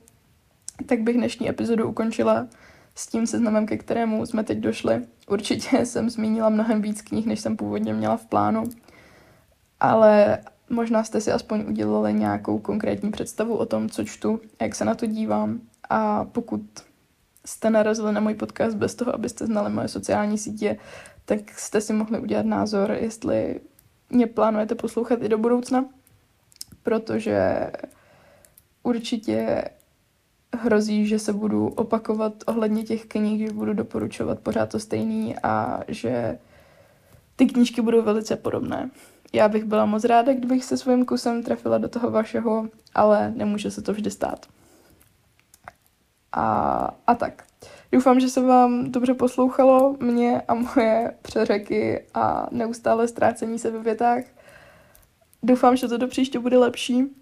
tak 0.85 1.01
bych 1.01 1.17
dnešní 1.17 1.49
epizodu 1.49 1.89
ukončila 1.89 2.47
s 2.95 3.07
tím 3.07 3.27
seznamem, 3.27 3.65
ke 3.65 3.77
kterému 3.77 4.25
jsme 4.25 4.43
teď 4.43 4.57
došli. 4.57 5.01
Určitě 5.27 5.85
jsem 5.85 6.09
zmínila 6.09 6.49
mnohem 6.49 6.81
víc 6.81 7.01
knih, 7.01 7.25
než 7.25 7.39
jsem 7.39 7.57
původně 7.57 7.93
měla 7.93 8.17
v 8.17 8.25
plánu, 8.25 8.63
ale 9.79 10.37
možná 10.69 11.03
jste 11.03 11.21
si 11.21 11.31
aspoň 11.31 11.63
udělali 11.67 12.13
nějakou 12.13 12.59
konkrétní 12.59 13.11
představu 13.11 13.55
o 13.55 13.65
tom, 13.65 13.89
co 13.89 14.03
čtu, 14.03 14.39
jak 14.61 14.75
se 14.75 14.85
na 14.85 14.95
to 14.95 15.05
dívám 15.05 15.59
a 15.89 16.25
pokud 16.25 16.61
jste 17.45 17.69
narazili 17.69 18.11
na 18.11 18.21
můj 18.21 18.33
podcast 18.33 18.77
bez 18.77 18.95
toho, 18.95 19.15
abyste 19.15 19.45
znali 19.45 19.69
moje 19.69 19.87
sociální 19.87 20.37
sítě, 20.37 20.77
tak 21.25 21.59
jste 21.59 21.81
si 21.81 21.93
mohli 21.93 22.19
udělat 22.19 22.45
názor, 22.45 22.91
jestli 22.91 23.59
mě 24.09 24.27
plánujete 24.27 24.75
poslouchat 24.75 25.21
i 25.21 25.29
do 25.29 25.37
budoucna, 25.37 25.85
protože 26.83 27.71
určitě 28.83 29.63
hrozí, 30.55 31.07
že 31.07 31.19
se 31.19 31.33
budu 31.33 31.67
opakovat 31.67 32.33
ohledně 32.45 32.83
těch 32.83 33.05
knih, 33.05 33.47
že 33.47 33.53
budu 33.53 33.73
doporučovat 33.73 34.39
pořád 34.39 34.69
to 34.69 34.79
stejný 34.79 35.35
a 35.43 35.79
že 35.87 36.39
ty 37.35 37.45
knížky 37.45 37.81
budou 37.81 38.01
velice 38.01 38.35
podobné. 38.35 38.89
Já 39.33 39.49
bych 39.49 39.63
byla 39.63 39.85
moc 39.85 40.03
ráda, 40.03 40.33
kdybych 40.33 40.65
se 40.65 40.77
svým 40.77 41.05
kusem 41.05 41.43
trefila 41.43 41.77
do 41.77 41.89
toho 41.89 42.11
vašeho, 42.11 42.67
ale 42.95 43.31
nemůže 43.35 43.71
se 43.71 43.81
to 43.81 43.93
vždy 43.93 44.11
stát 44.11 44.45
a, 46.33 46.89
a 47.07 47.15
tak. 47.15 47.43
Doufám, 47.91 48.19
že 48.19 48.29
se 48.29 48.41
vám 48.41 48.91
dobře 48.91 49.13
poslouchalo 49.13 49.95
mě 49.99 50.41
a 50.41 50.53
moje 50.53 51.13
přeřeky 51.21 52.05
a 52.13 52.47
neustále 52.51 53.07
ztrácení 53.07 53.59
se 53.59 53.71
ve 53.71 53.79
větách. 53.79 54.23
Doufám, 55.43 55.75
že 55.75 55.87
to 55.87 55.97
do 55.97 56.07
příště 56.07 56.39
bude 56.39 56.57
lepší 56.57 57.15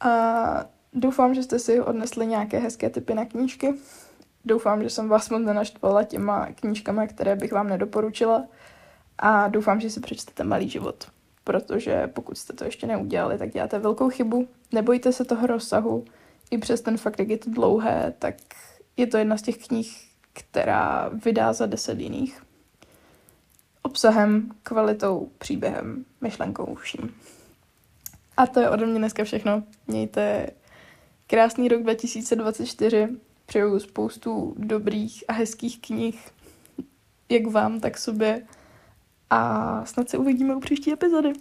A 0.00 0.64
doufám, 0.92 1.34
že 1.34 1.42
jste 1.42 1.58
si 1.58 1.80
odnesli 1.80 2.26
nějaké 2.26 2.58
hezké 2.58 2.90
typy 2.90 3.14
na 3.14 3.24
knížky. 3.24 3.74
Doufám, 4.44 4.82
že 4.82 4.90
jsem 4.90 5.08
vás 5.08 5.30
moc 5.30 5.42
nenaštvala 5.42 6.04
těma 6.04 6.46
knížkami, 6.46 7.08
které 7.08 7.36
bych 7.36 7.52
vám 7.52 7.68
nedoporučila. 7.68 8.44
A 9.18 9.48
doufám, 9.48 9.80
že 9.80 9.90
si 9.90 10.00
přečtete 10.00 10.44
Malý 10.44 10.68
život, 10.68 11.06
protože 11.44 12.06
pokud 12.06 12.38
jste 12.38 12.52
to 12.52 12.64
ještě 12.64 12.86
neudělali, 12.86 13.38
tak 13.38 13.50
děláte 13.50 13.78
velkou 13.78 14.10
chybu. 14.10 14.48
Nebojte 14.72 15.12
se 15.12 15.24
toho 15.24 15.46
rozsahu. 15.46 16.04
I 16.52 16.58
přes 16.58 16.80
ten 16.80 16.96
fakt, 16.96 17.18
jak 17.18 17.28
je 17.28 17.38
to 17.38 17.50
dlouhé, 17.50 18.14
tak 18.18 18.34
je 18.96 19.06
to 19.06 19.16
jedna 19.16 19.36
z 19.36 19.42
těch 19.42 19.66
knih, 19.66 20.08
která 20.32 21.10
vydá 21.24 21.52
za 21.52 21.66
deset 21.66 22.00
jiných. 22.00 22.42
Obsahem, 23.82 24.50
kvalitou, 24.62 25.30
příběhem, 25.38 26.04
myšlenkou, 26.20 26.74
vším. 26.74 27.14
A 28.36 28.46
to 28.46 28.60
je 28.60 28.70
ode 28.70 28.86
mě 28.86 28.98
dneska 28.98 29.24
všechno. 29.24 29.62
Mějte 29.86 30.46
krásný 31.26 31.68
rok 31.68 31.82
2024. 31.82 33.08
Přeju 33.46 33.78
spoustu 33.78 34.54
dobrých 34.58 35.24
a 35.28 35.32
hezkých 35.32 35.80
knih, 35.80 36.30
jak 37.28 37.46
vám, 37.46 37.80
tak 37.80 37.98
sobě. 37.98 38.46
A 39.30 39.84
snad 39.84 40.08
se 40.08 40.18
uvidíme 40.18 40.56
u 40.56 40.60
příští 40.60 40.92
epizody. 40.92 41.32